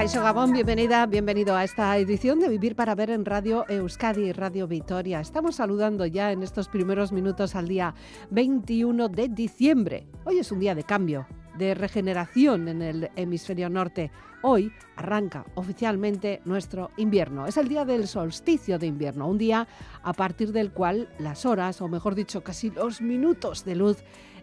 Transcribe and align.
Caixo 0.00 0.22
Gabón, 0.22 0.54
bienvenida, 0.54 1.04
bienvenido 1.04 1.54
a 1.54 1.62
esta 1.62 1.98
edición 1.98 2.40
de 2.40 2.48
Vivir 2.48 2.74
para 2.74 2.94
Ver 2.94 3.10
en 3.10 3.26
Radio 3.26 3.66
Euskadi 3.68 4.28
y 4.28 4.32
Radio 4.32 4.66
Vitoria. 4.66 5.20
Estamos 5.20 5.56
saludando 5.56 6.06
ya 6.06 6.32
en 6.32 6.42
estos 6.42 6.68
primeros 6.68 7.12
minutos 7.12 7.54
al 7.54 7.68
día 7.68 7.94
21 8.30 9.10
de 9.10 9.28
diciembre. 9.28 10.06
Hoy 10.24 10.38
es 10.38 10.50
un 10.52 10.58
día 10.58 10.74
de 10.74 10.84
cambio, 10.84 11.26
de 11.58 11.74
regeneración 11.74 12.68
en 12.68 12.80
el 12.80 13.10
hemisferio 13.14 13.68
norte. 13.68 14.10
Hoy 14.40 14.72
arranca 14.96 15.44
oficialmente 15.54 16.40
nuestro 16.46 16.92
invierno. 16.96 17.46
Es 17.46 17.58
el 17.58 17.68
día 17.68 17.84
del 17.84 18.08
solsticio 18.08 18.78
de 18.78 18.86
invierno, 18.86 19.28
un 19.28 19.36
día 19.36 19.68
a 20.02 20.14
partir 20.14 20.52
del 20.52 20.72
cual 20.72 21.10
las 21.18 21.44
horas, 21.44 21.82
o 21.82 21.88
mejor 21.88 22.14
dicho, 22.14 22.42
casi 22.42 22.70
los 22.70 23.02
minutos 23.02 23.66
de 23.66 23.74
luz, 23.76 23.98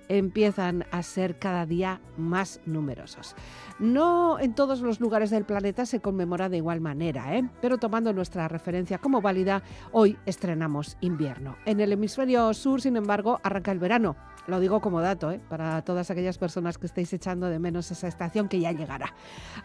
empiezan 0.09 0.85
a 0.91 1.03
ser 1.03 1.39
cada 1.39 1.65
día 1.65 2.01
más 2.17 2.59
numerosos. 2.65 3.35
No 3.79 4.39
en 4.39 4.55
todos 4.55 4.81
los 4.81 4.99
lugares 4.99 5.29
del 5.29 5.45
planeta 5.45 5.85
se 5.85 5.99
conmemora 5.99 6.49
de 6.49 6.57
igual 6.57 6.81
manera, 6.81 7.35
¿eh? 7.35 7.49
pero 7.61 7.77
tomando 7.77 8.13
nuestra 8.13 8.47
referencia 8.47 8.97
como 8.97 9.21
válida, 9.21 9.63
hoy 9.91 10.17
estrenamos 10.25 10.97
invierno. 11.01 11.55
En 11.65 11.79
el 11.79 11.91
hemisferio 11.91 12.53
sur, 12.53 12.81
sin 12.81 12.97
embargo, 12.97 13.39
arranca 13.43 13.71
el 13.71 13.79
verano. 13.79 14.15
Lo 14.47 14.61
digo 14.61 14.79
como 14.79 15.01
dato, 15.01 15.29
¿eh? 15.31 15.41
para 15.49 15.81
todas 15.83 16.09
aquellas 16.09 16.37
personas 16.37 16.77
que 16.77 16.85
estéis 16.85 17.11
echando 17.11 17.47
de 17.47 17.59
menos 17.59 17.91
esa 17.91 18.07
estación 18.07 18.47
que 18.47 18.61
ya 18.61 18.71
llegará. 18.71 19.13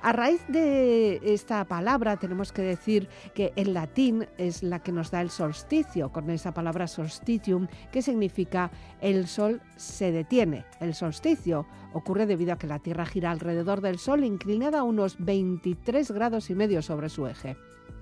A 0.03 0.13
raíz 0.13 0.41
de 0.49 1.21
esta 1.23 1.65
palabra 1.67 2.17
tenemos 2.17 2.53
que 2.53 2.63
decir 2.63 3.09
que 3.33 3.53
en 3.55 3.75
latín 3.75 4.27
es 4.39 4.65
la 4.65 4.81
que 4.81 4.91
nos 4.91 5.13
da 5.13 5.21
el 5.21 5.31
solsticio, 5.31 6.11
con 6.11 6.29
esa 6.31 6.53
palabra 6.53 6.89
solstitium, 6.89 7.69
que 7.93 8.03
significa 8.03 8.73
el 9.01 9.29
sol 9.29 9.63
se 9.77 10.11
detiene. 10.11 10.65
El 10.81 10.95
solsticio 10.95 11.65
ocurre 11.93 12.27
debido 12.27 12.53
a 12.53 12.59
que 12.59 12.67
la 12.67 12.81
Tierra 12.81 13.07
gira 13.07 13.31
alrededor 13.31 13.83
del 13.83 13.99
Sol 13.99 14.25
inclinada 14.25 14.81
a 14.81 14.85
unos 14.85 15.17
23 15.19 16.11
grados 16.11 16.51
y 16.51 16.55
medio 16.55 16.83
sobre 16.83 17.09
su 17.09 17.27
eje. 17.27 17.57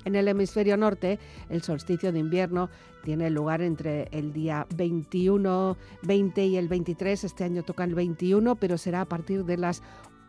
En 0.04 0.16
el 0.16 0.28
hemisferio 0.28 0.76
norte, 0.76 1.18
el 1.48 1.62
solsticio 1.62 2.12
de 2.12 2.18
invierno 2.18 2.70
tiene 3.04 3.30
lugar 3.30 3.62
entre 3.62 4.08
el 4.12 4.32
día 4.32 4.66
21, 4.76 5.76
20 6.02 6.46
y 6.46 6.56
el 6.56 6.68
23. 6.68 7.24
Este 7.24 7.44
año 7.44 7.62
toca 7.62 7.84
el 7.84 7.94
21, 7.94 8.56
pero 8.56 8.78
será 8.78 9.02
a 9.02 9.08
partir 9.08 9.44
de 9.44 9.56
las 9.56 9.82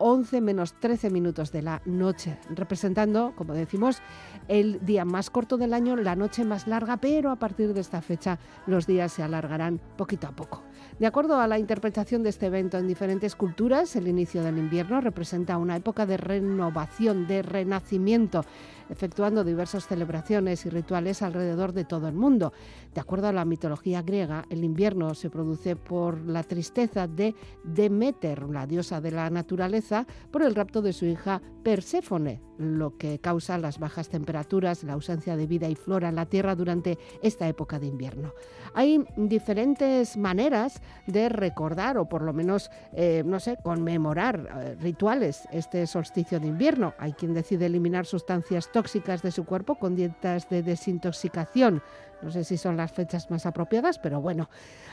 11 0.04 0.40
menos 0.40 0.74
13 0.80 1.10
minutos 1.10 1.52
de 1.52 1.62
la 1.62 1.80
noche, 1.84 2.36
representando, 2.50 3.34
como 3.36 3.54
decimos, 3.54 4.02
el 4.48 4.84
día 4.84 5.04
más 5.04 5.30
corto 5.30 5.56
del 5.56 5.72
año, 5.72 5.94
la 5.94 6.16
noche 6.16 6.44
más 6.44 6.66
larga, 6.66 6.96
pero 6.96 7.30
a 7.30 7.36
partir 7.36 7.72
de 7.72 7.80
esta 7.80 8.02
fecha 8.02 8.40
los 8.66 8.88
días 8.88 9.12
se 9.12 9.22
alargarán 9.22 9.80
poquito 9.96 10.26
a 10.26 10.32
poco. 10.32 10.64
De 10.98 11.06
acuerdo 11.06 11.40
a 11.40 11.46
la 11.46 11.58
interpretación 11.58 12.24
de 12.24 12.30
este 12.30 12.46
evento 12.46 12.78
en 12.78 12.88
diferentes 12.88 13.36
culturas, 13.36 13.94
el 13.94 14.08
inicio 14.08 14.42
del 14.42 14.58
invierno 14.58 15.00
representa 15.00 15.56
una 15.56 15.76
época 15.76 16.04
de 16.04 16.16
renovación, 16.16 17.28
de 17.28 17.42
renacimiento, 17.42 18.44
efectuando 18.92 19.42
diversas 19.42 19.86
celebraciones 19.86 20.64
y 20.66 20.70
rituales 20.70 21.22
alrededor 21.22 21.72
de 21.72 21.84
todo 21.84 22.08
el 22.08 22.14
mundo. 22.14 22.52
De 22.94 23.00
acuerdo 23.00 23.28
a 23.28 23.32
la 23.32 23.44
mitología 23.44 24.02
griega, 24.02 24.44
el 24.50 24.62
invierno 24.64 25.14
se 25.14 25.30
produce 25.30 25.76
por 25.76 26.20
la 26.20 26.42
tristeza 26.42 27.08
de 27.08 27.34
Demeter, 27.64 28.42
la 28.48 28.66
diosa 28.66 29.00
de 29.00 29.10
la 29.10 29.30
naturaleza, 29.30 30.06
por 30.30 30.42
el 30.42 30.54
rapto 30.54 30.82
de 30.82 30.92
su 30.92 31.06
hija 31.06 31.40
Perséfone, 31.62 32.42
lo 32.58 32.96
que 32.98 33.18
causa 33.18 33.56
las 33.56 33.78
bajas 33.78 34.08
temperaturas, 34.08 34.84
la 34.84 34.92
ausencia 34.92 35.36
de 35.36 35.46
vida 35.46 35.68
y 35.68 35.74
flora 35.74 36.08
en 36.08 36.16
la 36.16 36.26
Tierra 36.26 36.54
durante 36.54 36.98
esta 37.22 37.48
época 37.48 37.78
de 37.78 37.86
invierno. 37.86 38.32
Hay 38.74 39.04
diferentes 39.16 40.16
maneras 40.16 40.82
de 41.06 41.28
recordar 41.28 41.98
o 41.98 42.08
por 42.08 42.22
lo 42.22 42.32
menos, 42.32 42.70
eh, 42.92 43.22
no 43.24 43.40
sé, 43.40 43.56
conmemorar 43.62 44.48
eh, 44.54 44.76
rituales 44.80 45.48
este 45.52 45.86
solsticio 45.86 46.40
de 46.40 46.48
invierno. 46.48 46.94
Hay 46.98 47.12
quien 47.12 47.32
decide 47.32 47.66
eliminar 47.66 48.06
sustancias 48.06 48.70
tóxicas 48.72 48.81
de 49.22 49.30
su 49.30 49.44
cuerpo 49.44 49.76
con 49.76 49.94
dietas 49.96 50.48
de 50.48 50.62
desintoxicación. 50.62 51.82
No 52.22 52.30
sé 52.30 52.44
si 52.44 52.56
son 52.56 52.76
las 52.76 52.92
fechas 52.92 53.30
más 53.30 53.46
apropiadas, 53.46 53.98
pero 53.98 54.20
bueno. 54.20 54.48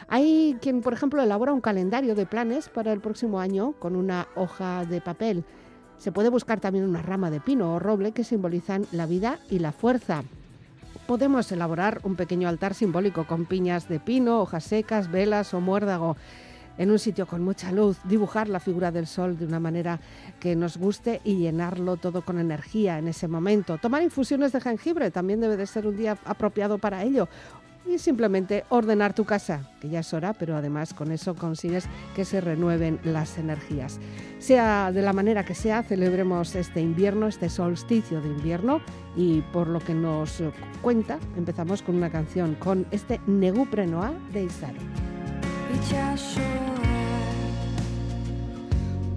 Hay 0.08 0.58
quien, 0.62 0.82
por 0.82 0.94
ejemplo, 0.94 1.22
elabora 1.22 1.54
un 1.54 1.62
calendario 1.62 2.16
de 2.16 2.26
planes 2.26 2.70
para 2.70 2.92
el 2.94 3.02
próximo 3.02 3.40
año 3.40 3.74
con 3.80 3.96
una 3.96 4.28
hoja 4.36 4.86
de 4.86 5.02
papel. 5.02 5.44
Se 5.98 6.12
puede 6.12 6.30
buscar 6.30 6.60
también 6.60 6.86
una 6.86 7.02
rama 7.02 7.30
de 7.30 7.42
pino 7.42 7.76
o 7.76 7.80
roble 7.80 8.12
que 8.12 8.24
simbolizan 8.24 8.86
la 8.92 9.06
vida 9.06 9.40
y 9.50 9.60
la 9.60 9.72
fuerza 9.72 10.24
podemos 11.10 11.52
elaborar 11.52 12.02
un 12.04 12.16
pequeño 12.16 12.48
altar 12.48 12.76
simbólico 12.76 13.26
con 13.26 13.48
piñas 13.48 13.90
de 13.90 14.00
pino, 14.00 14.42
hojas 14.42 14.64
secas, 14.64 15.10
velas 15.10 15.56
o 15.56 15.60
muérdago 15.60 16.18
en 16.78 16.92
un 16.92 17.00
sitio 17.00 17.28
con 17.28 17.44
mucha 17.44 17.72
luz, 17.72 17.98
dibujar 18.06 18.48
la 18.50 18.60
figura 18.60 18.92
del 18.92 19.08
sol 19.08 19.38
de 19.38 19.46
una 19.46 19.60
manera 19.60 20.00
que 20.40 20.56
nos 20.56 20.78
guste 20.78 21.22
y 21.24 21.38
llenarlo 21.38 21.98
todo 21.98 22.22
con 22.22 22.40
energía 22.40 22.98
en 22.98 23.08
ese 23.08 23.28
momento. 23.28 23.78
Tomar 23.78 24.02
infusiones 24.04 24.52
de 24.52 24.62
jengibre 24.62 25.12
también 25.12 25.42
debe 25.42 25.58
de 25.58 25.68
ser 25.68 25.88
un 25.88 25.98
día 25.98 26.18
apropiado 26.26 26.78
para 26.78 27.04
ello 27.04 27.28
y 27.86 27.98
simplemente 27.98 28.66
ordenar 28.70 29.14
tu 29.14 29.26
casa, 29.26 29.70
que 29.80 29.90
ya 29.90 30.00
es 30.00 30.14
hora, 30.14 30.34
pero 30.34 30.56
además 30.56 30.94
con 30.94 31.12
eso 31.12 31.36
consigues 31.36 31.88
que 32.16 32.26
se 32.26 32.42
renueven 32.42 33.00
las 33.04 33.38
energías. 33.38 34.00
Sea 34.40 34.92
de 34.92 35.02
la 35.02 35.14
manera 35.14 35.44
que 35.44 35.56
sea, 35.56 35.84
celebremos 35.84 36.56
este 36.56 36.82
invierno, 36.82 37.28
este 37.28 37.50
solsticio 37.50 38.22
de 38.22 38.30
invierno 38.30 38.82
y 39.16 39.42
por 39.54 39.68
lo 39.68 39.80
que 39.80 39.94
nos 39.94 40.42
cuenta, 40.82 41.20
empezamos 41.36 41.82
con 41.82 41.96
una 41.96 42.10
canción 42.10 42.56
con 42.56 42.86
este 42.92 43.20
Negupre 43.28 43.88
Noa 43.88 44.14
de 44.32 44.44
Isaro. 44.44 45.19
itxasoak 45.76 46.80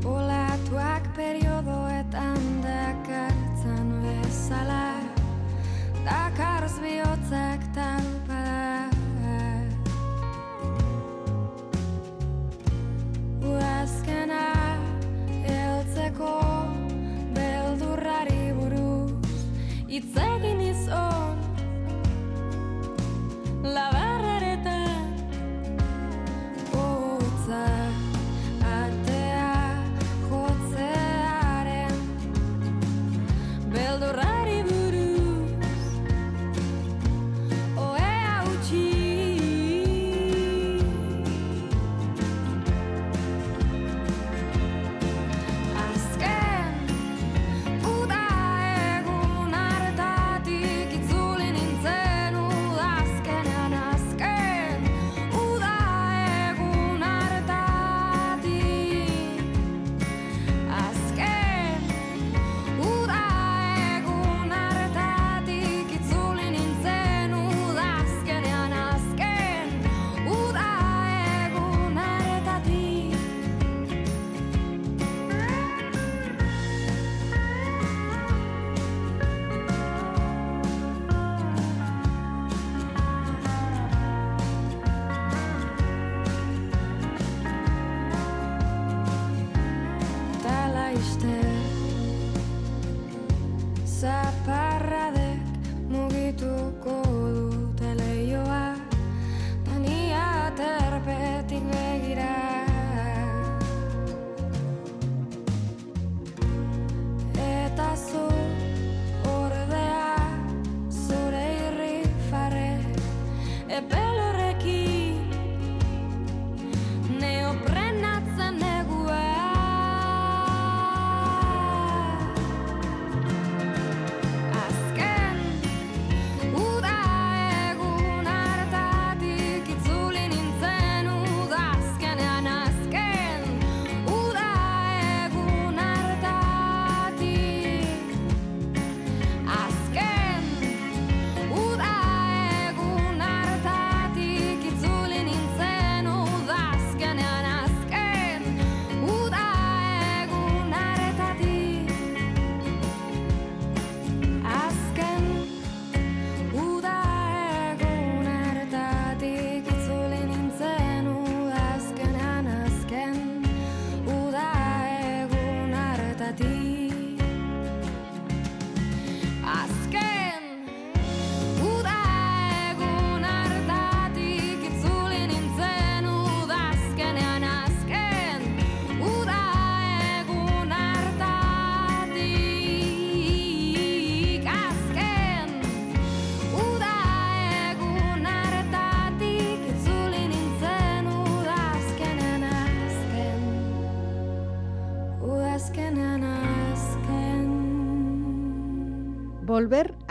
Olatuak 0.05 1.05
periodoetan 1.17 2.41
dakar 2.63 3.42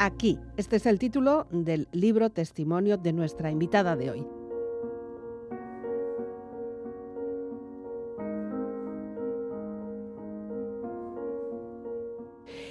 aquí. 0.01 0.39
Este 0.57 0.77
es 0.77 0.87
el 0.87 0.97
título 0.97 1.45
del 1.51 1.87
libro 1.91 2.31
testimonio 2.31 2.97
de 2.97 3.13
nuestra 3.13 3.51
invitada 3.51 3.95
de 3.95 4.09
hoy. 4.09 4.25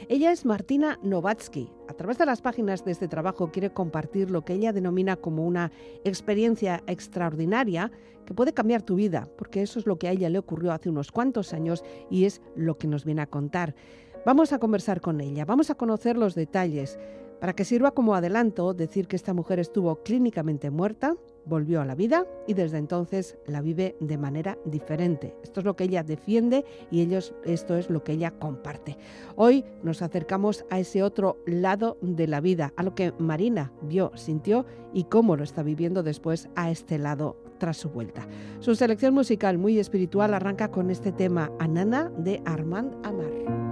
Ella 0.08 0.32
es 0.32 0.44
Martina 0.44 0.98
Novatsky. 1.04 1.70
A 1.88 1.94
través 1.94 2.18
de 2.18 2.26
las 2.26 2.42
páginas 2.42 2.84
de 2.84 2.90
este 2.90 3.06
trabajo 3.06 3.52
quiere 3.52 3.70
compartir 3.70 4.32
lo 4.32 4.44
que 4.44 4.54
ella 4.54 4.72
denomina 4.72 5.14
como 5.14 5.46
una 5.46 5.70
experiencia 6.02 6.82
extraordinaria 6.88 7.92
que 8.26 8.34
puede 8.34 8.52
cambiar 8.52 8.82
tu 8.82 8.96
vida, 8.96 9.28
porque 9.38 9.62
eso 9.62 9.78
es 9.78 9.86
lo 9.86 10.00
que 10.00 10.08
a 10.08 10.10
ella 10.10 10.28
le 10.28 10.38
ocurrió 10.40 10.72
hace 10.72 10.90
unos 10.90 11.12
cuantos 11.12 11.52
años 11.52 11.84
y 12.10 12.24
es 12.24 12.42
lo 12.56 12.76
que 12.76 12.88
nos 12.88 13.04
viene 13.04 13.22
a 13.22 13.28
contar. 13.28 13.76
Vamos 14.26 14.52
a 14.52 14.58
conversar 14.58 15.00
con 15.00 15.20
ella, 15.22 15.46
vamos 15.46 15.70
a 15.70 15.74
conocer 15.74 16.18
los 16.18 16.34
detalles. 16.34 16.98
Para 17.40 17.54
que 17.54 17.64
sirva 17.64 17.92
como 17.92 18.14
adelanto, 18.14 18.74
decir 18.74 19.08
que 19.08 19.16
esta 19.16 19.32
mujer 19.32 19.58
estuvo 19.58 20.02
clínicamente 20.02 20.68
muerta, 20.68 21.16
volvió 21.46 21.80
a 21.80 21.86
la 21.86 21.94
vida 21.94 22.26
y 22.46 22.52
desde 22.52 22.76
entonces 22.76 23.38
la 23.46 23.62
vive 23.62 23.96
de 23.98 24.18
manera 24.18 24.58
diferente. 24.66 25.34
Esto 25.42 25.60
es 25.60 25.66
lo 25.66 25.74
que 25.74 25.84
ella 25.84 26.02
defiende 26.02 26.66
y 26.90 27.00
ellos, 27.00 27.32
esto 27.44 27.78
es 27.78 27.88
lo 27.88 28.04
que 28.04 28.12
ella 28.12 28.32
comparte. 28.32 28.98
Hoy 29.36 29.64
nos 29.82 30.02
acercamos 30.02 30.66
a 30.68 30.78
ese 30.78 31.02
otro 31.02 31.38
lado 31.46 31.96
de 32.02 32.28
la 32.28 32.42
vida, 32.42 32.74
a 32.76 32.82
lo 32.82 32.94
que 32.94 33.14
Marina 33.18 33.72
vio, 33.80 34.12
sintió 34.16 34.66
y 34.92 35.04
cómo 35.04 35.34
lo 35.34 35.44
está 35.44 35.62
viviendo 35.62 36.02
después 36.02 36.50
a 36.56 36.70
este 36.70 36.98
lado 36.98 37.38
tras 37.56 37.78
su 37.78 37.88
vuelta. 37.88 38.28
Su 38.58 38.74
selección 38.74 39.14
musical 39.14 39.56
muy 39.56 39.78
espiritual 39.78 40.34
arranca 40.34 40.70
con 40.70 40.90
este 40.90 41.10
tema 41.10 41.50
Anana 41.58 42.12
de 42.18 42.42
Armand 42.44 42.94
Amar. 43.02 43.69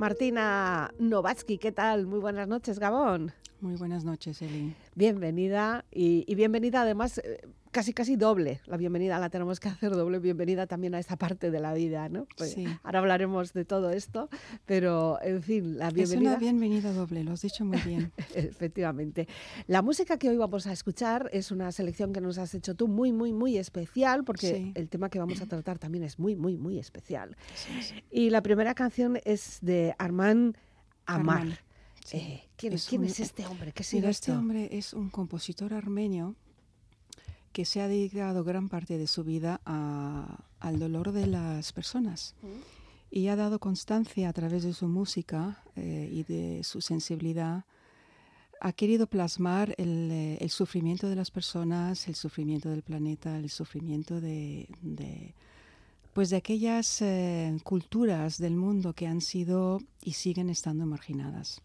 Martina 0.00 0.94
Novatsky, 0.98 1.58
¿qué 1.58 1.72
tal? 1.72 2.06
Muy 2.06 2.20
buenas 2.20 2.48
noches, 2.48 2.78
Gabón. 2.78 3.32
Muy 3.60 3.76
buenas 3.76 4.02
noches, 4.02 4.40
Eli. 4.40 4.74
Bienvenida 4.94 5.84
y, 5.92 6.24
y 6.26 6.34
bienvenida 6.36 6.80
además 6.80 7.18
eh, 7.18 7.42
casi 7.70 7.92
casi 7.92 8.16
doble. 8.16 8.60
La 8.66 8.76
bienvenida 8.76 9.18
la 9.18 9.30
tenemos 9.30 9.60
que 9.60 9.68
hacer 9.68 9.92
doble 9.92 10.18
bienvenida 10.18 10.66
también 10.66 10.94
a 10.94 10.98
esta 10.98 11.16
parte 11.16 11.50
de 11.50 11.60
la 11.60 11.72
vida, 11.72 12.08
¿no? 12.08 12.26
Pues 12.36 12.52
Sí. 12.52 12.66
Ahora 12.82 12.98
hablaremos 12.98 13.52
de 13.52 13.64
todo 13.64 13.90
esto, 13.90 14.28
pero 14.66 15.18
en 15.22 15.42
fin, 15.42 15.78
la 15.78 15.88
Es 15.88 15.94
bienvenida. 15.94 16.30
una 16.30 16.38
bienvenida 16.38 16.92
doble, 16.92 17.22
lo 17.24 17.32
has 17.32 17.42
dicho 17.42 17.64
muy 17.64 17.78
bien. 17.82 18.12
Efectivamente. 18.34 19.28
La 19.68 19.82
música 19.82 20.18
que 20.18 20.28
hoy 20.28 20.36
vamos 20.36 20.66
a 20.66 20.72
escuchar 20.72 21.30
es 21.32 21.50
una 21.50 21.70
selección 21.72 22.12
que 22.12 22.20
nos 22.20 22.38
has 22.38 22.54
hecho 22.54 22.74
tú 22.74 22.88
muy, 22.88 23.12
muy, 23.12 23.32
muy 23.32 23.56
especial, 23.56 24.24
porque 24.24 24.48
Sí. 24.54 24.72
el 24.74 24.88
tema 24.88 25.08
que 25.08 25.18
vamos 25.18 25.40
a 25.40 25.46
tratar 25.46 25.78
también 25.78 26.04
es 26.04 26.18
muy, 26.18 26.34
muy, 26.36 26.56
muy 26.56 26.78
especial. 26.78 27.36
Sí. 27.54 28.02
Y 28.10 28.30
la 28.30 28.42
primera 28.42 28.74
canción 28.74 29.18
es 29.24 29.58
de 29.62 29.94
Armand 29.98 30.56
Amar. 31.06 31.36
Armand, 31.38 31.58
sí. 32.04 32.16
Eh, 32.16 32.42
¿quién, 32.56 32.72
Es 32.72 32.88
quién 32.88 33.02
un- 33.02 33.06
es 33.08 33.20
este 33.20 33.46
hombre? 33.46 33.72
¿Qué 33.72 33.84
Mira, 33.92 34.10
es 34.10 34.16
este 34.18 34.32
hombre 34.32 34.68
es 34.76 34.92
un 34.92 35.08
compositor 35.10 35.72
armenio 35.74 36.34
que 37.52 37.64
se 37.64 37.80
ha 37.80 37.88
dedicado 37.88 38.44
gran 38.44 38.68
parte 38.68 38.96
de 38.98 39.06
su 39.06 39.24
vida 39.24 39.60
a- 39.64 40.44
al 40.60 40.78
dolor 40.78 41.12
de 41.12 41.26
las 41.26 41.72
personas 41.72 42.34
y 43.10 43.26
ha 43.28 43.36
dado 43.36 43.58
constancia 43.58 44.28
a 44.28 44.32
través 44.32 44.62
de 44.62 44.72
su 44.72 44.86
música 44.86 45.62
eh, 45.76 46.08
y 46.12 46.22
de 46.24 46.62
su 46.64 46.80
sensibilidad. 46.80 47.64
Ha 48.60 48.72
querido 48.72 49.06
plasmar 49.06 49.74
el, 49.78 50.10
eh, 50.12 50.38
el 50.40 50.50
sufrimiento 50.50 51.08
de 51.08 51.16
las 51.16 51.30
personas, 51.30 52.06
el 52.08 52.14
sufrimiento 52.14 52.68
del 52.68 52.82
planeta, 52.82 53.38
el 53.38 53.48
sufrimiento 53.48 54.20
de, 54.20 54.68
de, 54.82 55.34
pues 56.12 56.28
de 56.30 56.36
aquellas 56.36 57.00
eh, 57.02 57.56
culturas 57.64 58.36
del 58.38 58.54
mundo 58.56 58.92
que 58.92 59.06
han 59.06 59.22
sido 59.22 59.80
y 60.04 60.12
siguen 60.12 60.50
estando 60.50 60.84
marginadas. 60.86 61.62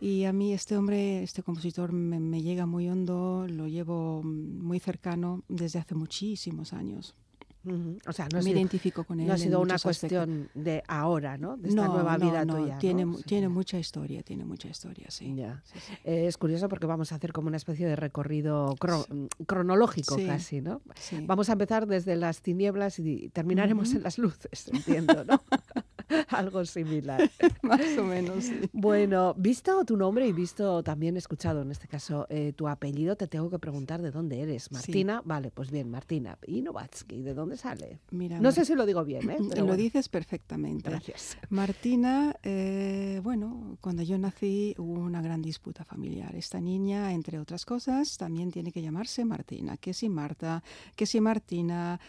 Y 0.00 0.24
a 0.24 0.32
mí 0.32 0.52
este 0.54 0.76
hombre, 0.78 1.22
este 1.22 1.42
compositor, 1.42 1.92
me, 1.92 2.18
me 2.18 2.40
llega 2.42 2.64
muy 2.66 2.88
hondo, 2.88 3.46
lo 3.48 3.68
llevo 3.68 4.22
muy 4.22 4.78
cercano 4.80 5.42
desde 5.48 5.78
hace 5.78 5.94
muchísimos 5.94 6.72
años. 6.72 7.14
Ujú. 7.62 7.98
O 8.08 8.12
sea, 8.14 8.26
no 8.32 8.38
me 8.38 8.44
sido, 8.44 8.56
identifico 8.56 9.04
con 9.04 9.20
él. 9.20 9.26
no 9.26 9.34
ha 9.34 9.36
sido 9.36 9.60
una 9.60 9.74
muchos 9.74 9.84
aspectos. 9.84 10.26
cuestión 10.26 10.48
de 10.54 10.82
ahora, 10.88 11.36
¿no? 11.36 11.58
De 11.58 11.68
esta 11.68 11.84
No, 11.86 11.92
nueva 11.92 12.16
no, 12.16 12.24
vida 12.30 12.44
no, 12.46 12.56
tuya. 12.56 12.72
¿no? 12.72 12.78
Tiene, 12.80 13.16
Sí. 13.18 13.22
tiene 13.24 13.48
mucha 13.50 13.78
historia, 13.78 14.22
tiene 14.22 14.46
mucha 14.46 14.68
historia, 14.70 15.10
sí. 15.10 15.34
Ya. 15.36 15.62
Sí, 15.66 15.78
sí. 15.78 15.92
Eh, 16.04 16.26
Es 16.26 16.38
curioso 16.38 16.70
porque 16.70 16.86
vamos 16.86 17.12
a 17.12 17.16
hacer 17.16 17.34
como 17.34 17.48
una 17.48 17.58
especie 17.58 17.86
de 17.86 17.96
recorrido 17.96 18.74
cro- 18.76 19.06
mm, 19.12 19.44
cronológico 19.44 20.16
casi, 20.26 20.62
¿no? 20.62 20.80
Sí. 20.98 21.18
Vamos 21.26 21.50
a 21.50 21.52
empezar 21.52 21.86
desde 21.86 22.16
las 22.16 22.40
tinieblas 22.40 22.98
y 22.98 23.28
terminaremos 23.28 23.88
Ujú. 23.88 23.98
en 23.98 24.02
las 24.04 24.16
luces, 24.16 24.68
entiendo, 24.72 25.22
¿no? 25.26 25.42
Algo 26.28 26.64
similar. 26.64 27.30
Más 27.62 27.80
o 27.98 28.04
menos, 28.04 28.44
sí. 28.44 28.60
Bueno, 28.72 29.34
visto 29.36 29.84
tu 29.84 29.96
nombre 29.96 30.26
y 30.26 30.32
visto 30.32 30.82
también 30.82 31.16
escuchado 31.16 31.62
en 31.62 31.70
este 31.70 31.88
caso 31.88 32.26
eh, 32.28 32.52
tu 32.54 32.68
apellido, 32.68 33.16
te 33.16 33.26
tengo 33.26 33.50
que 33.50 33.58
preguntar 33.58 34.02
de 34.02 34.10
dónde 34.10 34.40
eres. 34.40 34.70
Martina, 34.72 35.22
vale, 35.24 35.50
pues 35.50 35.70
bien, 35.70 35.90
Martina. 35.90 36.38
¿Y 36.46 36.62
Novatsky? 36.62 37.22
¿De 37.22 37.34
dónde 37.34 37.56
sale? 37.56 38.00
Mira, 38.10 38.36
No 38.36 38.44
Mar- 38.44 38.52
sé 38.52 38.64
si 38.64 38.74
lo 38.74 38.86
digo 38.86 39.04
bien, 39.04 39.30
¿eh? 39.30 39.36
Pero 39.48 39.60
lo 39.62 39.66
bueno, 39.68 39.82
dices 39.82 40.08
perfectamente. 40.08 40.90
Gracias. 40.90 41.36
Martina, 41.50 42.34
eh, 42.42 43.20
bueno, 43.22 43.76
cuando 43.80 44.02
yo 44.02 44.18
nací 44.18 44.74
hubo 44.78 45.00
una 45.00 45.22
gran 45.22 45.42
disputa 45.42 45.84
familiar. 45.84 46.34
Esta 46.34 46.60
niña, 46.60 47.12
entre 47.12 47.38
otras 47.38 47.64
cosas, 47.64 48.16
también 48.16 48.50
tiene 48.50 48.72
que 48.72 48.82
llamarse 48.82 49.24
Martina, 49.24 49.76
que 49.76 49.94
si 49.94 50.08
Marta, 50.08 50.62
que 50.96 51.06
si 51.06 51.20
Martina, 51.20 52.00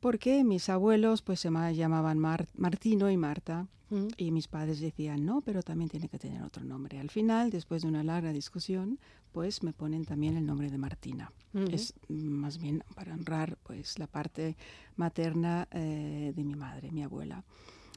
porque 0.00 0.42
mis 0.44 0.68
abuelos 0.68 1.22
pues 1.22 1.40
se 1.40 1.50
ma- 1.50 1.72
llamaban 1.72 2.18
Mar- 2.18 2.48
Martino 2.56 3.10
y 3.10 3.16
Marta. 3.16 3.66
Mm. 3.90 4.06
Y 4.16 4.30
mis 4.30 4.46
padres 4.46 4.78
decían, 4.80 5.24
no, 5.26 5.40
pero 5.40 5.62
también 5.64 5.90
tiene 5.90 6.08
que 6.08 6.18
tener 6.18 6.42
otro 6.44 6.62
nombre. 6.64 7.00
Al 7.00 7.10
final, 7.10 7.50
después 7.50 7.82
de 7.82 7.88
una 7.88 8.04
larga 8.04 8.32
discusión, 8.32 9.00
pues 9.32 9.64
me 9.64 9.72
ponen 9.72 10.04
también 10.04 10.36
el 10.36 10.46
nombre 10.46 10.70
de 10.70 10.78
Martina. 10.78 11.32
Es 11.72 11.94
más 12.08 12.58
bien 12.58 12.84
para 12.94 13.12
honrar 13.12 13.58
pues 13.64 13.98
la 13.98 14.06
parte 14.06 14.56
materna 14.94 15.66
eh, 15.72 16.32
de 16.36 16.44
mi 16.44 16.54
madre, 16.54 16.92
mi 16.92 17.02
abuela. 17.02 17.42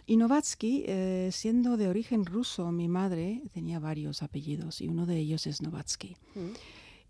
Y 0.08 0.18
Novatsky, 0.18 0.84
eh, 0.88 1.30
siendo 1.32 1.78
de 1.78 1.88
origen 1.88 2.26
ruso, 2.26 2.72
mi 2.72 2.88
madre 2.88 3.44
tenía 3.54 3.80
varios 3.80 4.24
apellidos 4.24 4.82
y 4.82 4.88
uno 4.90 5.06
de 5.06 5.18
ellos 5.18 5.46
es 5.46 5.62
Novatsky. 5.62 6.18
Mm. 6.36 6.40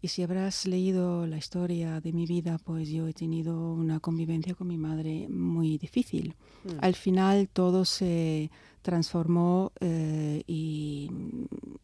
Y 0.03 0.09
si 0.09 0.21
habrás 0.21 0.65
leído 0.65 1.25
la 1.25 1.37
historia 1.37 2.01
de 2.01 2.11
mi 2.11 2.25
vida, 2.25 2.57
pues 2.61 2.89
yo 2.89 3.07
he 3.07 3.13
tenido 3.13 3.71
una 3.71 4.01
convivencia 4.01 4.53
con 4.53 4.67
mi 4.67 4.75
madre 4.75 5.29
muy 5.29 5.77
difícil. 5.77 6.35
Mm. 6.65 6.71
Al 6.81 6.95
final 6.95 7.47
todo 7.47 7.85
se 7.85 8.51
transformó 8.81 9.71
eh, 9.79 10.43
y, 10.45 11.09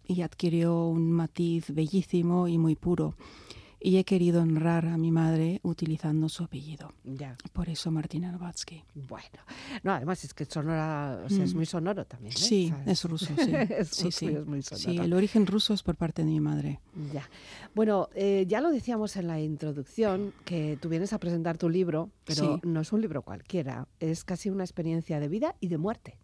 y 0.05 0.21
adquirió 0.21 0.88
un 0.88 1.13
matiz 1.13 1.73
bellísimo 1.73 2.49
y 2.49 2.57
muy 2.57 2.75
puro. 2.75 3.15
Y 3.81 3.95
he 3.95 4.03
querido 4.03 4.41
honrar 4.41 4.86
a 4.88 4.98
mi 4.98 5.09
madre 5.09 5.62
utilizando 5.63 6.27
su 6.27 6.43
apellido. 6.43 6.91
Ya, 7.05 7.38
Por 7.53 7.69
eso 7.69 7.91
Martina 7.91 8.29
Novatsky. 8.31 8.83
bueno. 8.93 9.39
No, 9.83 9.93
además 9.93 10.21
es 10.25 10.33
que 10.33 10.43
sonora, 10.43 11.21
o 11.25 11.29
sea, 11.29 11.45
es 11.45 11.53
Mm. 11.53 11.57
muy 11.57 11.65
sonoro 11.65 12.03
también. 12.05 12.33
¿eh? 12.33 12.38
Sí, 12.38 12.67
¿Sabes? 12.69 12.88
es 12.88 13.03
ruso, 13.05 13.25
sí. 13.27 13.33
Es 13.79 13.88
sí, 13.89 14.03
ruso 14.05 14.19
sí. 14.19 14.25
es 14.27 14.45
muy 14.45 14.62
Sí, 14.63 14.75
sonoro. 14.75 15.03
el 15.05 15.13
origen 15.13 15.45
ruso 15.48 15.74
es 15.74 15.81
por 15.83 15.95
parte 15.95 16.24
de 16.25 16.29
mi 16.29 16.41
madre. 16.41 16.81
Ya. 17.13 17.29
Bueno, 17.74 18.09
eh, 18.15 18.43
ya 18.50 18.59
lo 18.59 18.69
decíamos 18.69 19.15
en 19.15 19.27
la 19.27 19.39
introducción, 19.39 20.33
que 20.43 20.77
tú 20.81 20.89
vienes 20.89 21.13
a 21.13 21.17
presentar 21.19 21.57
tu 21.57 21.69
libro, 21.69 22.09
pero 22.25 22.55
Sí. 22.55 22.62
no 22.67 22.81
es 22.81 22.91
un 22.91 23.00
libro 23.00 23.21
cualquiera, 23.21 23.88
es 24.01 24.25
casi 24.25 24.50
una 24.50 24.65
experiencia 24.65 25.21
de 25.21 25.29
vida 25.29 25.55
y 25.62 25.69
de 25.69 25.77
muerte. 25.77 26.17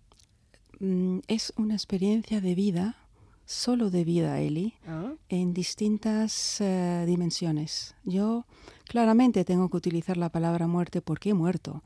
Mm, 0.82 1.20
Es 1.28 1.54
una 1.56 1.74
experiencia 1.76 2.42
de 2.42 2.54
vida, 2.54 2.98
solo 3.46 3.90
de 3.90 4.04
vida, 4.04 4.40
Eli, 4.40 4.74
¿Ah? 4.88 5.14
en 5.30 5.54
distintas 5.54 6.60
eh, 6.62 7.04
dimensiones. 7.08 7.96
Yo 8.04 8.46
claramente 8.88 9.46
tengo 9.46 9.70
que 9.70 9.78
utilizar 9.78 10.18
la 10.18 10.30
palabra 10.30 10.68
muerte 10.68 11.02
porque 11.02 11.30
he 11.30 11.34
muerto, 11.34 11.84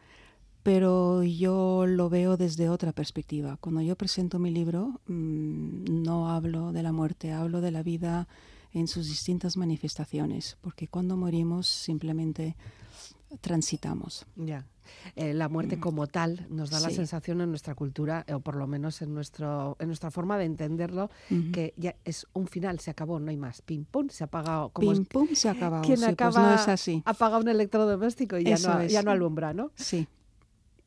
pero 0.63 1.23
yo 1.23 1.85
lo 1.85 2.09
veo 2.09 2.37
desde 2.37 2.69
otra 2.69 2.91
perspectiva. 2.91 3.57
Cuando 3.57 3.81
yo 3.81 3.95
presento 3.95 4.39
mi 4.39 4.51
libro, 4.51 4.99
mm, 5.07 6.03
no 6.03 6.29
hablo 6.29 6.71
de 6.71 6.83
la 6.83 6.91
muerte, 6.91 7.31
hablo 7.31 7.61
de 7.61 7.71
la 7.71 7.83
vida 7.83 8.27
en 8.73 8.87
sus 8.87 9.07
distintas 9.07 9.57
manifestaciones, 9.57 10.57
porque 10.61 10.87
cuando 10.87 11.17
morimos 11.17 11.67
simplemente 11.67 12.55
transitamos. 13.41 14.25
Ya. 14.35 14.65
Eh, 15.15 15.33
la 15.33 15.49
muerte 15.49 15.79
como 15.79 16.07
tal 16.07 16.45
nos 16.49 16.69
da 16.69 16.79
la 16.79 16.89
sensación 16.89 17.41
en 17.41 17.49
nuestra 17.49 17.75
cultura, 17.75 18.23
eh, 18.27 18.33
o 18.33 18.39
por 18.39 18.55
lo 18.55 18.67
menos 18.67 19.01
en, 19.01 19.13
nuestro, 19.13 19.75
en 19.79 19.87
nuestra 19.87 20.11
forma 20.11 20.37
de 20.37 20.45
entenderlo, 20.45 21.09
que 21.53 21.73
ya 21.77 21.95
es 22.05 22.27
un 22.33 22.47
final, 22.47 22.79
se 22.79 22.91
acabó, 22.91 23.19
no 23.19 23.29
hay 23.29 23.37
más. 23.37 23.61
Pim, 23.61 23.85
pum, 23.85 24.09
se 24.09 24.23
ha 24.23 24.27
apagado. 24.27 24.69
Como 24.69 24.91
Pim, 24.91 25.01
es- 25.01 25.07
pum, 25.07 25.27
se 25.33 25.49
ha 25.49 25.51
acabado. 25.53 25.83
quien 25.83 25.97
Sí, 25.97 26.05
acaba, 26.05 26.31
pues 26.31 26.43
no 26.43 26.53
es 26.55 26.67
así. 26.67 27.01
apaga 27.05 27.37
un 27.37 27.47
electrodoméstico 27.47 28.37
y 28.37 28.43
ya, 28.45 28.55
Eso 28.55 28.73
no, 28.73 28.79
es. 28.81 28.91
ya 28.91 29.03
no 29.03 29.11
alumbra, 29.11 29.53
¿no? 29.53 29.71
Sí. 29.75 30.07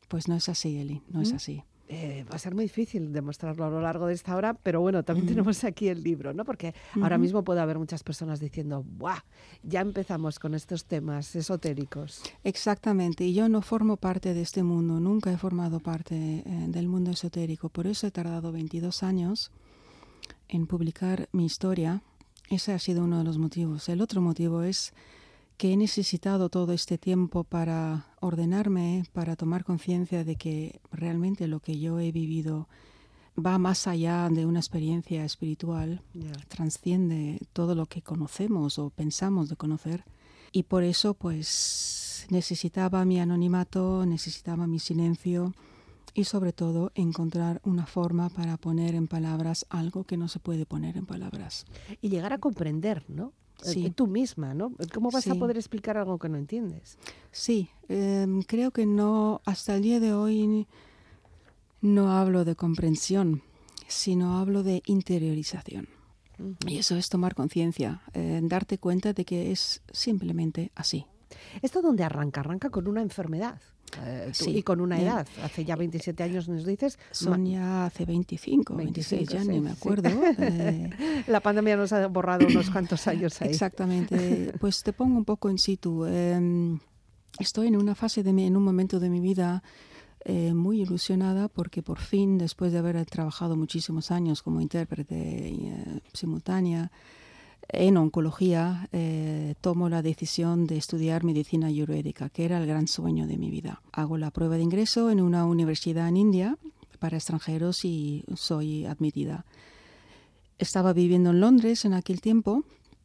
Pues 0.09 0.29
no 0.29 0.35
es 0.37 0.49
así, 0.49 0.77
Eli, 0.79 1.03
no 1.09 1.23
es 1.23 1.33
¿Mm? 1.33 1.37
así. 1.37 1.65
Eh, 1.95 2.25
va 2.25 2.37
a 2.37 2.39
ser 2.39 2.55
muy 2.55 2.65
difícil 2.65 3.13
demostrarlo 3.13 3.67
a 3.67 3.69
lo 3.69 3.83
largo 3.83 4.07
de 4.07 4.15
esta 4.15 4.35
hora, 4.35 4.55
pero 4.55 4.81
bueno, 4.81 5.03
también 5.03 5.27
tenemos 5.27 5.63
aquí 5.63 5.89
el 5.89 6.03
libro, 6.03 6.33
¿no? 6.33 6.47
Porque 6.47 6.75
ahora 7.03 7.17
Ujú. 7.17 7.23
mismo 7.23 7.45
puede 7.45 7.61
haber 7.61 7.79
muchas 7.79 8.03
personas 8.03 8.41
diciendo, 8.41 8.83
¡buah! 8.83 9.19
Ya 9.63 9.83
empezamos 9.83 10.39
con 10.39 10.55
estos 10.55 10.87
temas 10.87 11.37
esotéricos. 11.37 12.23
Exactamente, 12.45 13.25
y 13.25 13.35
yo 13.35 13.47
no 13.51 13.61
formo 13.61 13.99
parte 13.99 14.33
de 14.33 14.41
este 14.41 14.63
mundo, 14.63 15.01
nunca 15.01 15.31
he 15.31 15.37
formado 15.37 15.81
parte 15.81 16.15
eh, 16.15 16.45
del 16.69 16.89
mundo 16.89 17.11
esotérico, 17.11 17.69
por 17.69 17.87
eso 17.87 18.07
he 18.07 18.11
tardado 18.11 18.53
22 18.53 19.03
años 19.03 19.51
en 20.49 20.67
publicar 20.67 21.29
mi 21.33 21.45
historia. 21.45 22.01
Ese 22.49 22.73
ha 22.73 22.79
sido 22.79 23.05
uno 23.05 23.19
de 23.19 23.25
los 23.25 23.37
motivos. 23.37 23.91
El 23.91 24.01
otro 24.01 24.23
motivo 24.23 24.63
es 24.63 24.95
que 25.57 25.73
he 25.73 25.77
necesitado 25.77 26.49
todo 26.49 26.73
este 26.73 26.99
tiempo 26.99 27.45
para 27.45 28.07
ordenarme, 28.21 29.05
para 29.13 29.37
tomar 29.37 29.65
conciencia 29.65 30.25
de 30.25 30.37
que 30.37 30.81
realmente 30.91 31.47
lo 31.47 31.61
que 31.61 31.79
yo 31.79 32.01
he 32.01 32.11
vivido 32.13 32.69
va 33.39 33.59
más 33.59 33.87
allá 33.87 34.29
de 34.29 34.45
una 34.45 34.59
experiencia 34.61 35.25
espiritual, 35.25 36.03
Ya. 36.15 36.33
transciende 36.49 37.39
todo 37.53 37.75
lo 37.75 37.87
que 37.87 38.03
conocemos 38.03 38.79
o 38.79 38.91
pensamos 38.91 39.49
de 39.49 39.57
conocer 39.57 40.05
y 40.53 40.65
por 40.65 40.83
eso 40.83 41.15
pues 41.15 42.27
necesitaba 42.31 43.05
mi 43.05 43.21
anonimato, 43.21 44.05
necesitaba 44.05 44.67
mi 44.67 44.79
silencio 44.79 45.55
y 46.15 46.25
sobre 46.25 46.53
todo 46.53 46.93
encontrar 46.95 47.61
una 47.65 47.87
forma 47.87 48.29
para 48.29 48.59
poner 48.59 48.95
en 48.95 49.09
palabras 49.09 49.65
algo 49.71 50.05
que 50.05 50.19
no 50.19 50.29
se 50.29 50.39
puede 50.41 50.67
poner 50.67 50.99
en 50.99 51.07
palabras. 51.07 51.65
Y 52.03 52.11
llegar 52.11 52.35
a 52.35 52.39
comprender, 52.39 53.05
¿no? 53.09 53.33
Eh, 53.65 53.73
Sí. 53.73 53.93
Tú 53.95 54.07
misma, 54.07 54.55
¿no? 54.55 54.73
¿Cómo 54.93 55.11
vas 55.11 55.27
a 55.29 55.35
poder 55.37 55.57
explicar 55.57 55.97
algo 55.97 56.19
que 56.19 56.29
no 56.29 56.37
entiendes? 56.37 56.99
Sí, 57.31 57.71
em, 57.89 58.43
creo 58.43 58.71
que 58.73 58.87
no, 58.87 59.41
hasta 59.45 59.77
el 59.77 59.83
día 59.83 60.01
de 60.01 60.13
hoy 60.13 60.67
no 61.81 62.13
hablo 62.13 62.45
de 62.45 62.57
comprensión, 62.57 63.43
sino 63.87 64.39
hablo 64.39 64.63
de 64.63 64.83
interiorización. 64.87 65.89
Y 66.67 66.79
eso 66.79 66.97
es 66.97 67.09
tomar 67.09 67.35
conciencia, 67.35 68.03
eh, 68.15 68.41
darte 68.43 68.79
cuenta 68.79 69.13
de 69.13 69.25
que 69.25 69.53
es 69.53 69.83
simplemente 69.93 70.73
así. 70.75 71.07
¿Esto 71.63 71.83
dónde 71.83 72.03
arranca? 72.05 72.41
Arranca 72.41 72.71
con 72.71 72.89
una 72.89 73.01
enfermedad. 73.01 73.61
Eh, 74.05 74.33
tú- 74.37 74.45
Sí, 74.45 74.59
y 74.59 74.63
con 74.63 74.81
una 74.81 75.01
edad. 75.01 75.27
Hace 75.43 75.65
ya 75.65 75.77
27 75.77 76.23
años 76.23 76.49
nos 76.49 76.65
dices. 76.65 76.99
Son 77.11 77.45
ya 77.47 77.87
hace 77.87 78.05
25, 78.05 78.75
26, 78.77 79.29
25, 79.29 79.35
ya 79.35 79.43
sí, 79.43 79.49
ni 79.49 79.61
me 79.61 79.71
sí. 79.71 79.77
acuerdo. 79.79 80.09
eh, 80.39 80.91
La 81.27 81.41
pandemia 81.41 81.77
nos 81.77 81.93
ha 81.93 82.07
borrado 82.09 82.47
unos 82.47 82.71
cuantos 82.71 83.07
años 83.09 83.41
ahí. 83.43 83.49
Exactamente. 83.51 84.53
Pues 84.61 84.83
te 84.83 84.93
pongo 84.93 85.17
un 85.19 85.25
poco 85.25 85.51
en 85.51 85.59
situ. 85.59 86.05
Em, 86.07 86.79
estoy 87.39 87.69
en 87.69 87.77
una 87.77 87.95
fase 87.95 88.23
de 88.23 88.33
mi, 88.33 88.45
en 88.47 88.57
un 88.57 88.63
momento 88.63 89.01
de 89.01 89.09
mi 89.11 89.21
vida 89.21 89.63
eh, 90.25 90.55
muy 90.55 90.83
ilusionada 90.83 91.49
porque 91.49 91.83
por 91.83 91.99
fin, 91.99 92.39
después 92.39 92.73
de 92.73 92.79
haber 92.79 93.05
trabajado 93.07 93.57
muchísimos 93.57 94.11
años 94.11 94.43
como 94.43 94.61
intérprete 94.61 95.49
eh, 95.49 96.01
simultánea 96.13 96.93
en 97.69 97.97
oncología, 97.97 98.89
eh, 98.93 99.55
tomo 99.61 99.89
la 99.89 100.03
decisión 100.03 100.67
de 100.67 100.77
estudiar 100.77 101.25
medicina 101.25 101.69
ayurvédica, 101.69 102.29
que 102.29 102.45
era 102.45 102.59
el 102.59 102.67
gran 102.67 102.87
sueño 102.89 103.27
de 103.27 103.39
mi 103.39 103.51
vida. 103.51 103.81
Hago 103.93 104.19
la 104.19 104.31
prueba 104.31 104.57
de 104.57 104.63
ingreso 104.63 105.11
en 105.11 105.21
una 105.21 105.47
universidad 105.47 106.09
en 106.09 106.17
India 106.17 106.59
para 106.99 107.17
extranjeros 107.17 107.85
y 107.85 108.25
soy 108.37 108.85
admitida. 108.85 109.45
Estaba 110.59 110.93
viviendo 110.93 111.31
en 111.31 111.41
Londres 111.41 111.85
en 111.85 111.95
aquel 111.95 112.21
tiempo 112.21 112.65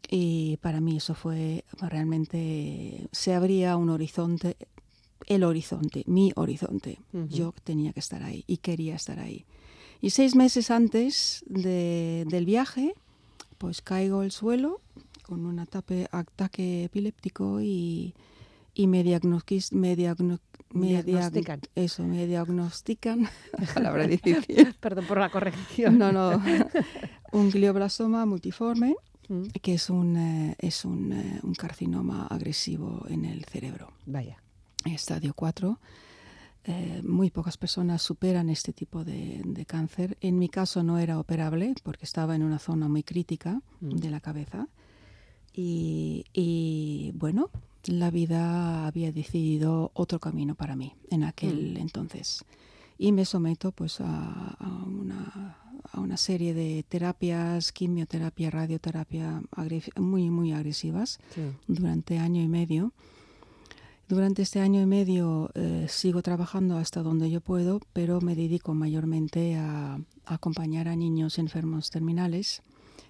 Y 0.09 0.57
para 0.61 0.79
mí 0.79 0.95
eso 0.97 1.15
fue 1.15 1.65
realmente, 1.81 3.07
se 3.11 3.33
abría 3.33 3.75
un 3.75 3.89
horizonte, 3.89 4.55
el 5.25 5.43
horizonte, 5.43 6.03
mi 6.07 6.31
horizonte. 6.35 6.99
Yo 7.29 7.53
tenía 7.65 7.91
que 7.91 7.99
estar 7.99 8.23
ahí 8.23 8.43
y 8.47 8.57
quería 8.57 8.95
estar 8.95 9.19
ahí. 9.19 9.43
Y 9.99 10.11
seis 10.11 10.33
meses 10.35 10.71
antes 10.71 11.43
de- 11.47 12.23
del 12.29 12.45
viaje, 12.45 12.93
pues 13.57 13.81
caigo 13.81 14.21
al 14.21 14.31
suelo 14.31 14.81
con 15.23 15.45
un 15.45 15.59
ataque, 15.59 16.07
ataque 16.11 16.85
epiléptico 16.85 17.59
y, 17.61 18.13
y 18.73 18.87
me, 18.87 19.03
me, 19.03 19.97
diagno- 19.97 20.39
me 20.73 20.87
diag- 21.01 21.03
Diagnostican. 21.03 21.61
eso, 21.75 22.03
me 22.03 22.25
diagnostican, 22.27 23.27
palabra 23.73 24.07
difícil, 24.07 24.73
Perdón 24.79 25.05
por 25.05 25.19
la 25.19 25.29
corrección. 25.29 25.97
no, 25.97 26.11
no, 26.11 26.41
un 27.31 27.49
glioblastoma 27.49 28.25
multiforme, 28.25 28.95
Mm, 29.29 29.47
que 29.61 29.73
es 29.73 29.89
un, 29.89 30.15
eh, 30.15 30.55
es 30.57 30.85
un, 30.85 31.11
eh, 31.11 31.41
un 31.43 31.53
carcinoma 31.53 32.27
agresivo 32.27 33.03
en 33.09 33.25
el 33.25 33.43
cerebro. 33.43 33.91
Vaya. 34.05 34.41
Estadio 34.85 35.33
4. 35.33 35.81
Eh, 36.69 37.01
muy 37.03 37.29
pocas 37.31 37.55
personas 37.57 38.01
superan 38.01 38.49
este 38.49 38.73
tipo 38.73 39.05
de, 39.05 39.41
de 39.45 39.65
cáncer. 39.65 40.17
En 40.19 40.37
mi 40.37 40.49
caso 40.49 40.83
no 40.83 40.99
era 40.99 41.17
operable 41.17 41.73
porque 41.83 42.03
estaba 42.03 42.35
en 42.35 42.43
una 42.43 42.59
zona 42.59 42.87
muy 42.89 43.03
crítica 43.03 43.61
Mm. 43.79 43.89
de 43.97 44.09
la 44.09 44.19
cabeza. 44.19 44.67
Y, 45.53 46.25
y, 46.33 47.11
bueno, 47.15 47.49
la 47.85 48.11
vida 48.11 48.85
había 48.85 49.11
decidido 49.11 49.91
otro 49.93 50.19
camino 50.19 50.55
para 50.55 50.75
mí 50.75 50.93
en 51.09 51.23
aquel 51.23 51.77
entonces. 51.77 52.43
Y 52.97 53.11
me 53.11 53.25
someto 53.25 53.71
pues 53.71 54.01
a, 54.01 54.55
a 54.59 54.83
una, 54.83 55.57
a 55.91 55.99
una 55.99 56.17
serie 56.17 56.53
de 56.53 56.83
terapias, 56.89 57.71
quimioterapia, 57.71 58.49
radioterapia 58.51 59.41
muy, 59.99 60.29
muy 60.29 60.51
agresivas 60.51 61.19
Sí. 61.33 61.41
durante 61.67 62.17
año 62.19 62.41
y 62.41 62.47
medio. 62.47 62.91
Durante 64.07 64.41
este 64.41 64.61
año 64.61 64.81
y 64.81 64.85
medio 64.85 65.49
eh, 65.53 65.85
sigo 65.89 66.21
trabajando 66.21 66.77
hasta 66.77 67.03
donde 67.03 67.29
yo 67.29 67.41
puedo, 67.41 67.81
pero 67.91 68.21
me 68.21 68.35
dedico 68.35 68.73
mayormente 68.73 69.55
a, 69.57 69.95
a 69.95 70.33
acompañar 70.33 70.87
a 70.87 70.95
niños 70.95 71.37
enfermos 71.39 71.89
terminales, 71.89 72.61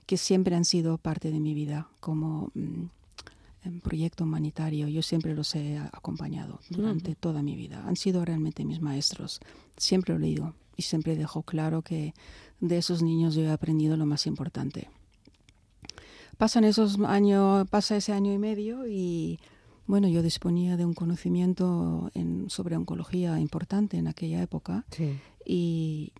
que 0.07 0.17
siempre 0.17 0.55
han 0.55 0.65
sido 0.65 0.97
parte 0.97 1.29
de 1.31 1.39
mi 1.39 1.53
vida 1.53 1.87
como 1.99 2.49
mm, 2.55 2.85
en 3.65 3.79
proyecto 3.81 4.23
humanitario. 4.23 4.87
Yo 4.87 5.03
siempre 5.03 5.35
los 5.35 5.53
he 5.53 5.77
a- 5.77 5.85
acompañado 5.93 6.59
durante 6.71 7.13
toda 7.13 7.43
mi 7.43 7.55
vida. 7.55 7.83
Han 7.87 7.95
sido 7.95 8.25
realmente 8.25 8.65
mis 8.65 8.81
maestros. 8.81 9.39
Siempre 9.77 10.15
lo 10.15 10.19
digo 10.25 10.53
y 10.77 10.81
siempre 10.81 11.15
dejo 11.15 11.43
claro 11.43 11.83
que 11.83 12.15
de 12.59 12.77
esos 12.79 13.03
niños 13.03 13.35
yo 13.35 13.43
he 13.43 13.51
aprendido 13.51 13.97
lo 13.97 14.07
más 14.07 14.25
importante. 14.25 14.89
Pasan 16.39 16.63
esos 16.63 16.99
años, 17.01 17.67
pasa 17.69 17.97
ese 17.97 18.13
año 18.13 18.33
y 18.33 18.37
medio 18.39 18.87
y 18.87 19.39
bueno, 19.87 20.07
yo 20.07 20.21
disponía 20.21 20.77
de 20.77 20.85
un 20.85 20.93
conocimiento 20.93 22.11
en- 22.13 22.49
sobre 22.49 22.75
oncología 22.75 23.39
importante 23.39 23.97
en 23.97 24.07
aquella 24.07 24.41
época 24.43 24.85
Sí. 24.91 25.17
y, 25.45 26.11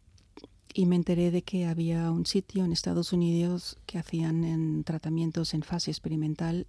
y 0.74 0.86
me 0.86 0.96
enteré 0.96 1.32
de 1.32 1.42
que 1.44 1.66
había 1.66 2.10
un 2.12 2.26
sitio 2.26 2.64
en 2.66 2.72
Estados 2.72 3.14
Unidos 3.14 3.78
que 3.86 3.98
hacían 4.00 4.44
en 4.44 4.84
tratamientos 4.84 5.54
en 5.54 5.64
fase 5.64 5.92
experimental 5.92 6.66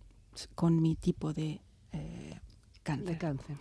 con 0.55 0.81
mi 0.83 0.95
tipo 0.97 1.33
de 1.33 1.61
eh, 1.93 2.35
De 2.35 3.19
cáncer. 3.19 3.57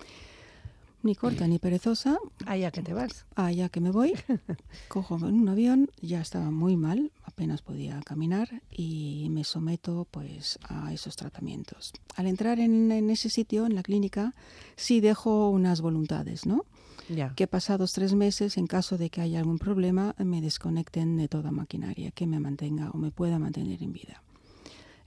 Ni 1.07 1.15
corta 1.15 1.47
ni 1.47 1.57
perezosa, 1.57 2.17
Allá 2.45 2.69
que 2.69 2.81
te 2.81 2.93
vas. 2.93 3.25
allá 3.35 3.69
que 3.69 3.79
me 3.79 3.91
voy, 3.91 4.11
cojo 4.89 5.15
un 5.15 5.47
avión, 5.47 5.89
ya 6.01 6.19
estaba 6.19 6.51
muy 6.51 6.75
mal, 6.75 7.13
apenas 7.23 7.61
podía 7.61 8.01
caminar 8.01 8.61
y 8.69 9.27
me 9.31 9.45
someto 9.45 10.05
pues 10.11 10.59
a 10.67 10.91
esos 10.91 11.15
tratamientos. 11.15 11.93
Al 12.17 12.27
entrar 12.27 12.59
en, 12.59 12.91
en 12.91 13.09
ese 13.09 13.29
sitio, 13.29 13.65
en 13.65 13.73
la 13.75 13.83
clínica, 13.83 14.33
sí 14.75 14.99
dejo 14.99 15.49
unas 15.49 15.79
voluntades, 15.79 16.45
¿no? 16.45 16.65
Ya. 17.07 17.33
Que 17.35 17.47
pasados 17.47 17.93
tres 17.93 18.13
meses, 18.13 18.57
en 18.57 18.67
caso 18.67 18.97
de 18.97 19.09
que 19.09 19.21
haya 19.21 19.39
algún 19.39 19.59
problema, 19.59 20.13
me 20.19 20.41
desconecten 20.41 21.15
de 21.15 21.29
toda 21.29 21.51
maquinaria 21.51 22.11
que 22.11 22.27
me 22.27 22.41
mantenga 22.41 22.91
o 22.91 22.97
me 22.97 23.11
pueda 23.11 23.39
mantener 23.39 23.81
en 23.81 23.93
vida. 23.93 24.21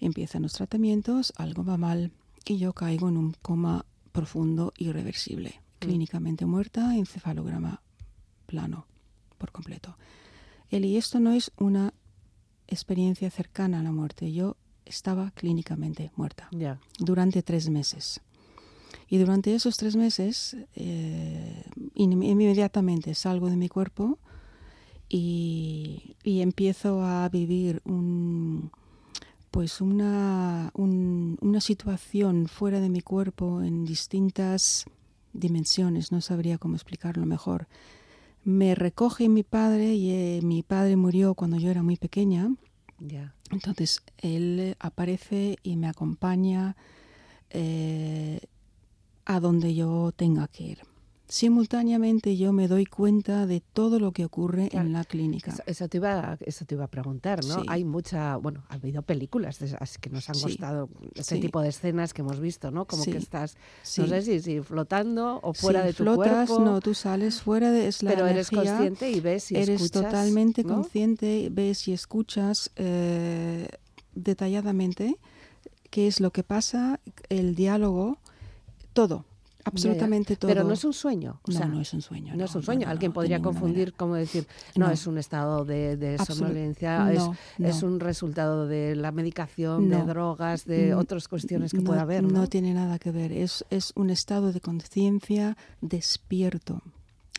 Empiezan 0.00 0.40
los 0.40 0.54
tratamientos, 0.54 1.34
algo 1.36 1.62
va 1.62 1.76
mal 1.76 2.10
y 2.46 2.56
yo 2.56 2.72
caigo 2.72 3.10
en 3.10 3.18
un 3.18 3.34
coma 3.42 3.84
profundo 4.12 4.72
irreversible, 4.78 5.60
clínicamente 5.80 6.46
muerta, 6.46 6.94
encefalograma 6.96 7.82
plano 8.46 8.86
por 9.38 9.50
completo. 9.52 9.96
El, 10.70 10.84
y 10.84 10.96
esto 10.96 11.18
no 11.20 11.32
es 11.32 11.50
una 11.58 11.92
experiencia 12.68 13.30
cercana 13.30 13.80
a 13.80 13.82
la 13.82 13.90
muerte. 13.92 14.32
Yo 14.32 14.56
estaba 14.84 15.30
clínicamente 15.32 16.12
muerta 16.16 16.48
durante 16.98 17.42
tres 17.42 17.68
meses. 17.68 18.20
Y 19.08 19.18
durante 19.18 19.54
esos 19.54 19.76
tres 19.76 19.96
meses, 19.96 20.56
eh, 20.76 21.64
in- 21.94 22.22
inmediatamente 22.22 23.14
salgo 23.14 23.48
de 23.50 23.56
mi 23.56 23.68
cuerpo 23.68 24.18
y, 25.08 26.16
y 26.22 26.40
empiezo 26.40 27.02
a 27.04 27.28
vivir 27.28 27.82
un, 27.84 28.70
pues 29.50 29.80
una, 29.80 30.70
un- 30.74 31.36
una 31.40 31.60
situación 31.60 32.46
fuera 32.46 32.80
de 32.80 32.88
mi 32.88 33.00
cuerpo 33.00 33.62
en 33.62 33.84
distintas 33.84 34.84
dimensiones, 35.32 36.12
no 36.12 36.20
sabría 36.20 36.58
cómo 36.58 36.74
explicarlo 36.74 37.26
mejor. 37.26 37.68
Me 38.42 38.74
recoge 38.74 39.28
mi 39.28 39.42
padre 39.42 39.94
y 39.94 40.10
eh, 40.10 40.40
mi 40.42 40.62
padre 40.62 40.96
murió 40.96 41.34
cuando 41.34 41.58
yo 41.58 41.70
era 41.70 41.82
muy 41.82 41.96
pequeña. 41.96 42.50
Entonces 43.50 44.02
él 44.18 44.76
aparece 44.78 45.56
y 45.62 45.76
me 45.76 45.88
acompaña 45.88 46.76
eh, 47.50 48.40
a 49.24 49.40
donde 49.40 49.74
yo 49.74 50.12
tenga 50.16 50.48
que 50.48 50.64
ir. 50.64 50.89
Simultáneamente 51.30 52.36
yo 52.36 52.52
me 52.52 52.66
doy 52.66 52.86
cuenta 52.86 53.46
de 53.46 53.60
todo 53.60 54.00
lo 54.00 54.10
que 54.10 54.24
ocurre 54.24 54.68
Claro. 54.68 54.86
en 54.88 54.92
la 54.92 55.04
clínica. 55.04 55.52
Eso, 55.52 55.62
eso 55.64 55.88
te 55.88 55.98
iba, 55.98 56.36
eso 56.40 56.64
te 56.64 56.74
iba 56.74 56.84
a 56.84 56.88
preguntar, 56.88 57.44
¿no? 57.44 57.54
Sí. 57.60 57.66
Hay 57.68 57.84
mucha, 57.84 58.34
bueno, 58.36 58.64
ha 58.68 58.74
habido 58.74 59.02
películas 59.02 59.58
que 60.00 60.10
nos 60.10 60.28
han 60.28 60.34
Sí. 60.34 60.42
gustado, 60.42 60.88
ese 61.14 61.36
Sí. 61.36 61.40
tipo 61.40 61.60
de 61.62 61.68
escenas 61.68 62.12
que 62.14 62.22
hemos 62.22 62.40
visto, 62.40 62.72
¿no? 62.72 62.84
Como 62.84 63.04
que 63.04 63.16
estás, 63.16 63.56
no 63.96 64.08
sé 64.08 64.22
si, 64.22 64.40
si 64.40 64.60
flotando 64.60 65.38
o 65.44 65.54
fuera 65.54 65.84
de 65.84 65.92
tu 65.92 66.02
flotas, 66.02 66.48
cuerpo, 66.48 66.64
no, 66.64 66.80
tú 66.80 66.94
sales 66.94 67.40
fuera 67.42 67.70
de 67.70 67.86
es 67.86 68.02
la 68.02 68.10
pero 68.10 68.26
eres 68.26 68.50
consciente 68.50 69.12
y 69.12 69.20
ves 69.20 69.52
y 69.52 69.56
eres 69.56 69.80
escuchas, 69.82 70.10
totalmente 70.10 70.64
¿no? 70.64 70.74
consciente, 70.74 71.48
ves 71.52 71.86
y 71.86 71.92
escuchas 71.92 72.72
eh, 72.74 73.68
detalladamente 74.16 75.16
qué 75.90 76.08
es 76.08 76.18
lo 76.20 76.32
que 76.32 76.42
pasa, 76.42 76.98
el 77.28 77.54
diálogo, 77.54 78.18
todo, 78.92 79.24
absolutamente 79.64 80.36
todo. 80.36 80.48
Pero 80.48 80.64
no 80.64 80.72
es 80.72 80.84
un 80.84 80.92
sueño, 80.92 81.40
o 81.46 81.50
no, 81.50 81.56
sea, 81.58 81.66
no 81.66 81.80
es 81.80 81.92
un 81.92 82.02
sueño. 82.02 82.34
no 82.34 82.44
es 82.44 82.54
un 82.54 82.62
sueño. 82.62 82.86
no, 82.86 82.90
Alguien 82.90 83.12
podría 83.12 83.40
confundir, 83.42 83.92
como 83.94 84.14
decir, 84.14 84.46
no, 84.76 84.90
es 84.90 85.06
un 85.06 85.18
estado 85.18 85.64
de, 85.64 85.96
de 85.96 86.18
somnolencia, 86.18 87.12
es, 87.12 87.22
es 87.58 87.82
un 87.82 88.00
resultado 88.00 88.66
de 88.66 88.96
la 88.96 89.12
medicación, 89.12 89.88
de 89.88 90.02
drogas, 90.04 90.64
de 90.64 90.94
Mm, 90.94 90.98
otras 90.98 91.28
cuestiones 91.28 91.72
que 91.72 91.80
pueda 91.80 92.02
haber, 92.02 92.22
¿no? 92.22 92.46
tiene 92.48 92.72
nada 92.74 92.98
que 92.98 93.10
ver. 93.10 93.32
Es, 93.32 93.64
es 93.70 93.92
un 93.96 94.10
estado 94.10 94.52
de 94.52 94.60
conciencia 94.60 95.56
despierto, 95.80 96.82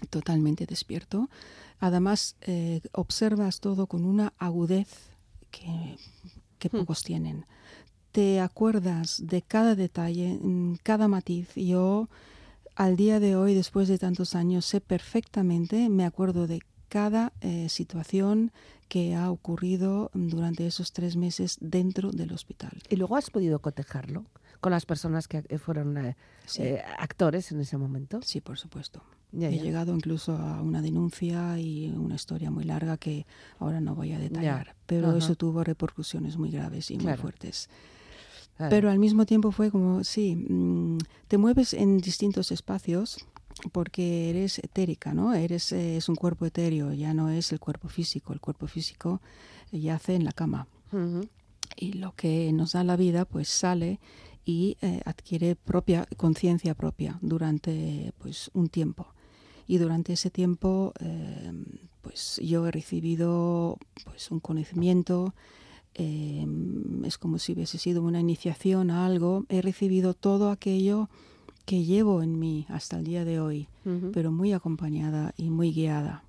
totalmente 0.09 0.65
despierto. 0.65 1.29
Además, 1.79 2.35
eh, 2.41 2.81
observas 2.93 3.59
todo 3.59 3.87
con 3.87 4.05
una 4.05 4.33
agudez 4.37 4.87
que, 5.49 5.97
que 6.59 6.69
Hmm. 6.69 6.79
pocos 6.81 7.03
tienen. 7.03 7.45
Te 8.11 8.41
acuerdas 8.41 9.21
de 9.25 9.41
cada 9.41 9.75
detalle, 9.75 10.37
cada 10.83 11.07
matiz. 11.07 11.53
Yo, 11.55 12.09
al 12.75 12.97
día 12.97 13.19
de 13.21 13.37
hoy, 13.37 13.53
después 13.53 13.87
de 13.87 13.97
tantos 13.97 14.35
años, 14.35 14.65
sé 14.65 14.81
perfectamente, 14.81 15.87
me 15.89 16.03
acuerdo 16.05 16.45
de 16.45 16.61
cada 16.89 17.31
eh, 17.39 17.69
situación 17.69 18.51
que 18.89 19.15
ha 19.15 19.31
ocurrido 19.31 20.11
durante 20.13 20.67
esos 20.67 20.91
tres 20.91 21.15
meses 21.15 21.57
dentro 21.61 22.11
del 22.11 22.33
hospital. 22.33 22.71
Y 22.89 22.97
luego 22.97 23.15
has 23.15 23.29
podido 23.29 23.59
cotejarlo 23.59 24.25
con 24.59 24.71
las 24.73 24.85
personas 24.85 25.29
que 25.29 25.43
eh, 25.47 25.57
fueron 25.57 25.97
eh, 25.97 26.17
Sí. 26.45 26.63
eh, 26.63 26.81
actores 26.99 27.53
en 27.53 27.61
ese 27.61 27.77
momento. 27.77 28.19
Sí, 28.23 28.41
por 28.41 28.57
supuesto. 28.57 29.01
Ya, 29.31 29.47
He 29.47 29.57
llegado 29.59 29.95
incluso 29.95 30.33
a 30.35 30.61
una 30.61 30.81
denuncia 30.81 31.57
y 31.57 31.89
una 31.91 32.15
historia 32.15 32.51
muy 32.51 32.65
larga 32.65 32.97
que 32.97 33.25
ahora 33.59 33.79
no 33.79 33.95
voy 33.95 34.11
a 34.11 34.19
detallar, 34.19 34.75
pero 34.85 35.15
eso 35.15 35.35
tuvo 35.35 35.63
repercusiones 35.63 36.35
muy 36.35 36.51
graves 36.51 36.91
y 36.91 36.97
muy 36.97 37.15
fuertes. 37.15 37.69
Claro. 38.61 38.69
Pero 38.69 38.89
al 38.91 38.99
mismo 38.99 39.25
tiempo 39.25 39.51
fue 39.51 39.71
como, 39.71 40.03
sí, 40.03 40.35
mm, 40.35 40.97
te 41.27 41.37
mueves 41.37 41.73
en 41.73 41.97
distintos 41.97 42.51
espacios 42.51 43.25
porque 43.71 44.29
eres 44.29 44.59
etérica, 44.59 45.13
¿no? 45.13 45.33
Eres, 45.33 45.71
eh, 45.71 45.97
es 45.97 46.09
un 46.09 46.15
cuerpo 46.15 46.45
etéreo, 46.45 46.93
ya 46.93 47.13
no 47.13 47.29
es 47.29 47.51
el 47.51 47.59
cuerpo 47.59 47.87
físico. 47.89 48.33
El 48.33 48.39
cuerpo 48.39 48.67
físico 48.67 49.21
yace 49.71 50.15
en 50.15 50.25
la 50.25 50.31
cama 50.31 50.67
y 51.77 51.93
lo 51.93 52.13
que 52.15 52.51
nos 52.51 52.73
da 52.73 52.83
la 52.83 52.97
vida 52.97 53.25
pues 53.25 53.47
sale 53.47 53.99
y 54.43 54.77
eh, 54.81 55.01
adquiere 55.05 55.55
propia 55.55 56.05
conciencia 56.17 56.73
propia 56.75 57.17
durante 57.21 58.11
pues 58.17 58.51
un 58.53 58.67
tiempo 58.67 59.07
y 59.67 59.77
durante 59.77 60.13
ese 60.13 60.29
tiempo 60.29 60.93
eh, 60.99 61.53
pues 62.01 62.41
yo 62.43 62.67
he 62.67 62.71
recibido 62.71 63.77
pues 64.03 64.31
un 64.31 64.41
conocimiento 64.41 65.33
eh, 65.95 66.45
es 67.03 67.17
como 67.17 67.37
si 67.39 67.53
hubiese 67.53 67.77
sido 67.77 68.01
una 68.01 68.19
iniciación 68.19 68.91
a 68.91 69.05
algo. 69.05 69.45
He 69.49 69.61
recibido 69.61 70.13
todo 70.13 70.49
aquello 70.49 71.09
que 71.65 71.83
llevo 71.83 72.23
en 72.23 72.39
mí 72.39 72.65
hasta 72.69 72.97
el 72.97 73.05
día 73.05 73.25
de 73.25 73.39
hoy, 73.39 73.67
pero 74.13 74.31
muy 74.31 74.53
acompañada 74.53 75.33
y 75.37 75.49
muy 75.49 75.71
guiada. 75.71 76.23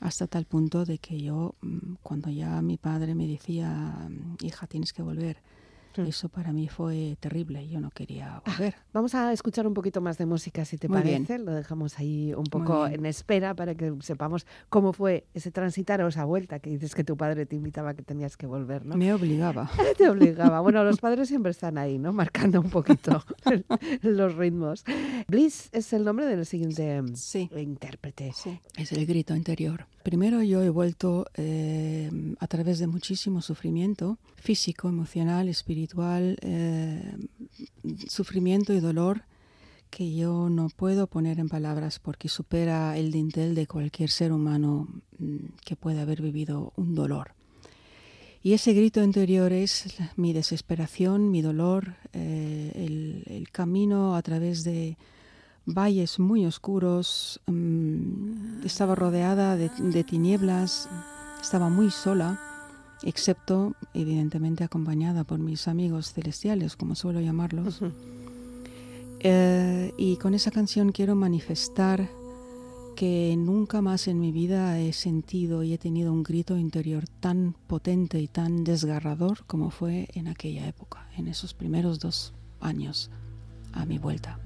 Hasta 0.00 0.26
tal 0.26 0.44
punto 0.44 0.84
de 0.84 0.98
que 0.98 1.20
yo, 1.20 1.54
mm, 1.60 1.94
cuando 2.02 2.30
ya 2.30 2.62
mi 2.62 2.76
padre 2.76 3.14
me 3.14 3.26
decía, 3.26 4.08
hija, 4.42 4.66
tienes 4.66 4.92
que 4.92 5.02
volver, 5.02 5.38
Sí. 5.94 6.02
eso 6.02 6.28
para 6.28 6.52
mí 6.52 6.68
fue 6.68 7.16
terrible. 7.20 7.68
Yo 7.68 7.80
no 7.80 7.90
quería 7.90 8.42
volver. 8.46 8.74
Vamos 8.92 9.14
a 9.14 9.32
escuchar 9.32 9.66
un 9.66 9.74
poquito 9.74 10.00
más 10.00 10.18
de 10.18 10.26
música, 10.26 10.64
si 10.64 10.78
te 10.78 10.88
Muy 10.88 10.98
parece. 10.98 11.18
bien. 11.36 11.44
Lo 11.44 11.52
dejamos 11.52 11.98
ahí 11.98 12.32
un 12.34 12.44
poco 12.44 12.86
en 12.86 13.06
espera 13.06 13.54
para 13.54 13.74
que 13.74 13.92
sepamos 14.00 14.46
cómo 14.68 14.92
fue 14.92 15.24
ese 15.34 15.50
transitar 15.50 16.00
o 16.02 16.08
esa 16.08 16.24
vuelta 16.24 16.58
que 16.60 16.70
dices 16.70 16.94
que 16.94 17.04
tu 17.04 17.16
padre 17.16 17.46
te 17.46 17.56
invitaba 17.56 17.94
que 17.94 18.02
tenías 18.02 18.36
que 18.36 18.46
volver, 18.46 18.84
¿no? 18.86 18.96
Me 18.96 19.12
obligaba. 19.12 19.70
Te 19.98 20.08
obligaba. 20.08 20.60
Bueno, 20.60 20.84
los 20.84 21.00
padres 21.00 21.28
siempre 21.28 21.50
están 21.50 21.76
ahí, 21.78 21.98
¿no? 21.98 22.12
Marcando 22.12 22.60
un 22.60 22.70
poquito 22.70 23.24
los 24.02 24.34
ritmos. 24.36 24.84
Bliss 25.28 25.68
es 25.72 25.92
el 25.92 26.04
nombre 26.04 26.26
del 26.26 26.46
siguiente 26.46 27.02
mm, 27.02 27.14
Sí. 27.16 27.50
intérprete. 27.56 28.32
Es 28.76 28.92
el 28.92 29.06
grito 29.06 29.34
interior. 29.34 29.86
Primero 30.02 30.42
yo 30.42 30.62
he 30.62 30.70
vuelto 30.70 31.26
eh, 31.34 32.10
a 32.38 32.46
través 32.46 32.78
de 32.78 32.86
muchísimo 32.86 33.42
sufrimiento 33.42 34.18
físico, 34.36 34.88
emocional, 34.88 35.48
espiritual, 35.48 36.38
eh, 36.40 37.16
sufrimiento 38.08 38.72
y 38.72 38.80
dolor 38.80 39.24
que 39.90 40.14
yo 40.14 40.48
no 40.48 40.68
puedo 40.68 41.06
poner 41.06 41.38
en 41.38 41.48
palabras 41.48 41.98
porque 41.98 42.28
supera 42.28 42.96
el 42.96 43.10
dintel 43.10 43.54
de 43.54 43.66
cualquier 43.66 44.08
ser 44.08 44.32
humano 44.32 44.88
mm, 45.18 45.36
que 45.64 45.76
pueda 45.76 46.02
haber 46.02 46.22
vivido 46.22 46.72
un 46.76 46.94
dolor. 46.94 47.32
Y 48.42 48.54
ese 48.54 48.72
grito 48.72 49.02
interior 49.02 49.52
es 49.52 49.96
mi 50.16 50.32
desesperación, 50.32 51.30
mi 51.30 51.42
dolor, 51.42 51.96
eh, 52.14 52.72
el, 52.74 53.24
el 53.26 53.50
camino 53.50 54.16
a 54.16 54.22
través 54.22 54.64
de 54.64 54.96
valles 55.66 56.18
muy 56.18 56.46
oscuros, 56.46 57.40
mm, 57.46 58.64
estaba 58.64 58.94
rodeada 58.94 59.56
de, 59.56 59.70
de 59.78 60.04
tinieblas, 60.04 60.88
estaba 61.40 61.68
muy 61.68 61.90
sola, 61.90 62.40
excepto 63.02 63.74
evidentemente 63.94 64.64
acompañada 64.64 65.24
por 65.24 65.38
mis 65.38 65.68
amigos 65.68 66.12
celestiales, 66.12 66.76
como 66.76 66.94
suelo 66.94 67.20
llamarlos. 67.20 67.80
Eh, 69.20 69.92
y 69.98 70.16
con 70.16 70.34
esa 70.34 70.50
canción 70.50 70.92
quiero 70.92 71.14
manifestar 71.14 72.08
que 72.96 73.34
nunca 73.38 73.82
más 73.82 74.08
en 74.08 74.20
mi 74.20 74.32
vida 74.32 74.78
he 74.78 74.92
sentido 74.92 75.62
y 75.62 75.74
he 75.74 75.78
tenido 75.78 76.12
un 76.12 76.22
grito 76.22 76.56
interior 76.56 77.04
tan 77.20 77.54
potente 77.66 78.20
y 78.20 78.28
tan 78.28 78.64
desgarrador 78.64 79.44
como 79.46 79.70
fue 79.70 80.08
en 80.14 80.28
aquella 80.28 80.66
época, 80.66 81.06
en 81.16 81.28
esos 81.28 81.54
primeros 81.54 81.98
dos 81.98 82.34
años 82.60 83.10
a 83.72 83.84
mi 83.84 83.98
vuelta. 83.98 84.38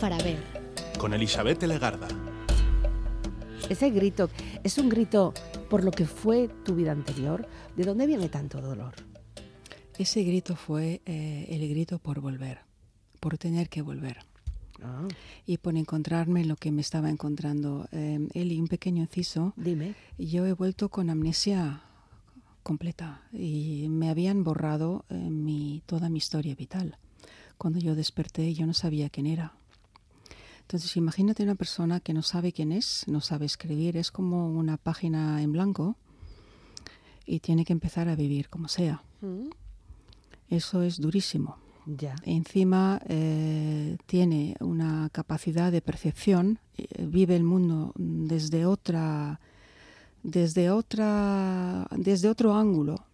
Para 0.00 0.18
ver. 0.18 0.38
Con 0.98 1.14
Elizabeth 1.14 1.62
Legarda. 1.62 2.08
Ese 3.68 3.90
grito 3.90 4.30
es 4.62 4.78
un 4.78 4.88
grito 4.88 5.34
por 5.68 5.84
lo 5.84 5.90
que 5.90 6.06
fue 6.06 6.48
tu 6.64 6.74
vida 6.74 6.92
anterior? 6.92 7.48
¿De 7.76 7.84
dónde 7.84 8.06
viene 8.06 8.28
tanto 8.28 8.60
dolor? 8.60 8.94
Ese 9.98 10.22
grito 10.22 10.54
fue 10.56 11.02
eh, 11.06 11.46
el 11.50 11.68
grito 11.68 11.98
por 11.98 12.20
volver, 12.20 12.60
por 13.18 13.38
tener 13.38 13.68
que 13.68 13.82
volver 13.82 14.18
Ah, 14.82 15.08
y 15.46 15.58
por 15.58 15.76
encontrarme 15.76 16.44
lo 16.44 16.56
que 16.56 16.72
me 16.72 16.80
estaba 16.82 17.10
encontrando. 17.10 17.88
Eh, 17.92 18.28
Eli, 18.34 18.60
un 18.60 18.68
pequeño 18.68 19.02
inciso. 19.02 19.54
dime. 19.56 19.94
Yo 20.18 20.46
he 20.46 20.52
vuelto 20.52 20.88
con 20.88 21.10
amnesia 21.10 21.82
completa 22.62 23.22
y 23.32 23.86
me 23.88 24.10
habían 24.10 24.42
borrado 24.44 25.04
eh, 25.08 25.14
mi, 25.14 25.82
toda 25.86 26.08
mi 26.08 26.18
historia 26.18 26.54
vital. 26.54 26.98
Cuando 27.58 27.78
yo 27.78 27.94
desperté 27.94 28.52
yo 28.54 28.66
no 28.66 28.74
sabía 28.74 29.08
quién 29.08 29.26
era. 29.26 29.54
Entonces 30.66 30.96
imagínate 30.96 31.44
una 31.44 31.54
persona 31.54 32.00
que 32.00 32.12
no 32.12 32.22
sabe 32.22 32.52
quién 32.52 32.72
es, 32.72 33.04
no 33.06 33.20
sabe 33.20 33.46
escribir, 33.46 33.96
es 33.96 34.10
como 34.10 34.50
una 34.50 34.76
página 34.76 35.40
en 35.40 35.52
blanco 35.52 35.94
y 37.24 37.38
tiene 37.38 37.64
que 37.64 37.72
empezar 37.72 38.08
a 38.08 38.16
vivir 38.16 38.48
como 38.48 38.66
sea. 38.66 39.04
Mm, 39.20 39.50
Eso 40.50 40.82
es 40.82 41.00
durísimo. 41.00 41.56
Ya. 41.86 42.16
Encima 42.24 43.00
eh, 43.08 43.96
tiene 44.06 44.56
una 44.58 45.08
capacidad 45.12 45.70
de 45.70 45.82
percepción, 45.82 46.58
eh, 46.76 47.06
vive 47.06 47.36
el 47.36 47.44
mundo 47.44 47.92
desde 47.94 48.66
otra, 48.66 49.38
desde 50.24 50.70
otra, 50.70 51.86
desde 51.92 52.28
otro 52.28 52.56
ángulo. 52.56 53.04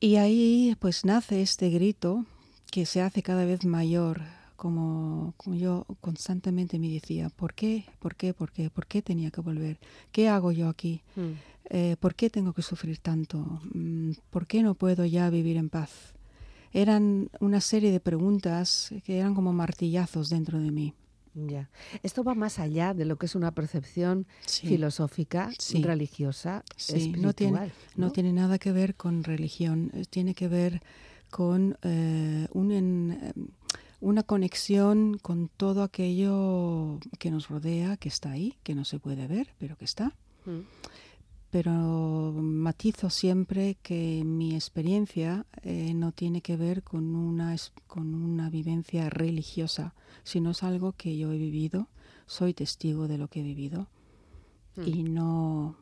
Y 0.00 0.16
ahí 0.16 0.76
pues 0.80 1.04
nace 1.04 1.40
este 1.40 1.70
grito 1.70 2.24
que 2.72 2.84
se 2.84 3.00
hace 3.00 3.22
cada 3.22 3.44
vez 3.44 3.64
mayor, 3.64 4.22
como, 4.62 5.34
como 5.36 5.54
yo 5.56 5.86
constantemente 6.00 6.78
me 6.80 6.88
decía, 6.90 7.30
¿por 7.30 7.54
qué? 7.54 7.84
¿Por 8.00 8.16
qué? 8.16 8.34
¿Por 8.34 8.50
qué? 8.50 8.68
¿Por 8.70 8.86
qué 8.86 9.00
tenía 9.02 9.30
que 9.30 9.40
volver? 9.40 9.78
¿Qué 10.12 10.28
hago 10.28 10.50
yo 10.52 10.68
aquí? 10.68 11.00
Mm, 11.16 11.32
Eh, 11.70 11.96
¿Por 12.00 12.14
qué 12.14 12.30
tengo 12.30 12.54
que 12.54 12.62
sufrir 12.62 12.98
tanto? 12.98 13.60
Mm, 13.74 14.12
¿Por 14.30 14.46
qué 14.46 14.62
no 14.62 14.74
puedo 14.74 15.04
ya 15.04 15.28
vivir 15.30 15.56
en 15.58 15.68
paz? 15.68 16.14
Eran 16.72 17.28
una 17.40 17.60
serie 17.60 17.90
de 17.92 18.00
preguntas 18.00 18.90
que 19.04 19.18
eran 19.18 19.34
como 19.34 19.52
martillazos 19.52 20.28
dentro 20.30 20.58
de 20.58 20.70
mí. 20.70 20.94
Ya. 21.34 21.68
Esto 22.02 22.24
va 22.24 22.34
más 22.34 22.58
allá 22.58 22.94
de 22.94 23.04
lo 23.04 23.16
que 23.16 23.26
es 23.26 23.34
una 23.34 23.52
percepción 23.52 24.26
Sí. 24.46 24.66
filosófica, 24.66 25.50
Sí. 25.58 25.82
religiosa, 25.82 26.64
Sí, 26.76 26.94
espiritual. 26.94 27.22
no 27.22 27.32
tiene, 27.34 27.58
no 27.96 28.06
¿no? 28.06 28.12
tiene 28.12 28.32
nada 28.32 28.58
que 28.58 28.72
ver 28.72 28.94
con 28.96 29.22
religión, 29.22 29.90
eh, 29.94 30.04
tiene 30.08 30.34
que 30.34 30.48
ver 30.48 30.82
con 31.30 31.76
eh, 31.82 32.48
un 32.52 32.72
en- 32.72 33.18
eh, 33.22 33.32
una 34.00 34.22
conexión 34.22 35.18
con 35.18 35.48
todo 35.48 35.82
aquello 35.82 36.98
que 37.18 37.30
nos 37.30 37.48
rodea, 37.48 37.96
que 37.96 38.08
está 38.08 38.30
ahí, 38.30 38.56
que 38.62 38.74
no 38.74 38.84
se 38.84 38.98
puede 38.98 39.26
ver, 39.26 39.54
pero 39.58 39.76
que 39.76 39.84
está. 39.84 40.14
Mm, 40.46 40.60
pero 41.50 42.32
matizo 42.36 43.08
siempre 43.10 43.76
que 43.82 44.22
mi 44.24 44.54
experiencia 44.54 45.46
eh, 45.62 45.94
no 45.94 46.12
tiene 46.12 46.42
que 46.42 46.56
ver 46.56 46.82
con 46.82 47.14
una, 47.14 47.56
con 47.86 48.14
una 48.14 48.50
vivencia 48.50 49.08
religiosa, 49.08 49.94
sino 50.24 50.50
es 50.50 50.62
algo 50.62 50.92
que 50.92 51.16
yo 51.16 51.32
he 51.32 51.38
vivido, 51.38 51.88
soy 52.26 52.52
testigo 52.52 53.08
de 53.08 53.16
lo 53.18 53.28
que 53.28 53.40
he 53.40 53.42
vivido 53.42 53.88
Mm. 54.78 54.86
y 54.86 55.02
no, 55.02 55.76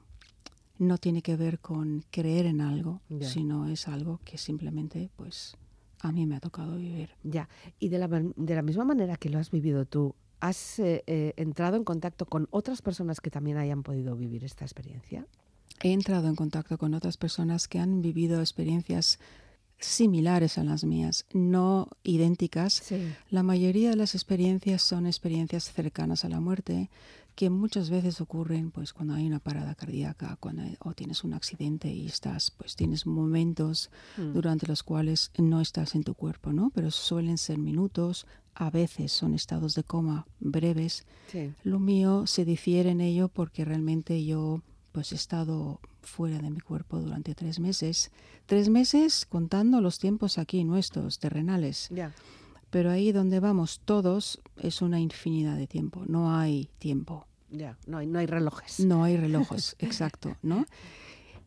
no 0.78 0.98
tiene 0.98 1.22
que 1.22 1.36
ver 1.36 1.58
con 1.58 2.04
creer 2.10 2.46
en 2.46 2.60
algo, 2.60 3.00
sino 3.20 3.68
es 3.68 3.88
algo 3.88 4.20
que 4.24 4.38
simplemente 4.38 5.10
pues 5.16 5.56
a 6.06 6.12
mí 6.12 6.26
me 6.26 6.36
ha 6.36 6.40
tocado 6.40 6.76
vivir. 6.76 7.10
Ya. 7.22 7.48
Y 7.78 7.88
de 7.88 7.98
la, 7.98 8.08
de 8.08 8.54
la 8.54 8.62
misma 8.62 8.84
manera 8.84 9.16
que 9.16 9.30
lo 9.30 9.38
has 9.38 9.50
vivido 9.50 9.84
tú, 9.84 10.14
¿has 10.40 10.78
eh, 10.78 11.02
eh, 11.06 11.34
entrado 11.36 11.76
en 11.76 11.84
contacto 11.84 12.26
con 12.26 12.48
otras 12.50 12.82
personas 12.82 13.20
que 13.20 13.30
también 13.30 13.56
hayan 13.56 13.82
podido 13.82 14.16
vivir 14.16 14.44
esta 14.44 14.64
experiencia? 14.64 15.26
He 15.82 15.92
entrado 15.92 16.28
en 16.28 16.36
contacto 16.36 16.78
con 16.78 16.94
otras 16.94 17.16
personas 17.16 17.68
que 17.68 17.78
han 17.78 18.00
vivido 18.00 18.40
experiencias 18.40 19.18
similares 19.78 20.56
a 20.56 20.64
las 20.64 20.84
mías, 20.84 21.26
no 21.34 21.88
idénticas, 22.02 22.72
Sí. 22.72 23.12
La 23.28 23.42
mayoría 23.42 23.90
de 23.90 23.96
las 23.96 24.14
experiencias 24.14 24.82
son 24.82 25.06
experiencias 25.06 25.70
cercanas 25.70 26.24
a 26.24 26.30
la 26.30 26.40
muerte 26.40 26.88
que 27.36 27.50
muchas 27.50 27.90
veces 27.90 28.20
ocurren 28.20 28.70
pues 28.72 28.92
cuando 28.92 29.14
hay 29.14 29.26
una 29.26 29.38
parada 29.38 29.74
cardíaca 29.76 30.36
cuando 30.40 30.62
hay- 30.62 30.76
o 30.80 30.92
tienes 30.94 31.22
un 31.22 31.34
accidente 31.34 31.88
y 31.92 32.06
estás 32.06 32.50
pues 32.50 32.74
tienes 32.74 33.06
momentos 33.06 33.90
Mm. 34.16 34.32
durante 34.32 34.66
los 34.66 34.82
cuales 34.82 35.30
no 35.38 35.60
estás 35.60 35.94
en 35.94 36.02
tu 36.02 36.14
cuerpo, 36.14 36.52
¿no? 36.52 36.70
Pero 36.74 36.90
suelen 36.90 37.38
ser 37.38 37.58
minutos, 37.58 38.26
a 38.54 38.70
veces 38.70 39.12
son 39.12 39.34
estados 39.34 39.74
de 39.74 39.84
coma 39.84 40.26
breves. 40.40 41.04
Sí. 41.30 41.52
Lo 41.62 41.78
mío 41.78 42.26
se 42.26 42.44
difiere 42.46 42.90
en 42.90 43.00
ello 43.02 43.28
porque 43.28 43.64
realmente 43.64 44.24
yo 44.24 44.62
pues 44.92 45.12
he 45.12 45.16
estado 45.16 45.78
fuera 46.00 46.38
de 46.38 46.48
mi 46.50 46.60
cuerpo 46.60 46.98
durante 47.00 47.34
tres 47.34 47.60
meses. 47.60 48.10
Tres 48.46 48.70
meses 48.70 49.26
contando 49.26 49.82
los 49.82 49.98
tiempos 49.98 50.38
aquí 50.38 50.64
nuestros, 50.64 51.18
terrenales. 51.18 51.88
Ya. 51.90 52.14
Pero 52.70 52.90
ahí 52.90 53.12
donde 53.12 53.40
vamos 53.40 53.80
todos 53.84 54.40
es 54.58 54.82
una 54.82 55.00
infinidad 55.00 55.56
de 55.56 55.66
tiempo. 55.66 56.02
No 56.06 56.36
hay 56.36 56.68
tiempo. 56.78 57.26
Ya. 57.50 57.78
No 57.86 57.98
hay, 57.98 58.06
no 58.06 58.18
hay 58.18 58.26
relojes. 58.26 58.80
No 58.80 59.04
hay 59.04 59.16
relojes, 59.16 59.76
exacto, 59.78 60.36
¿no? 60.42 60.66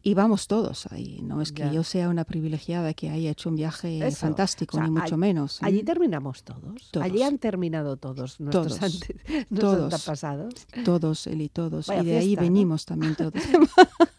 Y 0.02 0.14
vamos 0.14 0.48
todos 0.48 0.88
ahí. 0.94 1.20
No 1.24 1.42
es 1.42 1.52
que 1.52 1.64
Ya. 1.64 1.72
yo 1.74 1.84
sea 1.84 2.08
una 2.08 2.24
privilegiada 2.24 2.94
que 2.94 3.10
haya 3.10 3.32
hecho 3.32 3.50
un 3.50 3.58
viaje 3.58 4.00
Eso. 4.08 4.16
fantástico, 4.16 4.78
O 4.78 4.80
sea, 4.80 4.88
ni 4.88 4.94
mucho 4.94 5.16
all- 5.16 5.20
menos. 5.20 5.62
Allí 5.62 5.80
¿eh? 5.80 5.84
terminamos 5.84 6.42
todos. 6.44 6.90
Todos. 6.90 7.06
Allí 7.06 7.22
han 7.22 7.38
terminado 7.38 7.98
todos 7.98 8.40
nuestros, 8.40 8.78
Todos. 8.80 8.82
ante- 8.82 9.16
nuestros 9.28 9.60
Todos. 9.60 9.94
antepasados. 9.94 10.54
Todos, 10.86 11.28
Eli, 11.28 11.50
todos. 11.50 11.88
Vaya 11.88 12.02
y 12.02 12.06
de 12.06 12.18
ahí 12.18 12.36
venimos 12.38 12.86
también 12.86 13.14
todos. 13.16 13.34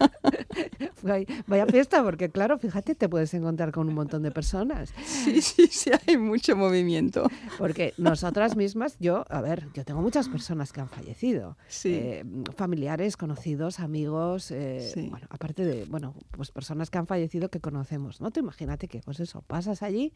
Vaya, 1.47 1.67
fiesta, 1.67 2.03
porque 2.03 2.31
claro, 2.31 2.59
fíjate, 2.59 2.95
te 2.95 3.09
puedes 3.09 3.33
encontrar 3.35 3.73
con 3.73 3.89
un 3.89 3.95
montón 3.95 4.23
de 4.23 4.31
personas. 4.31 4.93
sí, 5.05 5.41
sí, 5.41 5.67
sí, 5.69 5.91
hay 6.07 6.17
mucho 6.17 6.57
movimiento. 6.57 7.29
Porque 7.59 7.95
nosotras 7.99 8.57
mismas, 8.57 8.97
yo, 8.99 9.25
a 9.29 9.41
ver, 9.41 9.69
yo 9.75 9.85
tengo 9.85 10.01
muchas 10.03 10.29
personas 10.29 10.73
que 10.73 10.81
han 10.81 10.89
fallecido. 10.89 11.57
Sí. 11.69 11.95
Eh, 11.95 12.25
familiares, 12.57 13.17
conocidos, 13.17 13.81
amigos, 13.81 14.51
eh, 14.51 14.91
Sí. 14.93 15.09
bueno, 15.09 15.27
aparte 15.31 15.65
de, 15.65 15.85
bueno, 15.87 16.15
pues 16.33 16.51
personas 16.51 16.91
que 16.91 16.99
han 16.99 17.07
fallecido 17.07 17.49
que 17.51 17.61
conocemos, 17.61 18.21
¿no? 18.21 18.31
Tú 18.31 18.41
imagínate 18.41 18.89
que, 18.89 19.01
pues 19.01 19.21
eso, 19.21 19.43
pasas 19.43 19.83
allí 19.83 20.13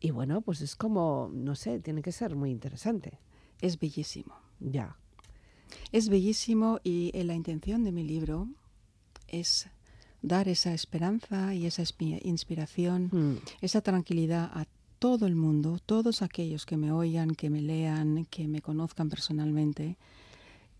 y 0.00 0.10
bueno, 0.10 0.40
pues 0.42 0.60
es 0.60 0.76
como, 0.76 1.30
no 1.32 1.54
sé, 1.54 1.80
tiene 1.80 2.02
que 2.02 2.12
ser 2.12 2.36
muy 2.36 2.50
interesante. 2.50 3.18
Es 3.60 3.78
bellísimo. 3.78 4.34
Ya. 4.60 4.96
Es 5.92 6.08
bellísimo 6.08 6.80
y 6.82 7.10
eh, 7.14 7.24
la 7.24 7.34
intención 7.34 7.84
de 7.84 7.92
mi 7.92 8.04
libro 8.04 8.48
es 9.28 9.68
dar 10.22 10.48
esa 10.48 10.74
esperanza 10.74 11.54
y 11.54 11.66
esa 11.66 11.82
inspiración, 12.22 13.08
Mm, 13.12 13.36
esa 13.60 13.80
tranquilidad 13.80 14.50
a 14.52 14.66
todo 14.98 15.26
el 15.26 15.36
mundo, 15.36 15.78
todos 15.84 16.22
aquellos 16.22 16.66
que 16.66 16.76
me 16.76 16.90
oigan, 16.90 17.34
que 17.34 17.50
me 17.50 17.62
lean, 17.62 18.26
que 18.26 18.48
me 18.48 18.60
conozcan 18.60 19.08
personalmente, 19.08 19.96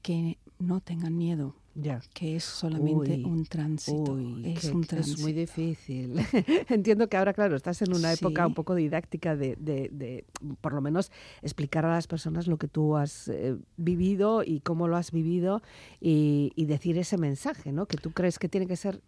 que 0.03 0.39
no 0.59 0.81
tengan 0.81 1.16
miedo, 1.16 1.55
ya. 1.75 2.01
que 2.14 2.35
es 2.37 2.44
solamente 2.44 3.12
Uy, 3.14 3.25
un 3.25 3.44
tránsito, 3.44 4.12
Uy, 4.14 4.42
es 4.44 4.64
un 4.64 4.81
que 4.81 4.85
es 4.85 4.88
tránsito. 4.88 5.23
muy 5.23 5.33
difícil. 5.33 6.14
Entiendo 6.68 7.09
que 7.09 7.16
ahora, 7.16 7.33
claro, 7.33 7.55
estás 7.57 7.81
en 7.83 7.94
una 7.94 8.12
época 8.12 8.47
un 8.47 8.55
poco 8.55 8.75
didáctica 8.75 9.37
de, 9.37 9.55
de- 9.57 9.88
de, 9.92 10.25
por 10.61 10.73
lo 10.73 10.81
menos, 10.81 11.12
explicar 11.42 11.85
a 11.85 11.90
las 11.90 12.07
personas 12.09 12.47
lo 12.49 12.57
que 12.57 12.66
tú 12.68 12.97
has 12.97 13.29
eh, 13.29 13.57
vivido 13.77 14.42
y 14.44 14.61
cómo 14.61 14.88
lo 14.88 14.97
has 14.97 15.12
vivido 15.12 15.62
y, 16.01 16.53
y 16.57 16.64
decir 16.66 16.99
ese 16.99 17.18
mensaje, 17.18 17.71
¿no? 17.73 17.87
Que 17.87 17.97
tú 17.99 18.11
crees 18.11 18.38
que 18.38 18.49
tiene 18.49 18.66
que 18.66 18.77
ser 18.77 19.01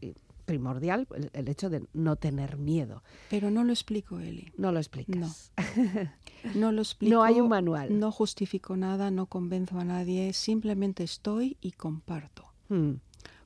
primordial 0.51 1.07
el, 1.15 1.31
el 1.33 1.49
hecho 1.49 1.71
de 1.71 1.87
no 1.93 2.17
tener 2.17 2.57
miedo. 2.59 3.03
Pero 3.31 3.51
no 3.51 3.63
lo 3.63 3.73
explico, 3.73 4.19
Eli. 4.19 4.53
No 4.57 4.73
lo 4.73 4.79
explicas. 4.79 5.53
No 6.55 6.73
lo 6.73 6.81
explico. 6.81 7.15
No 7.15 7.23
hay 7.23 7.39
un 7.39 7.51
manual. 7.51 7.99
No 7.99 8.11
justifico 8.11 8.75
nada, 8.75 9.11
no 9.11 9.27
convenzo 9.27 9.79
a 9.79 9.85
nadie, 9.85 10.33
simplemente 10.33 11.05
estoy 11.05 11.59
y 11.61 11.73
comparto. 11.73 12.45
Mm, 12.71 12.93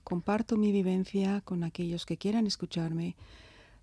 Comparto 0.05 0.57
mi 0.57 0.71
vivencia 0.71 1.41
con 1.41 1.65
aquellos 1.65 2.05
que 2.07 2.19
quieran 2.19 2.47
escucharme. 2.47 3.17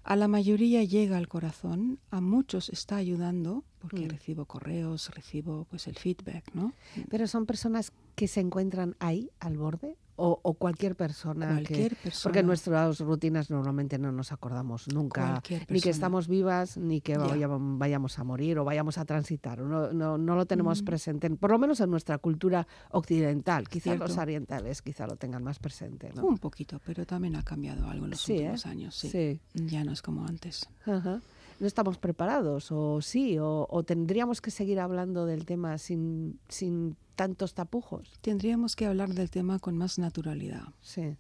A 0.04 0.16
la 0.16 0.28
mayoría 0.28 0.84
llega 0.84 1.18
al 1.18 1.28
corazón, 1.28 2.00
a 2.10 2.22
muchos 2.22 2.70
está 2.70 2.96
ayudando, 2.96 3.64
porque 3.82 4.06
Mm. 4.06 4.10
recibo 4.10 4.46
correos, 4.46 5.10
recibo 5.16 5.66
pues 5.70 5.88
el 5.88 5.96
feedback, 5.98 6.46
¿no? 6.54 6.72
Pero 7.10 7.28
son 7.28 7.46
personas 7.46 7.92
que 8.16 8.28
se 8.28 8.40
encuentran 8.40 8.96
ahí, 9.00 9.30
al 9.40 9.58
borde, 9.58 9.96
o, 10.18 10.40
o 10.44 10.54
cualquier 10.54 10.96
persona 10.96 11.48
que- 11.48 11.54
Cualquier 11.74 11.96
persona. 11.96 12.22
Porque 12.24 12.44
nuestras 12.44 13.00
rutinas 13.00 13.50
normalmente 13.50 13.98
no 13.98 14.12
nos 14.12 14.32
acordamos 14.32 14.88
nunca 14.94 15.42
ni 15.68 15.82
que 15.82 15.90
estamos 15.90 16.28
vivas, 16.28 16.78
ni 16.78 17.02
que 17.02 17.18
vayam- 17.18 17.80
vayamos 17.80 18.20
a 18.20 18.24
morir 18.24 18.60
o 18.60 18.64
vayamos 18.66 19.00
a 19.00 19.06
transitar. 19.06 19.60
No, 19.62 19.92
no, 19.94 20.20
no 20.20 20.36
lo 20.36 20.46
tenemos 20.46 20.84
Mm. 20.84 20.86
presente, 20.86 21.30
por 21.32 21.50
lo 21.50 21.58
menos 21.58 21.80
en 21.80 21.90
nuestra 21.90 22.20
cultura 22.20 22.68
occidental. 22.92 23.68
Quizás 23.68 23.98
los 23.98 24.16
orientales 24.18 24.82
quizá 24.84 25.08
lo 25.08 25.16
tengan 25.16 25.44
más 25.44 25.58
presente. 25.58 26.12
¿no? 26.14 26.24
Un 26.24 26.38
poquito, 26.38 26.80
pero 26.86 27.04
también 27.06 27.36
ha 27.36 27.44
cambiado 27.44 27.90
algo 27.90 28.06
en 28.06 28.12
los 28.12 28.22
Sí, 28.22 28.34
últimos 28.34 28.66
¿eh? 28.66 28.70
años, 28.70 28.96
sí. 28.96 29.10
Sí. 29.10 29.40
Ya 29.56 29.84
no 29.84 29.92
es 29.92 30.04
como 30.04 30.26
antes. 30.28 30.70
Ajá. 30.86 31.20
No 31.62 31.68
estamos 31.68 31.98
preparados, 32.00 32.72
o 32.72 33.02
sí, 33.02 33.38
o, 33.40 33.68
o 33.70 33.84
tendríamos 33.84 34.42
que 34.42 34.50
seguir 34.52 34.80
hablando 34.80 35.26
del 35.26 35.46
tema 35.46 35.78
sin, 35.78 36.40
sin 36.50 36.98
tantos 37.16 37.54
tapujos. 37.54 38.12
Tendríamos 38.22 38.76
que 38.76 38.88
hablar 38.88 39.14
del 39.14 39.30
tema 39.30 39.60
con 39.60 39.78
más 39.78 39.98
naturalidad 40.00 40.74
Sí. 40.82 41.16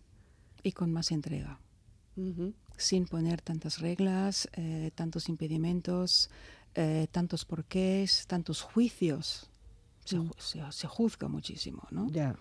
y 0.64 0.72
con 0.74 0.92
más 0.92 1.12
entrega, 1.12 1.60
sin 2.78 3.06
poner 3.06 3.42
tantas 3.42 3.80
reglas, 3.80 4.50
eh, 4.54 4.92
tantos 4.96 5.30
impedimentos, 5.30 6.30
eh, 6.76 7.08
tantos 7.12 7.46
porqués, 7.46 8.26
tantos 8.28 8.62
juicios. 8.64 9.48
Se, 10.06 10.18
Mm. 10.18 10.32
se- 10.38 10.72
se 10.72 10.88
juzga 10.88 11.28
muchísimo, 11.28 11.84
¿no? 11.92 12.10
Ya. 12.10 12.36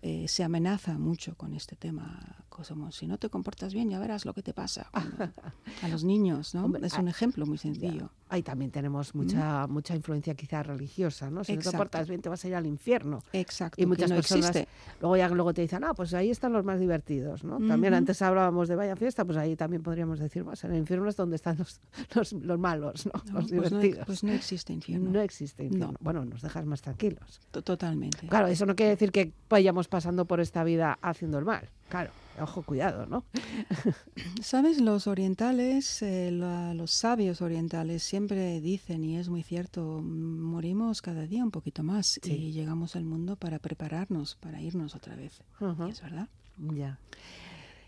Eh, 0.00 0.28
se 0.28 0.44
amenaza 0.44 0.96
mucho 0.96 1.34
con 1.36 1.54
este 1.54 1.74
tema, 1.74 2.44
como 2.48 2.92
si 2.92 3.08
no 3.08 3.18
te 3.18 3.28
comportas 3.28 3.74
bien 3.74 3.90
ya 3.90 3.98
verás 3.98 4.24
lo 4.24 4.32
que 4.32 4.42
te 4.42 4.52
pasa. 4.54 4.90
A 5.82 5.88
los 5.88 6.04
niños, 6.04 6.54
¿no? 6.54 6.64
Hombre, 6.64 6.86
es 6.86 6.94
ah, 6.94 7.00
un 7.00 7.08
ejemplo 7.08 7.46
muy 7.46 7.58
sencillo. 7.58 8.10
Ahí 8.30 8.42
también 8.42 8.70
tenemos 8.70 9.14
mucha, 9.14 9.66
mucha 9.66 9.94
influencia 9.96 10.34
quizá 10.34 10.62
religiosa, 10.62 11.30
¿no? 11.30 11.44
Si 11.44 11.56
no 11.56 11.62
te 11.62 11.72
portas 11.72 12.08
bien 12.08 12.20
te 12.20 12.28
vas 12.28 12.44
a 12.44 12.48
ir 12.48 12.54
al 12.54 12.66
infierno. 12.66 13.22
Exacto. 13.32 13.80
Y 13.82 13.86
muchas 13.86 14.10
no 14.10 14.16
personas 14.16 14.50
existe. 14.50 14.68
luego 15.00 15.16
ya 15.16 15.28
luego 15.28 15.54
te 15.54 15.62
dicen, 15.62 15.82
ah, 15.84 15.94
pues 15.94 16.12
ahí 16.14 16.30
están 16.30 16.52
los 16.52 16.64
más 16.64 16.78
divertidos, 16.78 17.42
¿no? 17.44 17.58
También 17.66 17.94
antes 17.94 18.20
hablábamos 18.20 18.68
de 18.68 18.76
vaya 18.76 18.96
fiesta, 18.96 19.24
pues 19.24 19.38
ahí 19.38 19.56
también 19.56 19.82
podríamos 19.82 20.18
decir, 20.18 20.44
pues 20.44 20.62
en 20.64 20.72
el 20.72 20.78
infierno 20.78 21.08
es 21.08 21.16
donde 21.16 21.36
están 21.36 21.56
los, 21.58 21.80
los, 22.14 22.32
los 22.34 22.58
malos, 22.58 23.06
¿no? 23.06 23.12
No, 23.32 23.40
los 23.40 23.50
pues, 23.50 23.72
no, 23.72 23.78
divertidos. 23.78 24.06
pues 24.06 24.24
no 24.24 24.32
existe 24.32 24.72
infierno. 24.72 25.10
No 25.10 25.20
existe 25.20 25.64
infierno. 25.64 25.92
No. 25.92 25.98
Bueno, 26.00 26.24
nos 26.24 26.42
dejas 26.42 26.66
más 26.66 26.82
tranquilos. 26.82 27.40
To- 27.50 27.62
Totalmente. 27.62 28.26
Claro, 28.28 28.46
eso 28.48 28.66
no 28.66 28.74
quiere 28.76 28.90
decir 28.90 29.10
que 29.12 29.32
vayamos 29.48 29.88
pasando 29.88 30.24
por 30.26 30.40
esta 30.40 30.64
vida 30.64 30.98
haciendo 31.00 31.38
el 31.38 31.44
mal. 31.44 31.70
Claro, 31.88 32.10
ojo, 32.40 32.62
cuidado, 32.62 33.06
¿no? 33.06 33.24
Sabes, 34.42 34.80
los 34.80 35.06
orientales, 35.06 36.02
eh, 36.02 36.30
la- 36.30 36.74
los 36.74 36.90
sabios 36.90 37.40
orientales 37.40 38.02
siempre 38.02 38.60
dicen, 38.60 39.04
y 39.04 39.16
es 39.16 39.28
muy 39.28 39.42
cierto, 39.42 40.00
morimos 40.02 41.00
cada 41.02 41.26
día 41.26 41.42
un 41.44 41.50
poquito 41.50 41.82
más 41.82 42.18
Sí. 42.22 42.32
y 42.32 42.52
llegamos 42.52 42.94
al 42.96 43.04
mundo 43.04 43.36
para 43.36 43.58
prepararnos, 43.58 44.36
para 44.36 44.60
irnos 44.60 44.94
otra 44.94 45.16
vez. 45.16 45.40
Es 45.88 46.02
verdad. 46.02 46.28
Ya. 46.58 46.98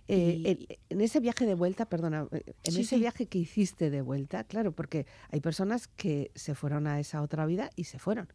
Eh, 0.09 0.57
Y- 0.69 0.79
en 0.89 1.01
ese 1.03 1.21
viaje 1.21 1.47
de 1.47 1.55
vuelta, 1.55 1.85
perdona, 1.87 2.27
eh, 2.33 2.43
en 2.65 2.73
Sí, 2.73 2.81
ese 2.81 2.97
sí. 2.97 3.01
viaje 3.01 3.27
que 3.27 3.39
hiciste 3.39 3.91
de 3.91 4.01
vuelta, 4.03 4.43
claro, 4.45 4.73
porque 4.73 5.07
hay 5.31 5.41
personas 5.41 5.87
que 5.89 6.33
se 6.35 6.55
fueron 6.55 6.87
a 6.89 6.99
esa 6.99 7.23
otra 7.23 7.47
vida 7.47 7.71
y 7.77 7.85
se 7.85 7.99
fueron, 7.99 8.29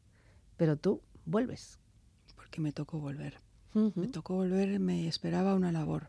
pero 0.57 0.77
tú 0.77 1.01
vuelves. 1.25 1.79
Porque 2.35 2.61
me 2.61 2.71
tocó 2.71 2.99
volver. 2.99 3.39
Me 3.95 4.07
tocó 4.07 4.35
volver, 4.35 4.79
me 4.79 5.07
esperaba 5.07 5.53
una 5.55 5.71
labor. 5.71 6.07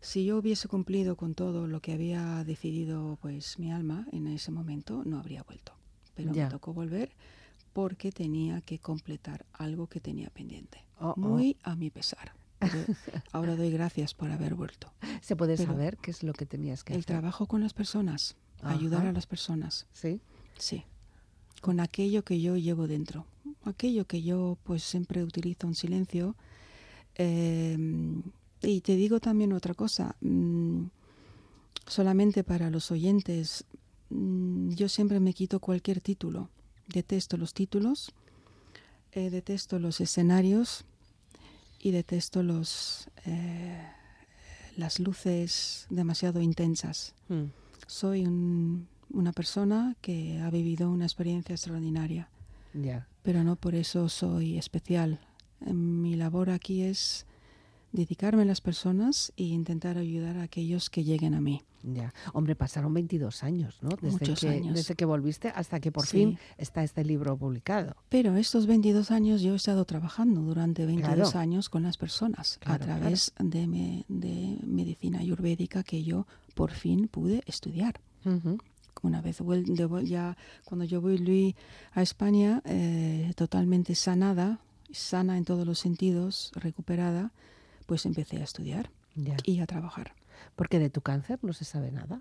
Si 0.00 0.24
yo 0.24 0.38
hubiese 0.38 0.68
cumplido 0.68 1.16
con 1.16 1.34
todo 1.34 1.66
lo 1.66 1.80
que 1.80 1.92
había 1.92 2.44
decidido 2.44 3.18
pues 3.22 3.58
mi 3.58 3.72
alma 3.72 4.06
en 4.12 4.26
ese 4.26 4.50
momento, 4.50 5.02
no 5.04 5.18
habría 5.18 5.42
vuelto. 5.42 5.72
Pero 6.14 6.32
Ya. 6.32 6.44
me 6.44 6.50
tocó 6.50 6.72
volver 6.72 7.12
porque 7.72 8.10
tenía 8.10 8.60
que 8.62 8.78
completar 8.78 9.46
algo 9.52 9.86
que 9.86 10.00
tenía 10.00 10.28
pendiente. 10.30 10.84
Oh, 11.00 11.14
oh. 11.16 11.20
Muy 11.20 11.56
a 11.62 11.76
mi 11.76 11.90
pesar. 11.90 12.32
Ahora 13.32 13.54
doy 13.54 13.70
gracias 13.70 14.14
por 14.14 14.30
haber 14.30 14.54
vuelto. 14.54 14.92
¿Se 15.22 15.36
puede 15.36 15.56
pero 15.56 15.70
saber 15.72 15.96
qué 15.98 16.10
es 16.10 16.22
lo 16.22 16.32
que 16.32 16.46
tenías 16.46 16.84
que 16.84 16.94
El 16.94 17.00
hacer? 17.00 17.06
trabajo 17.16 17.46
con 17.46 17.60
las 17.60 17.74
personas, 17.74 18.36
ayudar 18.62 19.06
a 19.06 19.12
las 19.12 19.26
personas, 19.26 19.86
Sí. 19.92 20.20
sí. 20.58 20.84
Con 21.60 21.80
aquello 21.80 22.24
que 22.24 22.40
yo 22.40 22.56
llevo 22.56 22.86
dentro, 22.86 23.26
aquello 23.64 24.06
que 24.06 24.22
yo 24.22 24.56
pues 24.62 24.82
siempre 24.82 25.22
utilizo 25.22 25.66
en 25.66 25.74
silencio. 25.74 26.34
Eh, 27.16 27.76
y 28.62 28.80
te 28.80 28.94
digo 28.96 29.20
también 29.20 29.52
otra 29.52 29.74
cosa, 29.74 30.16
mm, 30.20 30.84
solamente 31.86 32.44
para 32.44 32.70
los 32.70 32.90
oyentes, 32.90 33.64
mm, 34.10 34.70
yo 34.70 34.88
siempre 34.88 35.20
me 35.20 35.32
quito 35.32 35.60
cualquier 35.60 36.00
título. 36.00 36.48
Detesto 36.88 37.36
los 37.36 37.52
títulos, 37.54 38.12
eh, 39.12 39.30
detesto 39.30 39.78
los 39.78 40.00
escenarios 40.00 40.84
y 41.80 41.90
detesto 41.90 42.42
los 42.42 43.08
eh, 43.24 43.82
las 44.76 45.00
luces 45.00 45.86
demasiado 45.90 46.40
intensas. 46.42 47.14
Mm. 47.28 47.44
Soy 47.86 48.26
un- 48.26 48.88
una 49.10 49.32
persona 49.32 49.96
que 50.02 50.38
ha 50.40 50.50
vivido 50.50 50.90
una 50.90 51.06
experiencia 51.06 51.54
extraordinaria, 51.54 52.28
pero 53.22 53.42
no 53.42 53.56
por 53.56 53.74
eso 53.74 54.08
soy 54.08 54.58
especial. 54.58 55.18
Eh, 55.64 55.72
Mi 55.72 56.16
labor 56.16 56.50
aquí 56.50 56.82
es 56.82 57.26
dedicarme 57.92 58.42
a 58.42 58.44
las 58.44 58.60
personas 58.60 59.32
e 59.36 59.44
intentar 59.44 59.96
ayudar 59.96 60.36
a 60.36 60.42
aquellos 60.42 60.90
que 60.90 61.02
lleguen 61.04 61.34
a 61.34 61.40
mí. 61.40 61.62
Ya. 61.82 62.12
Hombre, 62.34 62.56
pasaron 62.56 62.92
22 62.92 63.44
años, 63.44 63.78
¿no? 63.80 63.90
Desde, 64.02 64.10
Muchos 64.18 64.40
que, 64.40 64.48
años. 64.48 64.74
desde 64.74 64.96
que 64.96 65.04
volviste 65.04 65.48
hasta 65.54 65.78
que 65.80 65.92
por 65.92 66.04
Sí. 66.04 66.16
fin 66.18 66.38
está 66.58 66.82
este 66.82 67.04
libro 67.04 67.36
publicado. 67.38 67.94
Pero 68.08 68.36
estos 68.36 68.66
22 68.66 69.10
años 69.12 69.40
yo 69.40 69.52
he 69.52 69.56
estado 69.56 69.84
trabajando 69.84 70.42
durante 70.42 70.84
22 70.84 71.30
Claro. 71.30 71.38
años 71.38 71.68
con 71.70 71.84
las 71.84 71.96
personas 71.96 72.58
Claro, 72.60 72.82
a 72.82 72.86
través 72.86 73.32
de, 73.38 73.66
me- 73.68 74.04
de 74.08 74.58
medicina 74.66 75.20
ayurvédica 75.20 75.84
que 75.84 76.02
yo 76.02 76.26
por 76.54 76.72
fin 76.72 77.06
pude 77.08 77.42
estudiar. 77.46 78.00
Ujú. 78.24 78.58
Una 79.02 79.20
vez 79.22 79.38
ya 80.04 80.36
cuando 80.64 80.84
yo 80.84 81.00
volví 81.00 81.54
a 81.92 82.02
España 82.02 82.62
eh, 82.64 83.30
totalmente 83.36 83.94
sanada, 83.94 84.58
sana 84.92 85.36
en 85.38 85.44
todos 85.44 85.66
los 85.66 85.78
sentidos, 85.78 86.50
recuperada, 86.54 87.32
pues 87.86 88.06
empecé 88.06 88.38
a 88.38 88.44
estudiar 88.44 88.90
Ya. 89.14 89.36
y 89.44 89.60
a 89.60 89.66
trabajar. 89.66 90.14
Porque 90.54 90.78
de 90.78 90.90
tu 90.90 91.00
cáncer 91.00 91.38
no 91.42 91.52
se 91.52 91.64
sabe 91.64 91.92
nada. 91.92 92.20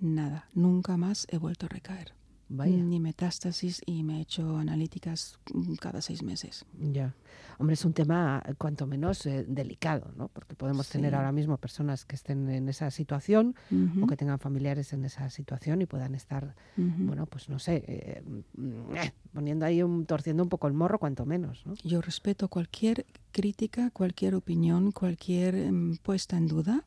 Nada, 0.00 0.48
nunca 0.54 0.96
más 0.96 1.26
he 1.30 1.38
vuelto 1.38 1.66
a 1.66 1.68
recaer. 1.68 2.12
Vaya. 2.54 2.76
Ni 2.76 3.00
metástasis 3.00 3.80
y 3.86 4.02
me 4.02 4.18
he 4.18 4.20
hecho 4.20 4.58
analíticas 4.58 5.38
mm, 5.54 5.74
cada 5.76 6.02
seis 6.02 6.22
meses. 6.22 6.66
Ya. 6.78 7.14
Hombre, 7.58 7.74
es 7.74 7.84
un 7.86 7.94
tema 7.94 8.42
eh, 8.46 8.52
cuanto 8.58 8.86
menos 8.86 9.24
eh, 9.24 9.46
delicado, 9.48 10.12
¿no? 10.16 10.28
Porque 10.28 10.54
podemos 10.54 10.88
tener 10.90 11.12
Sí. 11.12 11.16
ahora 11.16 11.32
mismo 11.32 11.56
personas 11.56 12.04
que 12.04 12.14
estén 12.14 12.50
en 12.50 12.68
esa 12.68 12.90
situación 12.90 13.54
Ujú, 13.70 14.04
o 14.04 14.06
que 14.06 14.16
tengan 14.18 14.38
familiares 14.38 14.92
en 14.92 15.04
esa 15.06 15.30
situación 15.30 15.80
y 15.80 15.86
puedan 15.86 16.14
estar, 16.14 16.54
ujú. 16.76 17.04
bueno, 17.06 17.24
pues 17.24 17.48
no 17.48 17.58
sé, 17.58 17.84
eh, 17.88 18.22
mm, 18.54 18.96
eh, 18.96 19.12
poniendo 19.32 19.64
ahí 19.64 19.82
un, 19.82 20.04
torciendo 20.04 20.42
un 20.42 20.50
poco 20.50 20.66
el 20.66 20.74
morro, 20.74 20.98
cuanto 20.98 21.24
menos, 21.24 21.64
¿no? 21.64 21.72
Yo 21.84 22.02
respeto 22.02 22.48
cualquier 22.48 23.06
crítica, 23.32 23.90
cualquier 23.90 24.34
opinión, 24.34 24.92
cualquier 24.92 25.54
em, 25.54 25.96
puesta 25.96 26.36
en 26.36 26.48
duda, 26.48 26.84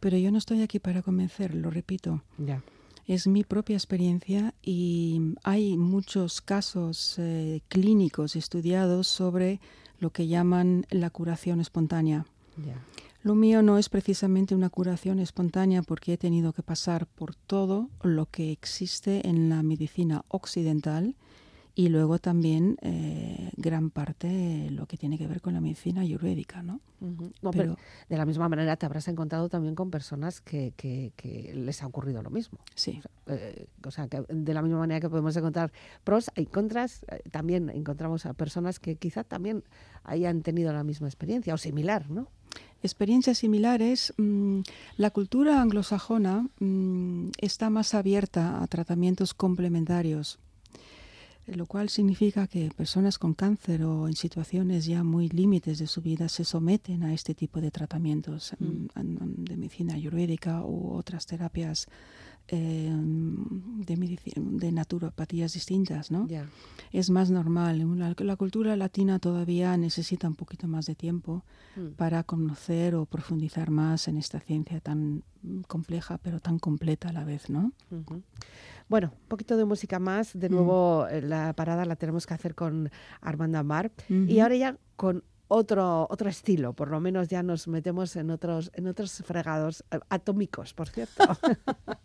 pero 0.00 0.16
yo 0.16 0.30
no 0.30 0.38
estoy 0.38 0.62
aquí 0.62 0.78
para 0.78 1.02
convencer, 1.02 1.54
lo 1.54 1.70
repito. 1.70 2.22
Ya. 2.38 2.62
Es 3.06 3.26
mi 3.26 3.44
propia 3.44 3.76
experiencia 3.76 4.54
y 4.62 5.34
hay 5.42 5.76
muchos 5.76 6.40
casos 6.40 7.16
eh, 7.18 7.60
clínicos 7.68 8.34
estudiados 8.36 9.08
sobre 9.08 9.60
lo 9.98 10.10
que 10.10 10.26
llaman 10.26 10.86
la 10.90 11.10
curación 11.10 11.60
espontánea. 11.60 12.26
Lo 13.22 13.34
mío 13.34 13.62
no 13.62 13.78
es 13.78 13.88
precisamente 13.88 14.54
una 14.54 14.70
curación 14.70 15.18
espontánea 15.18 15.82
porque 15.82 16.12
he 16.12 16.18
tenido 16.18 16.52
que 16.52 16.62
pasar 16.62 17.06
por 17.06 17.34
todo 17.34 17.88
lo 18.02 18.26
que 18.26 18.52
existe 18.52 19.26
en 19.26 19.48
la 19.48 19.62
medicina 19.62 20.24
occidental 20.28 21.14
y 21.76 21.88
luego 21.88 22.18
también 22.20 22.76
eh, 22.82 23.50
gran 23.56 23.90
parte 23.90 24.68
lo 24.70 24.86
que 24.86 24.96
tiene 24.96 25.18
que 25.18 25.26
ver 25.26 25.40
con 25.40 25.54
la 25.54 25.60
medicina 25.60 26.02
ayurvédica, 26.02 26.62
¿no? 26.62 26.80
Pero 27.00 27.50
Pero 27.50 27.76
de 28.08 28.16
la 28.16 28.24
misma 28.24 28.48
manera 28.48 28.76
te 28.76 28.86
habrás 28.86 29.08
encontrado 29.08 29.48
también 29.48 29.74
con 29.74 29.90
personas 29.90 30.40
que, 30.40 30.72
que- 30.76 31.12
que 31.16 31.52
les 31.54 31.82
ha 31.82 31.86
ocurrido 31.86 32.22
lo 32.22 32.30
mismo. 32.30 32.58
sí, 32.74 33.00
Eh, 33.26 33.66
o 33.84 33.90
sea, 33.90 34.06
que 34.08 34.22
de 34.28 34.54
la 34.54 34.62
misma 34.62 34.78
manera 34.78 35.00
que 35.00 35.10
podemos 35.10 35.36
encontrar 35.36 35.72
pros 36.04 36.30
y 36.36 36.46
contras, 36.46 37.04
eh, 37.10 37.22
también 37.30 37.68
encontramos 37.70 38.24
a 38.26 38.34
personas 38.34 38.78
que 38.78 38.96
quizá 38.96 39.24
también 39.24 39.64
hayan 40.04 40.42
tenido 40.42 40.72
la 40.72 40.84
misma 40.84 41.08
experiencia 41.08 41.52
o 41.54 41.58
similar, 41.58 42.08
¿no? 42.10 42.28
experiencias 42.82 43.38
similares. 43.38 44.12
mm, 44.18 44.60
la 44.98 45.10
cultura 45.10 45.60
anglosajona 45.62 46.46
mm, 46.60 47.30
está 47.40 47.68
más 47.70 47.94
abierta 47.94 48.62
a 48.62 48.66
tratamientos 48.68 49.32
complementarios, 49.34 50.38
lo 51.46 51.66
cual 51.66 51.88
significa 51.90 52.46
que 52.46 52.70
personas 52.74 53.18
con 53.18 53.34
cáncer 53.34 53.82
o 53.84 54.08
en 54.08 54.14
situaciones 54.16 54.86
ya 54.86 55.04
muy 55.04 55.28
límites 55.28 55.78
de 55.78 55.86
su 55.86 56.00
vida 56.00 56.28
se 56.28 56.44
someten 56.44 57.02
a 57.02 57.12
este 57.12 57.34
tipo 57.34 57.60
de 57.60 57.70
tratamientos 57.70 58.54
mm, 58.58 58.86
an- 58.94 59.34
de 59.44 59.56
medicina 59.56 59.94
ayurvédica 59.94 60.62
u 60.64 60.92
otras 60.94 61.26
terapias 61.26 61.86
eh, 62.48 62.92
de, 62.96 64.72
naturopatías 64.72 65.52
distintas, 65.52 66.10
¿no? 66.10 66.26
Es 66.92 67.10
más 67.10 67.30
normal. 67.30 67.98
La, 67.98 68.14
la 68.16 68.36
cultura 68.36 68.76
latina 68.76 69.18
todavía 69.18 69.76
necesita 69.76 70.28
un 70.28 70.34
poquito 70.34 70.68
más 70.68 70.86
de 70.86 70.94
tiempo 70.94 71.44
Mm. 71.76 71.94
para 71.96 72.22
conocer 72.22 72.94
o 72.94 73.04
profundizar 73.04 73.70
más 73.70 74.06
en 74.06 74.16
esta 74.16 74.38
ciencia 74.38 74.78
tan 74.80 75.24
mm, 75.42 75.62
compleja 75.66 76.18
pero 76.18 76.38
tan 76.38 76.58
completa 76.58 77.08
a 77.08 77.12
la 77.12 77.24
vez, 77.24 77.50
¿no? 77.50 77.72
Bueno, 78.88 79.10
un 79.12 79.28
poquito 79.28 79.56
de 79.56 79.64
música 79.64 79.98
más. 79.98 80.38
De 80.38 80.48
nuevo, 80.48 81.06
eh, 81.08 81.20
la 81.20 81.52
parada 81.54 81.84
la 81.84 81.96
tenemos 81.96 82.26
que 82.26 82.34
hacer 82.34 82.54
con 82.54 82.90
Armando 83.20 83.58
Amar. 83.58 83.90
Y 84.08 84.38
ahora 84.38 84.56
ya 84.56 84.78
con 84.96 85.24
otro, 85.48 86.06
otro 86.10 86.28
estilo, 86.28 86.72
por 86.72 86.90
lo 86.90 87.00
menos 87.00 87.28
ya 87.28 87.42
nos 87.42 87.68
metemos 87.68 88.16
en 88.16 88.30
otros, 88.30 88.70
en 88.74 88.86
otros 88.86 89.22
fregados 89.24 89.84
eh, 89.90 89.98
atómicos, 90.08 90.72
por 90.72 90.88
cierto. 90.88 91.24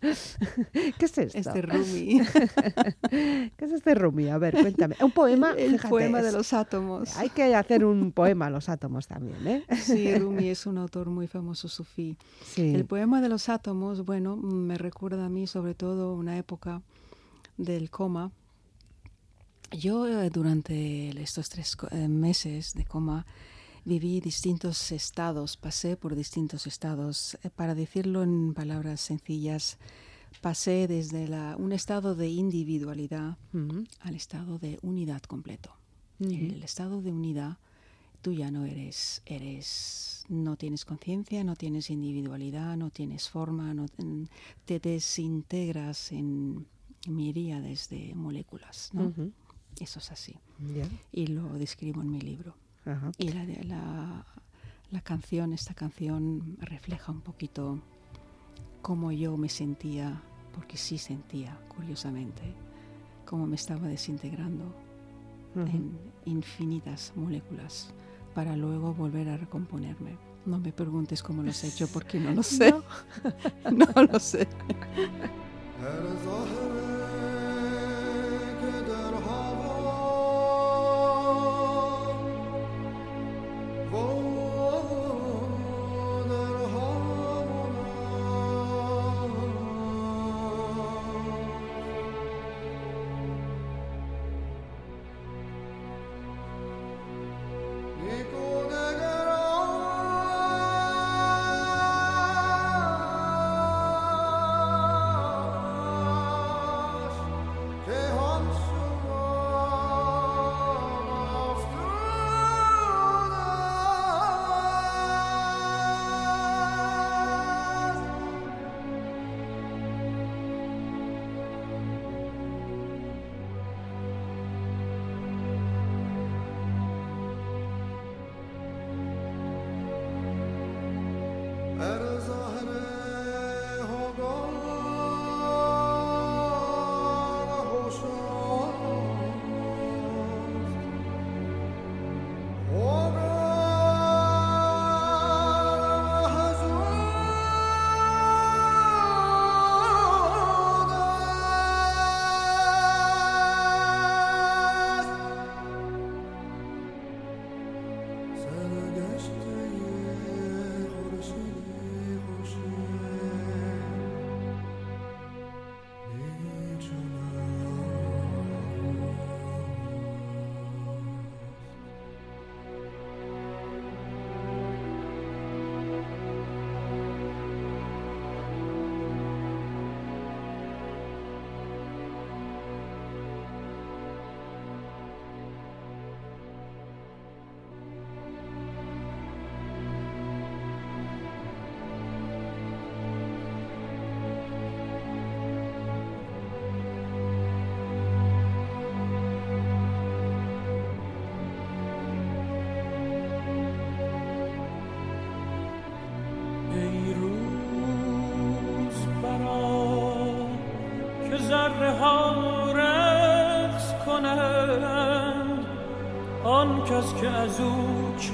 ¿Qué 0.00 1.04
es 1.04 1.18
esto? 1.18 1.38
Este 1.38 1.62
Rumi. 1.62 2.20
¿Qué 3.10 3.64
es 3.64 3.72
este 3.72 3.94
Rumi? 3.94 4.28
A 4.28 4.38
ver, 4.38 4.54
cuéntame. 4.60 4.96
Un 5.00 5.10
poema. 5.10 5.52
El 5.56 5.72
fíjate, 5.72 5.88
poema 5.88 6.22
de 6.22 6.32
los 6.32 6.52
átomos. 6.52 7.16
Hay 7.16 7.30
que 7.30 7.54
hacer 7.54 7.84
un 7.84 8.12
poema 8.12 8.46
a 8.46 8.50
los 8.50 8.68
átomos 8.68 9.06
también, 9.06 9.46
¿eh? 9.46 9.64
Sí, 9.76 10.14
Rumi 10.16 10.48
es 10.48 10.66
un 10.66 10.78
autor 10.78 11.08
muy 11.08 11.26
famoso 11.26 11.68
sufí. 11.68 12.16
Sí. 12.44 12.74
El 12.74 12.84
poema 12.84 13.20
de 13.20 13.28
los 13.28 13.48
átomos, 13.48 14.04
bueno, 14.04 14.36
me 14.36 14.76
recuerda 14.76 15.26
a 15.26 15.28
mí 15.28 15.46
sobre 15.46 15.74
todo 15.74 16.14
una 16.14 16.36
época 16.36 16.82
del 17.56 17.90
coma. 17.90 18.32
Yo 19.72 20.06
eh, 20.06 20.30
durante 20.30 21.10
estos 21.22 21.48
tres 21.48 21.76
eh, 21.92 22.08
meses 22.08 22.74
de 22.74 22.84
coma 22.84 23.24
viví 23.84 24.20
distintos 24.20 24.92
estados, 24.92 25.56
pasé 25.56 25.96
por 25.96 26.14
distintos 26.14 26.66
estados. 26.66 27.38
Eh, 27.44 27.50
Para 27.50 27.74
decirlo 27.74 28.22
en 28.22 28.52
palabras 28.54 29.00
sencillas, 29.00 29.78
pasé 30.40 30.86
desde 30.88 31.28
la- 31.28 31.56
un 31.56 31.72
estado 31.72 32.14
de 32.14 32.28
individualidad 32.28 33.36
al 34.00 34.14
estado 34.14 34.58
de 34.58 34.78
unidad 34.82 35.22
completo. 35.22 35.70
En 36.18 36.50
el 36.50 36.62
estado 36.62 37.00
de 37.00 37.12
unidad, 37.12 37.56
tú 38.22 38.32
ya 38.32 38.50
no 38.50 38.66
eres, 38.66 39.22
eres, 39.24 40.24
no 40.28 40.56
tienes 40.56 40.84
conciencia, 40.84 41.42
no 41.44 41.56
tienes 41.56 41.88
individualidad, 41.90 42.76
no 42.76 42.90
tienes 42.90 43.28
forma, 43.30 43.72
no 43.72 43.86
te 44.66 44.78
desintegras 44.80 46.12
en 46.12 46.66
miríades 47.08 47.88
de 47.88 48.14
moléculas. 48.14 48.90
Eso 49.80 49.98
es 49.98 50.12
así. 50.12 50.36
Y 51.12 51.26
lo 51.28 51.48
describo 51.54 52.02
en 52.02 52.10
mi 52.10 52.20
libro. 52.20 52.54
Ajá. 52.84 53.10
Y 53.18 53.30
la, 53.30 53.44
la, 53.64 54.26
la 54.90 55.00
canción, 55.00 55.52
esta 55.52 55.74
canción 55.74 56.56
refleja 56.60 57.10
un 57.10 57.22
poquito 57.22 57.80
cómo 58.82 59.10
yo 59.10 59.36
me 59.36 59.48
sentía, 59.48 60.20
porque 60.54 60.76
sí 60.76 60.98
sentía, 60.98 61.58
curiosamente, 61.74 62.42
cómo 63.24 63.46
me 63.46 63.56
estaba 63.56 63.88
desintegrando 63.88 64.64
en 65.56 65.98
infinitas 66.26 67.12
moléculas 67.16 67.92
para 68.34 68.56
luego 68.56 68.92
volver 68.94 69.28
a 69.28 69.36
recomponerme. 69.36 70.16
No 70.46 70.58
me 70.58 70.72
preguntes 70.72 71.22
cómo 71.22 71.42
lo 71.42 71.50
has 71.50 71.64
hecho 71.64 71.88
porque 71.88 72.18
no 72.20 72.32
lo 72.32 72.42
sé. 72.58 72.74
No, 73.72 73.86
lo 74.04 74.18
sé. 74.18 74.46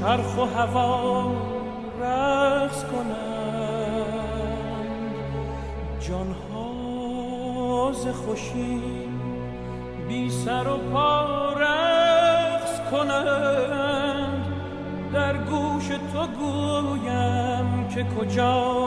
چرخ 0.01 0.39
و 0.39 0.45
هوا 0.59 1.33
رقص 2.01 2.85
کنند. 2.85 4.17
جان 6.01 6.35
ها 6.53 7.93
ز 7.93 8.07
خوشی 8.07 8.83
بی 10.09 10.31
سر 10.31 10.69
و 10.69 10.77
پا 10.93 11.53
رقص 11.53 12.91
کنند. 12.91 14.45
در 15.13 15.37
گوش 15.37 15.89
تو 15.89 16.27
گویم 16.27 17.89
که 17.95 18.05
کجا 18.05 18.86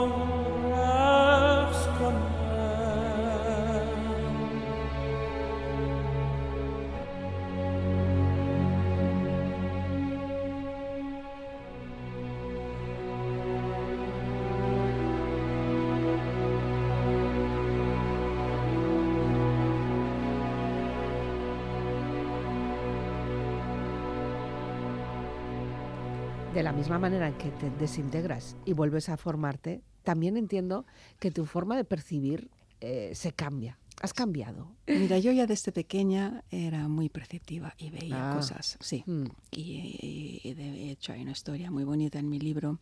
De 26.60 26.64
la 26.64 26.72
misma 26.74 26.98
manera 26.98 27.26
en 27.26 27.32
que 27.38 27.48
te 27.52 27.70
desintegras 27.70 28.54
y 28.66 28.74
vuelves 28.74 29.08
a 29.08 29.16
formarte, 29.16 29.80
también 30.02 30.36
entiendo 30.36 30.84
que 31.18 31.30
tu 31.30 31.46
forma 31.46 31.74
de 31.74 31.84
percibir 31.84 32.50
eh, 32.82 33.12
se 33.14 33.32
cambia. 33.32 33.78
Has 34.02 34.12
cambiado. 34.12 34.70
Mira, 34.86 35.18
yo 35.18 35.32
ya 35.32 35.46
desde 35.46 35.72
pequeña 35.72 36.44
era 36.50 36.86
muy 36.86 37.08
perceptiva 37.08 37.72
y 37.78 37.88
veía 37.88 38.32
Ah. 38.32 38.36
cosas, 38.36 38.76
sí. 38.82 39.04
Mm. 39.06 39.24
Y, 39.52 40.40
y 40.44 40.52
de 40.52 40.90
hecho 40.90 41.14
hay 41.14 41.22
una 41.22 41.30
historia 41.32 41.70
muy 41.70 41.84
bonita 41.84 42.18
en 42.18 42.28
mi 42.28 42.38
libro 42.38 42.78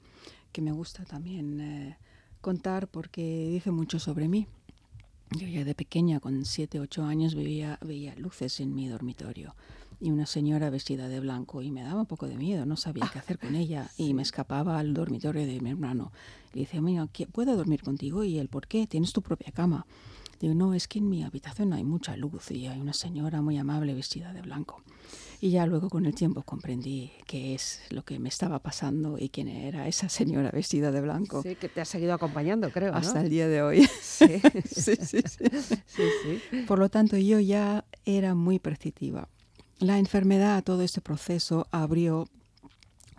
que 0.50 0.60
me 0.60 0.72
gusta 0.72 1.04
también 1.04 1.60
eh, 1.60 1.98
contar 2.40 2.88
porque 2.88 3.46
dice 3.48 3.70
mucho 3.70 4.00
sobre 4.00 4.26
mí. 4.26 4.48
Yo 5.36 5.46
ya 5.46 5.64
de 5.64 5.74
pequeña, 5.74 6.20
con 6.20 6.44
7, 6.44 6.80
8 6.80 7.04
años, 7.04 7.34
veía, 7.34 7.78
veía 7.82 8.14
luces 8.16 8.60
en 8.60 8.74
mi 8.74 8.88
dormitorio 8.88 9.54
y 10.00 10.10
una 10.10 10.26
señora 10.26 10.70
vestida 10.70 11.08
de 11.08 11.20
blanco 11.20 11.60
y 11.60 11.70
me 11.70 11.82
daba 11.82 12.00
un 12.00 12.06
poco 12.06 12.26
de 12.28 12.36
miedo, 12.36 12.64
no 12.64 12.76
sabía 12.76 13.10
qué 13.12 13.18
hacer 13.18 13.38
con 13.38 13.54
ella 13.54 13.90
y 13.98 14.14
me 14.14 14.22
escapaba 14.22 14.78
al 14.78 14.94
dormitorio 14.94 15.44
de 15.46 15.60
mi 15.60 15.70
hermano. 15.70 16.12
Le 16.54 16.62
decía, 16.62 16.80
mira, 16.80 17.06
¿qué- 17.12 17.26
¿puedo 17.26 17.56
dormir 17.56 17.82
contigo? 17.82 18.24
Y 18.24 18.38
él, 18.38 18.48
¿por 18.48 18.66
qué? 18.68 18.86
Tienes 18.86 19.12
tu 19.12 19.20
propia 19.22 19.52
cama. 19.52 19.86
Digo, 20.40 20.54
no, 20.54 20.74
es 20.74 20.86
que 20.86 20.98
en 20.98 21.08
mi 21.08 21.24
habitación 21.24 21.72
hay 21.72 21.84
mucha 21.84 22.16
luz 22.16 22.50
y 22.50 22.66
hay 22.66 22.80
una 22.80 22.92
señora 22.92 23.42
muy 23.42 23.58
amable 23.58 23.94
vestida 23.94 24.32
de 24.32 24.42
blanco. 24.42 24.82
Y 25.40 25.50
ya 25.50 25.66
luego 25.66 25.88
con 25.88 26.04
el 26.06 26.14
tiempo 26.14 26.42
comprendí 26.42 27.12
qué 27.26 27.54
es 27.54 27.80
lo 27.90 28.04
que 28.04 28.18
me 28.18 28.28
estaba 28.28 28.58
pasando 28.58 29.18
y 29.18 29.28
quién 29.28 29.48
era 29.48 29.86
esa 29.86 30.08
señora 30.08 30.50
vestida 30.50 30.90
de 30.90 31.00
blanco. 31.00 31.42
Sí, 31.42 31.54
que 31.54 31.68
te 31.68 31.80
ha 31.80 31.84
seguido 31.84 32.14
acompañando, 32.14 32.70
creo. 32.70 32.90
¿no? 32.90 32.98
Hasta 32.98 33.20
el 33.20 33.30
día 33.30 33.48
de 33.48 33.62
hoy. 33.62 33.88
Sí. 34.00 34.26
sí, 34.64 34.96
sí, 34.96 35.20
sí. 35.22 35.44
sí, 35.86 36.02
sí. 36.50 36.56
Por 36.66 36.80
lo 36.80 36.88
tanto, 36.88 37.16
yo 37.16 37.38
ya 37.38 37.84
era 38.04 38.34
muy 38.34 38.58
perceptiva. 38.58 39.28
La 39.78 39.98
enfermedad, 39.98 40.64
todo 40.64 40.82
este 40.82 41.00
proceso, 41.00 41.68
abrió 41.70 42.28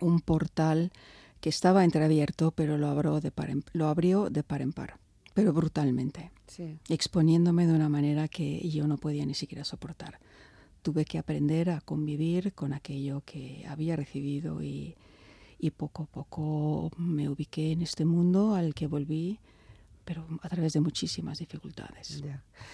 un 0.00 0.20
portal 0.20 0.92
que 1.40 1.48
estaba 1.48 1.84
entreabierto, 1.84 2.50
pero 2.50 2.76
lo 2.76 2.88
abrió 2.88 3.20
de 3.20 3.30
par 3.30 3.50
en, 3.50 3.64
lo 3.72 3.88
abrió 3.88 4.28
de 4.28 4.42
par 4.42 4.60
en 4.60 4.72
par, 4.72 4.98
pero 5.34 5.52
brutalmente, 5.52 6.30
Sí. 6.46 6.78
exponiéndome 6.88 7.66
de 7.66 7.74
una 7.74 7.88
manera 7.88 8.28
que 8.28 8.68
yo 8.68 8.86
no 8.86 8.96
podía 8.98 9.24
ni 9.26 9.34
siquiera 9.34 9.64
soportar. 9.64 10.18
Tuve 10.82 11.04
que 11.04 11.18
aprender 11.18 11.70
a 11.70 11.80
convivir 11.80 12.52
con 12.54 12.72
aquello 12.72 13.22
que 13.24 13.64
había 13.68 13.96
recibido 13.96 14.62
y, 14.62 14.96
y 15.58 15.70
poco 15.70 16.04
a 16.04 16.06
poco 16.06 16.90
me 16.96 17.28
ubiqué 17.28 17.72
en 17.72 17.82
este 17.82 18.04
mundo 18.04 18.54
al 18.54 18.74
que 18.74 18.86
volví, 18.86 19.38
pero 20.10 20.26
a 20.42 20.48
través 20.48 20.72
de 20.72 20.80
muchísimas 20.80 21.38
dificultades. 21.38 22.20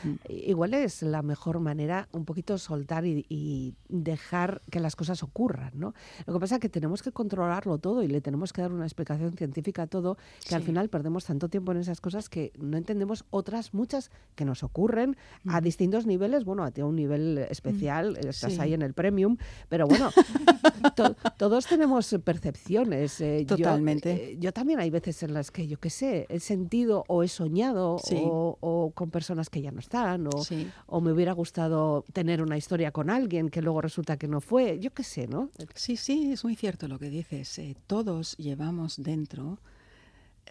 Mm. 0.04 0.14
Igual 0.30 0.72
es 0.72 1.02
la 1.02 1.20
mejor 1.20 1.60
manera 1.60 2.08
un 2.12 2.24
poquito 2.24 2.56
soltar 2.56 3.04
y, 3.04 3.26
y 3.28 3.74
dejar 3.90 4.62
que 4.70 4.80
las 4.80 4.96
cosas 4.96 5.22
ocurran, 5.22 5.72
¿no? 5.74 5.92
Lo 6.24 6.32
que 6.32 6.40
pasa 6.40 6.54
es 6.54 6.60
que 6.62 6.70
tenemos 6.70 7.02
que 7.02 7.12
controlarlo 7.12 7.76
todo 7.76 8.02
y 8.02 8.08
le 8.08 8.22
tenemos 8.22 8.54
que 8.54 8.62
dar 8.62 8.72
una 8.72 8.86
explicación 8.86 9.34
científica 9.36 9.82
a 9.82 9.86
todo, 9.86 10.16
que 10.48 10.54
al 10.54 10.62
Sí. 10.62 10.68
final 10.68 10.88
perdemos 10.88 11.26
tanto 11.26 11.50
tiempo 11.50 11.72
en 11.72 11.78
esas 11.78 12.00
cosas 12.00 12.30
que 12.30 12.52
no 12.58 12.78
entendemos 12.78 13.26
otras 13.28 13.74
muchas 13.74 14.10
que 14.34 14.46
nos 14.46 14.62
ocurren 14.62 15.14
a 15.46 15.60
Mm. 15.60 15.64
distintos 15.64 16.06
niveles. 16.06 16.46
Bueno, 16.46 16.64
a 16.64 16.70
ti 16.70 16.80
a 16.80 16.86
un 16.86 16.96
nivel 16.96 17.36
especial, 17.50 18.16
estás 18.16 18.54
Sí. 18.54 18.60
ahí 18.62 18.72
en 18.72 18.80
el 18.80 18.94
premium, 18.94 19.36
pero 19.68 19.86
bueno, 19.86 20.10
to- 20.96 21.14
todos 21.36 21.66
tenemos 21.66 22.14
percepciones. 22.24 23.20
eh, 23.20 23.44
yo- 23.46 23.56
Totalmente. 23.58 24.32
eh, 24.32 24.36
yo 24.40 24.52
también 24.54 24.80
hay 24.80 24.88
veces 24.88 25.22
en 25.22 25.34
las 25.34 25.50
que, 25.50 25.66
yo 25.68 25.78
qué 25.78 25.90
sé, 25.90 26.24
he 26.30 26.40
sentido 26.40 27.04
o 27.08 27.25
he 27.26 27.28
soñado 27.28 27.98
Sí. 28.02 28.20
o, 28.24 28.56
o 28.60 28.90
con 28.94 29.10
personas 29.10 29.50
que 29.50 29.60
ya 29.62 29.70
no 29.70 29.80
están 29.80 30.26
o, 30.26 30.42
Sí. 30.42 30.68
o 30.86 31.00
me 31.00 31.12
hubiera 31.12 31.32
gustado 31.32 32.04
tener 32.12 32.40
una 32.42 32.56
historia 32.56 32.90
con 32.92 33.10
alguien 33.10 33.48
que 33.50 33.62
luego 33.62 33.80
resulta 33.82 34.16
que 34.16 34.26
no 34.28 34.40
fue. 34.40 34.78
Yo 34.80 34.92
qué 34.94 35.04
sé, 35.04 35.26
¿no? 35.28 35.50
Sí, 35.74 35.96
sí, 35.96 36.32
es 36.32 36.42
muy 36.44 36.56
cierto 36.56 36.88
lo 36.88 36.98
que 36.98 37.10
dices. 37.10 37.58
Eh, 37.58 37.76
todos 37.86 38.36
llevamos 38.38 38.96
dentro, 39.02 39.58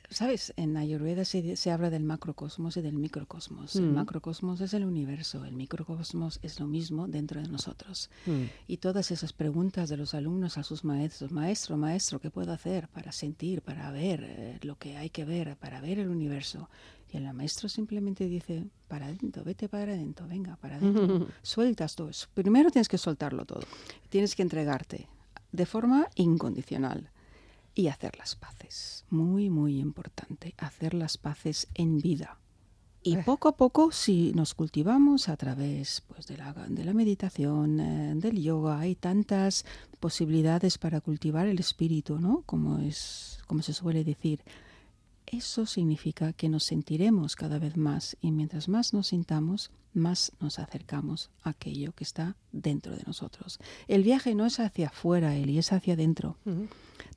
¿sabes? 0.09 0.53
En 0.57 0.77
Ayurveda 0.77 1.25
se, 1.25 1.55
se 1.55 1.71
habla 1.71 1.89
del 1.89 2.03
macrocosmos 2.03 2.77
y 2.77 2.81
del 2.81 2.97
microcosmos. 2.97 3.75
El 3.75 3.87
Mm. 3.91 3.93
macrocosmos 3.95 4.61
es 4.61 4.73
el 4.73 4.85
universo, 4.85 5.45
el 5.45 5.55
microcosmos 5.55 6.39
es 6.41 6.59
lo 6.59 6.67
mismo 6.67 7.07
dentro 7.07 7.41
de 7.41 7.47
nosotros. 7.47 8.09
Mm. 8.25 8.43
Y 8.67 8.77
todas 8.77 9.11
esas 9.11 9.33
preguntas 9.33 9.89
de 9.89 9.97
los 9.97 10.13
alumnos 10.13 10.57
a 10.57 10.63
sus 10.63 10.83
maestros, 10.83 11.31
maestro, 11.31 11.77
maestro, 11.77 12.19
¿qué 12.19 12.29
puedo 12.29 12.51
hacer 12.51 12.87
para 12.89 13.11
sentir, 13.11 13.61
para 13.61 13.91
ver 13.91 14.23
eh, 14.23 14.59
lo 14.61 14.77
que 14.77 14.97
hay 14.97 15.09
que 15.09 15.25
ver, 15.25 15.55
para 15.57 15.81
ver 15.81 15.99
el 15.99 16.09
universo? 16.09 16.69
Y 17.11 17.17
el 17.17 17.31
maestro 17.33 17.69
simplemente 17.69 18.27
dice, 18.27 18.65
para 18.87 19.05
adentro, 19.05 19.43
vete 19.43 19.69
para 19.69 19.93
adentro, 19.93 20.27
venga, 20.27 20.55
para 20.57 20.75
adentro. 20.77 21.27
Sueltas 21.43 21.95
todo 21.95 22.09
eso. 22.09 22.27
Primero 22.33 22.71
tienes 22.71 22.89
que 22.89 22.97
soltarlo 22.97 23.45
todo. 23.45 23.61
Tienes 24.09 24.35
que 24.35 24.41
entregarte 24.41 25.07
de 25.51 25.65
forma 25.65 26.07
incondicional 26.15 27.09
y 27.75 27.87
hacer 27.89 28.17
las 28.17 28.35
paces. 28.35 29.05
Muy, 29.09 29.49
muy 29.49 29.79
importante, 29.79 30.55
hacer 30.57 30.93
las 30.93 31.17
paces 31.17 31.67
en 31.75 31.99
vida. 31.99 32.39
Y 33.03 33.17
Eh. 33.17 33.23
poco 33.23 33.49
a 33.49 33.55
poco, 33.55 33.91
si 33.91 34.31
nos 34.33 34.55
cultivamos 34.55 35.29
a 35.29 35.37
través 35.37 36.01
pues, 36.07 36.25
de, 36.25 36.37
la, 36.37 36.53
de 36.53 36.83
la 36.83 36.93
meditación, 36.93 37.79
eh, 37.79 38.13
del 38.15 38.41
yoga, 38.41 38.79
hay 38.79 38.95
tantas 38.95 39.63
posibilidades 39.99 40.79
para 40.79 41.01
cultivar 41.01 41.45
el 41.45 41.59
espíritu, 41.59 42.17
¿no? 42.19 42.41
Como, 42.47 42.79
es, 42.79 43.37
como 43.45 43.61
se 43.61 43.73
suele 43.73 44.03
decir. 44.03 44.41
Eso 45.27 45.65
significa 45.65 46.33
que 46.33 46.49
nos 46.49 46.63
sentiremos 46.63 47.35
cada 47.35 47.59
vez 47.59 47.77
más 47.77 48.15
y 48.21 48.31
mientras 48.31 48.69
más 48.69 48.93
nos 48.93 49.07
sintamos, 49.07 49.71
más 49.93 50.31
nos 50.39 50.59
acercamos 50.59 51.31
a 51.41 51.51
aquello 51.51 51.93
que 51.93 52.03
está 52.03 52.35
dentro 52.51 52.95
de 52.95 53.03
nosotros. 53.07 53.59
El 53.87 54.03
viaje 54.03 54.35
no 54.35 54.45
es 54.45 54.59
hacia 54.59 54.87
afuera, 54.87 55.35
Eli, 55.35 55.57
es 55.57 55.71
hacia 55.71 55.93
adentro. 55.93 56.37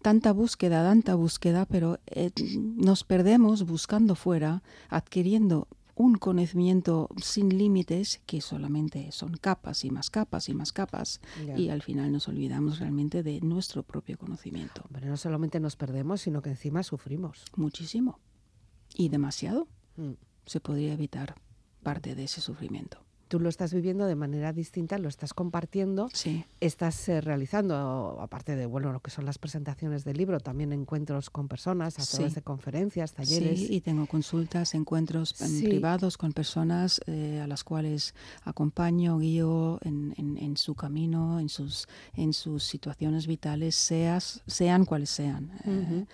Tanta 0.01 0.33
búsqueda, 0.33 0.83
tanta 0.89 1.15
búsqueda, 1.17 1.67
pero 1.67 1.99
eh, 2.07 2.31
nos 2.77 3.05
perdemos 3.05 3.65
buscando 3.65 4.15
fuera, 4.15 4.63
adquiriendo 4.89 5.69
un 5.99 6.15
conocimiento 6.15 7.09
sin 7.21 7.59
límites 7.59 8.21
que 8.25 8.41
solamente 8.41 9.11
son 9.11 9.37
capas 9.37 9.85
y 9.85 9.91
más 9.91 10.11
capas 10.11 10.49
y 10.49 10.55
más 10.55 10.73
capas 10.73 11.21
y 11.57 11.71
al 11.71 11.83
final 11.83 12.13
nos 12.13 12.29
olvidamos 12.29 12.79
realmente 12.79 13.25
de 13.25 13.41
nuestro 13.41 13.83
propio 13.83 14.17
conocimiento. 14.17 14.85
Pero 14.93 15.09
no 15.09 15.17
solamente 15.17 15.59
nos 15.59 15.75
perdemos, 15.75 16.21
sino 16.21 16.41
que 16.41 16.51
encima 16.51 16.85
sufrimos. 16.85 17.45
Muchísimo. 17.57 18.21
Y 18.95 19.09
demasiado. 19.09 19.67
Mm. 19.97 20.13
Se 20.47 20.61
podría 20.61 20.93
evitar 20.93 21.35
parte 21.83 22.15
de 22.15 22.25
ese 22.25 22.41
sufrimiento. 22.41 23.08
Tú 23.29 23.41
lo 23.41 23.51
estás 23.51 23.75
viviendo 23.75 24.07
de 24.07 24.15
manera 24.15 24.55
distinta, 24.55 24.97
lo 24.99 25.09
estás 25.09 25.35
compartiendo, 25.35 26.09
Sí. 26.15 26.45
estás 26.61 27.09
eh, 27.11 27.21
realizando, 27.21 28.17
aparte 28.21 28.57
de 28.57 28.65
bueno, 28.65 28.91
lo 28.93 29.01
que 29.01 29.11
son 29.11 29.27
las 29.27 29.37
presentaciones 29.39 30.03
del 30.05 30.17
libro, 30.17 30.41
también 30.41 30.73
encuentros 30.73 31.29
con 31.29 31.47
personas 31.47 31.99
a 31.99 32.03
Sí. 32.03 32.17
través 32.17 32.35
de 32.35 32.43
conferencias, 32.43 33.13
talleres. 33.13 33.59
Sí, 33.61 33.75
y 33.75 33.81
tengo 33.83 34.07
consultas, 34.07 34.75
encuentros 34.75 35.35
Sí. 35.37 35.65
privados 35.65 36.17
con 36.17 36.33
personas 36.33 37.03
eh, 37.07 37.41
a 37.43 37.47
las 37.47 37.65
cuales 37.65 38.15
acompaño, 38.45 39.19
guío 39.19 39.79
en, 39.83 40.15
en- 40.17 40.39
en 40.39 40.57
su 40.57 40.75
camino, 40.75 41.39
en 41.39 41.51
sus, 41.51 41.87
en 42.15 42.33
sus 42.33 42.65
situaciones 42.65 43.27
vitales, 43.27 43.75
seas, 43.77 44.43
sean 44.47 44.87
cuales 44.87 45.11
sean. 45.11 45.51
Eh, 45.67 46.07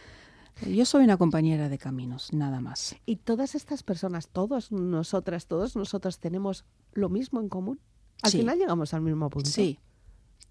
yo 0.67 0.85
soy 0.87 1.05
una 1.05 1.17
compañera 1.17 1.69
de 1.69 1.79
caminos, 1.79 2.33
nada 2.33 2.61
más. 2.61 2.97
Y 3.07 3.17
todas 3.17 3.55
estas 3.55 3.83
personas, 3.83 4.29
todos 4.29 4.71
nosotras, 4.73 5.47
todos 5.47 5.77
nosotros 5.77 6.19
tenemos 6.19 6.65
lo 6.93 7.09
mismo 7.09 7.41
en 7.41 7.49
común. 7.49 7.81
Al 8.23 8.31
Sí. 8.31 8.39
final 8.39 8.59
llegamos 8.59 8.95
al 8.95 9.03
mismo 9.03 9.29
punto. 9.31 9.51
Sí, 9.51 9.79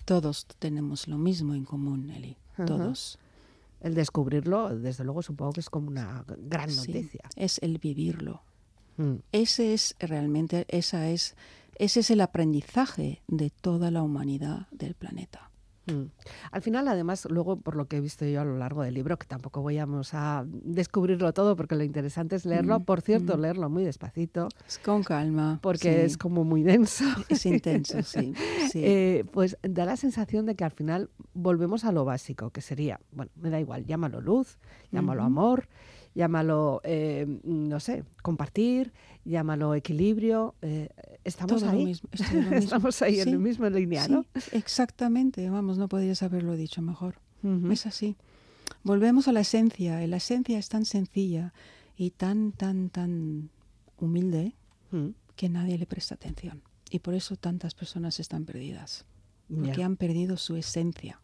todos 0.05 0.45
tenemos 0.59 1.07
lo 1.07 1.17
mismo 1.17 1.53
en 1.55 1.63
común, 1.65 2.09
Eli. 2.09 2.37
Todos. 2.65 3.17
El 3.79 3.95
descubrirlo, 3.95 4.77
desde 4.77 5.03
luego, 5.03 5.21
supongo 5.21 5.53
que 5.53 5.59
es 5.61 5.69
como 5.69 5.87
una 5.87 6.23
gran 6.37 6.69
Sí, 6.69 6.77
noticia. 6.93 7.21
Es 7.35 7.59
el 7.63 7.79
vivirlo. 7.79 8.43
Mm. 8.97 9.15
Ese 9.31 9.73
es 9.73 9.95
realmente, 9.99 10.65
esa 10.69 11.09
es, 11.09 11.35
ese 11.75 12.01
es 12.01 12.11
el 12.11 12.21
aprendizaje 12.21 13.23
de 13.27 13.49
toda 13.49 13.89
la 13.91 14.03
humanidad 14.03 14.67
del 14.71 14.93
planeta. 14.93 15.49
Mm. 15.85 16.03
Al 16.51 16.61
final, 16.61 16.87
además, 16.87 17.27
luego, 17.29 17.57
por 17.57 17.75
lo 17.75 17.87
que 17.87 17.97
he 17.97 17.99
visto 18.01 18.25
yo 18.25 18.39
a 18.41 18.45
lo 18.45 18.57
largo 18.57 18.83
del 18.83 18.93
libro, 18.93 19.17
que 19.17 19.27
tampoco 19.27 19.61
vayamos 19.63 20.13
a 20.13 20.45
descubrirlo 20.47 21.33
todo, 21.33 21.55
porque 21.55 21.75
lo 21.75 21.83
interesante 21.83 22.35
es 22.37 22.45
leerlo, 22.45 22.79
Mm, 22.79 22.83
por 22.85 23.01
cierto, 23.01 23.37
mm. 23.37 23.41
leerlo 23.41 23.69
muy 23.69 23.83
despacito, 23.83 24.47
Es 24.67 24.77
con 24.79 25.03
calma. 25.03 25.59
porque 25.61 25.93
sí. 25.93 25.99
es 26.01 26.17
como 26.17 26.43
muy 26.43 26.63
denso. 26.63 27.03
Es 27.29 27.45
intenso, 27.45 28.01
sí. 28.03 28.33
sí. 28.71 28.81
Eh, 28.83 29.25
pues 29.31 29.57
da 29.61 29.85
la 29.85 29.97
sensación 29.97 30.45
de 30.45 30.55
que 30.55 30.63
al 30.63 30.71
final 30.71 31.09
volvemos 31.33 31.83
a 31.85 31.91
lo 31.91 32.05
básico, 32.05 32.49
que 32.51 32.61
sería, 32.61 32.99
bueno, 33.11 33.31
me 33.35 33.49
da 33.49 33.59
igual, 33.59 33.85
llámalo 33.85 34.21
luz, 34.21 34.57
llámalo 34.91 35.23
amor, 35.23 35.67
llámalo, 36.15 36.81
eh, 36.83 37.25
no 37.43 37.79
sé, 37.79 38.03
compartir, 38.21 38.91
llámalo 39.25 39.75
equilibrio. 39.75 40.55
eh, 40.61 40.89
estamos 41.23 41.61
Todo 41.61 41.71
lo 41.71 41.77
ahí. 41.77 41.85
mismo, 41.85 42.09
es 42.11 42.19
todo 42.21 42.33
lo 42.35 42.41
mismo. 42.49 42.55
estamos 42.57 43.01
ahí 43.01 43.19
en 43.19 43.31
la 43.31 43.37
misma 43.37 43.69
línea, 43.69 44.07
¿no? 44.07 44.25
Exactamente. 44.51 45.49
Vamos, 45.49 45.77
no 45.77 45.87
podrías 45.87 46.23
haberlo 46.23 46.55
dicho 46.55 46.81
mejor. 46.81 47.15
Es 47.71 47.85
así. 47.85 48.15
Volvemos 48.83 49.27
a 49.27 49.33
la 49.33 49.41
esencia. 49.41 50.05
La 50.07 50.17
esencia 50.17 50.57
es 50.57 50.69
tan 50.69 50.85
sencilla 50.85 51.53
y 51.97 52.11
tan, 52.11 52.51
tan, 52.53 52.89
tan 52.89 53.49
humilde 53.97 54.53
Mm, 54.91 55.09
que 55.35 55.49
nadie 55.49 55.77
le 55.79 55.85
presta 55.87 56.13
atención. 56.15 56.61
Y 56.91 56.99
por 56.99 57.15
eso 57.15 57.35
tantas 57.35 57.73
personas 57.73 58.19
están 58.19 58.45
perdidas. 58.45 59.05
Porque 59.49 59.83
han 59.83 59.97
perdido 59.97 60.37
su 60.37 60.55
esencia. 60.55 61.19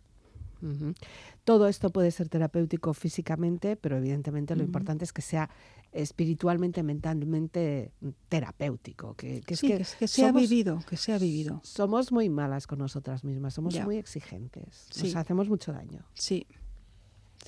Todo 1.43 1.67
esto 1.67 1.89
puede 1.89 2.11
ser 2.11 2.29
terapéutico 2.29 2.93
físicamente, 2.93 3.75
pero 3.75 3.97
evidentemente 3.97 4.55
lo 4.55 4.63
importante 4.63 5.03
es 5.05 5.13
que 5.13 5.21
sea 5.21 5.49
espiritualmente, 5.91 6.83
mentalmente 6.83 7.91
mm, 8.01 8.09
terapéutico. 8.29 9.15
Que, 9.15 9.41
que 9.41 9.53
es 9.55 9.59
sí, 9.59 9.67
que, 9.67 9.77
que, 9.79 9.85
que 9.99 10.07
se 10.07 10.25
ha 10.25 10.29
somos- 10.29 10.41
vivido, 10.41 10.79
que 10.87 10.97
se 10.97 11.13
ha 11.13 11.17
vivido. 11.17 11.61
Somos 11.63 12.11
muy 12.11 12.29
malas 12.29 12.67
con 12.67 12.79
nosotras 12.79 13.23
mismas, 13.23 13.53
somos 13.53 13.73
Ya. 13.73 13.85
muy 13.85 13.97
exigentes, 13.97 14.85
Sí. 14.91 15.07
nos 15.07 15.15
hacemos 15.15 15.49
mucho 15.49 15.71
daño. 15.73 16.03
Sí, 16.13 16.45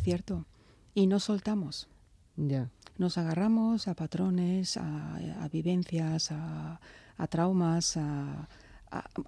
cierto. 0.01 0.45
Y 0.93 1.07
no 1.07 1.19
soltamos. 1.19 1.87
Ya. 2.35 2.69
Nos 2.97 3.17
agarramos 3.17 3.87
a 3.87 3.95
patrones, 3.95 4.77
a, 4.77 5.15
a 5.43 5.47
vivencias, 5.49 6.31
a, 6.31 6.79
a 7.17 7.27
traumas, 7.27 7.97
a, 7.97 8.47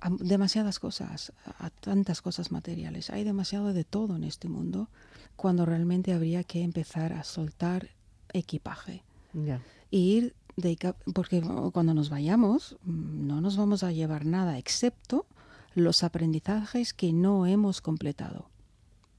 a- 0.01 0.09
demasiadas 0.19 0.79
cosas, 0.79 1.34
a 1.59 1.69
tantas 1.69 2.21
cosas 2.21 2.51
materiales. 2.51 3.09
Hay 3.09 3.23
demasiado 3.23 3.73
de 3.73 3.84
todo 3.84 4.15
en 4.15 4.23
este 4.23 4.49
mundo 4.49 4.89
cuando 5.36 5.65
realmente 5.65 6.13
habría 6.13 6.43
que 6.43 6.61
empezar 6.63 7.13
a 7.13 7.23
soltar 7.23 7.89
equipaje 8.34 9.03
Ya. 9.34 9.61
y 9.91 9.97
ir 10.17 10.36
de 10.55 10.77
porque 11.13 11.41
cuando 11.73 11.93
nos 11.95 12.09
vayamos 12.09 12.77
mm, 12.84 13.25
no 13.27 13.41
nos 13.41 13.57
vamos 13.57 13.84
a 13.84 13.91
llevar 13.91 14.25
nada 14.25 14.57
excepto 14.59 15.25
los 15.75 16.03
aprendizajes 16.03 16.93
que 16.93 17.11
no 17.13 17.45
hemos 17.47 17.81
completado. 17.81 18.49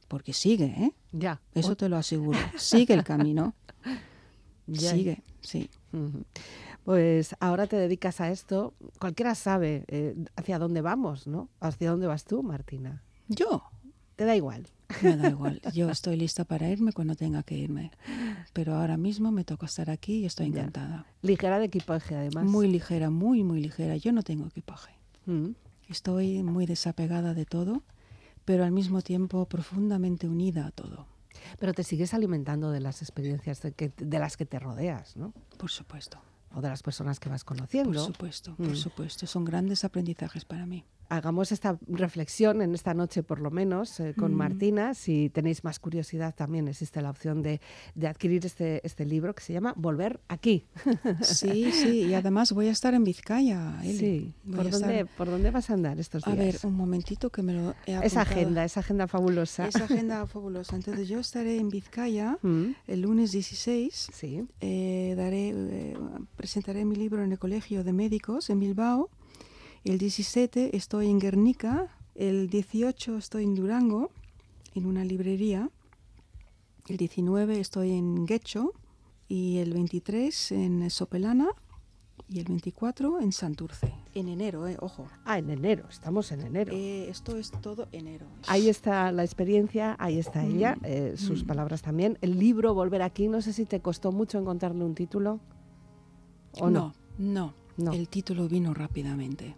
Porque 0.07 0.33
sigue, 0.33 0.67
¿eh? 0.67 0.93
Ya. 1.13 1.41
Eso 1.55 1.75
te 1.77 1.89
lo 1.89 1.97
aseguro. 1.97 2.39
Sigue 2.57 2.95
el 2.95 3.03
camino. 3.03 3.55
Sigue, 4.73 5.23
sí. 5.41 5.69
Pues 6.85 7.35
ahora 7.41 7.67
te 7.67 7.77
dedicas 7.77 8.21
a 8.21 8.31
esto. 8.31 8.75
Cualquiera 9.01 9.35
sabe 9.35 9.85
eh, 9.89 10.15
hacia 10.37 10.59
dónde 10.59 10.81
vamos, 10.83 11.27
¿no? 11.27 11.49
¿Hacia 11.61 11.91
dónde 11.91 12.07
vas 12.07 12.25
tú, 12.25 12.43
Martina? 12.43 13.03
Yo, 13.29 13.63
Te 14.17 14.25
da 14.27 14.37
igual. 14.37 14.69
me 15.03 15.17
da 15.17 15.29
igual. 15.31 15.61
Yo 15.73 15.91
estoy 15.91 16.17
lista 16.17 16.45
para 16.45 16.69
irme 16.69 16.93
cuando 16.93 17.15
tenga 17.17 17.43
que 17.43 17.57
irme. 17.57 17.91
Pero 18.53 18.75
ahora 18.75 18.97
mismo 18.97 19.33
me 19.33 19.45
toca 19.45 19.67
estar 19.67 19.89
aquí 19.91 20.19
y 20.21 20.27
estoy 20.27 20.51
Ya. 20.51 20.61
encantada. 20.61 21.07
Ligera 21.23 21.59
de 21.59 21.65
equipaje, 21.67 22.15
además. 22.17 22.45
Muy 22.45 22.69
ligera, 22.69 23.09
muy, 23.11 23.43
muy 23.45 23.61
ligera. 23.61 23.97
Yo 23.97 24.13
no 24.13 24.23
tengo 24.23 24.47
equipaje. 24.47 24.93
Mm. 25.27 25.51
Estoy 25.89 26.43
muy 26.43 26.67
desapegada 26.67 27.35
de 27.35 27.45
todo, 27.47 27.83
pero 28.45 28.65
al 28.65 28.73
mismo 28.73 29.01
tiempo 29.01 29.47
profundamente 29.47 30.29
unida 30.29 30.67
a 30.67 30.71
todo. 30.71 31.07
Pero 31.59 31.73
te 31.73 31.83
sigues 31.83 32.15
alimentando 32.15 32.71
de 32.71 32.81
las 32.81 33.03
experiencias 33.03 33.61
de, 33.63 33.73
que, 33.73 33.91
de 33.97 34.19
las 34.19 34.37
que 34.37 34.47
te 34.47 34.59
rodeas, 34.59 35.17
¿no? 35.17 35.33
Por 35.59 35.71
supuesto. 35.71 36.19
O 36.55 36.61
de 36.61 36.69
las 36.69 36.83
personas 36.83 37.19
que 37.21 37.29
vas 37.29 37.43
Por 37.45 37.57
conociendo. 37.57 38.05
supuesto, 38.05 38.55
por 38.57 38.69
Mm. 38.71 38.77
supuesto. 38.77 39.27
Son 39.27 39.45
grandes 39.45 39.85
aprendizajes 39.85 40.45
para 40.45 40.67
mí. 40.67 40.85
Hagamos 41.09 41.53
esta 41.53 41.79
reflexión 41.87 42.63
en 42.63 42.75
esta 42.75 42.95
noche, 42.95 43.23
por 43.23 43.41
lo 43.41 43.51
menos, 43.51 44.01
eh, 44.01 44.15
con 44.19 44.33
Mm. 44.33 44.37
Martina. 44.37 44.95
Si 44.95 45.31
tenéis 45.31 45.63
más 45.65 45.79
curiosidad, 45.79 46.35
también 46.35 46.67
existe 46.69 47.01
la 47.03 47.11
opción 47.11 47.43
de, 47.43 47.61
de 47.95 48.09
adquirir 48.09 48.45
este, 48.47 48.81
este 48.87 49.05
libro 49.05 49.35
que 49.35 49.43
se 49.43 49.53
llama 49.53 49.75
Volver 49.77 50.21
aquí. 50.29 50.67
Sí, 51.23 51.71
sí. 51.73 52.01
Y 52.03 52.15
además 52.15 52.53
voy 52.53 52.69
a 52.69 52.73
estar 52.73 52.95
en 52.95 53.05
Vizcaya. 53.05 53.81
Eli. 53.83 53.99
Sí. 53.99 54.35
Voy 54.45 54.57
¿Por 54.57 54.67
a 54.67 54.69
estar- 54.71 54.81
dónde, 54.81 55.07
¿Por 55.07 55.27
dónde 55.31 55.51
vas 55.51 55.71
a 55.71 55.75
andar 55.75 55.99
estos 56.01 56.27
A 56.27 56.33
días? 56.33 56.63
ver, 56.63 56.71
un 56.71 56.77
momentito 56.77 57.31
que 57.31 57.43
me 57.43 57.53
lo 57.55 57.71
he 57.87 57.93
esa 57.93 57.99
apuntado. 57.99 58.21
agenda, 58.41 58.65
esa 58.65 58.81
agenda 58.81 59.07
fabulosa. 59.09 59.69
Esa 59.69 59.85
agenda 59.85 60.27
fabulosa. 60.27 60.77
Entonces 60.77 61.09
yo 61.09 61.21
estaré 61.21 61.59
en 61.59 61.69
Vizcaya 61.69 62.39
Mm, 62.43 62.73
el 62.87 63.01
lunes 63.03 63.33
16. 63.33 64.09
Sí. 64.13 64.45
Eh, 64.61 65.15
daré, 65.17 65.51
eh, 65.55 65.97
presentaré 66.37 66.85
mi 66.85 66.97
libro 66.97 67.23
en 67.23 67.33
el 67.33 67.39
Colegio 67.39 67.85
de 67.85 67.93
Médicos 67.93 68.51
en 68.51 68.61
Bilbao. 68.61 69.11
El 69.85 69.99
17 69.99 70.77
estoy 70.77 71.09
en 71.09 71.19
Guernica. 71.19 71.89
El 72.15 72.49
18 72.49 73.17
estoy 73.19 73.45
en 73.45 73.55
Durango, 73.55 74.11
en 74.75 74.87
una 74.87 75.05
librería. 75.05 75.71
El 76.89 76.97
19 76.97 77.61
estoy 77.61 77.93
en 77.93 78.27
Guecho. 78.27 78.73
Y 79.29 79.59
el 79.59 79.73
23 79.73 80.53
en 80.53 80.91
Sopelana. 80.91 81.49
Y 82.29 82.39
el 82.41 82.47
24 82.47 83.21
en 83.21 83.33
Santurce. 83.33 83.93
En 84.15 84.29
enero, 84.29 84.67
eh, 84.67 84.77
ojo. 84.81 85.07
Ah, 85.25 85.39
en 85.39 85.51
enero, 85.51 85.85
estamos 85.91 86.31
en 86.33 86.41
enero. 86.43 86.73
Eh, 86.75 87.09
esto 87.11 87.37
es 87.37 87.51
todo 87.51 87.89
enero. 87.93 88.27
Ahí 88.47 88.69
está 88.69 89.11
la 89.13 89.25
experiencia, 89.25 89.97
ahí 89.99 90.19
está 90.19 90.45
ella, 90.45 90.79
eh, 90.85 91.15
sus 91.17 91.43
Mm. 91.43 91.47
palabras 91.47 91.83
también. 91.83 92.17
El 92.23 92.39
libro 92.39 92.73
Volver 92.73 93.03
aquí, 93.03 93.29
no 93.29 93.43
sé 93.43 93.53
si 93.53 93.67
te 93.67 93.81
costó 93.81 94.13
mucho 94.13 94.39
encontrarle 94.39 94.85
un 94.85 94.95
título 94.95 95.41
o 96.61 96.71
no. 96.71 96.95
no, 97.19 97.45
no. 97.47 97.55
No. 97.77 97.93
El 97.93 98.09
título 98.09 98.49
vino 98.49 98.73
rápidamente. 98.73 99.57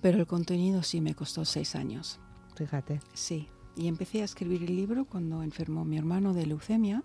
Pero 0.00 0.18
el 0.18 0.26
contenido 0.26 0.82
sí 0.82 1.00
me 1.00 1.14
costó 1.14 1.44
seis 1.44 1.74
años. 1.74 2.20
Fíjate. 2.54 3.00
Sí, 3.14 3.48
y 3.76 3.88
empecé 3.88 4.22
a 4.22 4.24
escribir 4.24 4.62
el 4.62 4.76
libro 4.76 5.04
cuando 5.04 5.42
enfermó 5.42 5.84
mi 5.84 5.96
hermano 5.96 6.34
de 6.34 6.46
leucemia. 6.46 7.02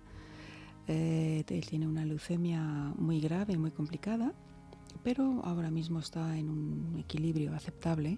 Eh, 0.87 1.43
él 1.47 1.65
tiene 1.65 1.87
una 1.87 2.05
leucemia 2.05 2.93
muy 2.97 3.19
grave, 3.19 3.57
muy 3.57 3.71
complicada, 3.71 4.33
pero 5.03 5.41
ahora 5.43 5.69
mismo 5.69 5.99
está 5.99 6.37
en 6.37 6.49
un 6.49 6.95
equilibrio 6.99 7.53
aceptable. 7.53 8.17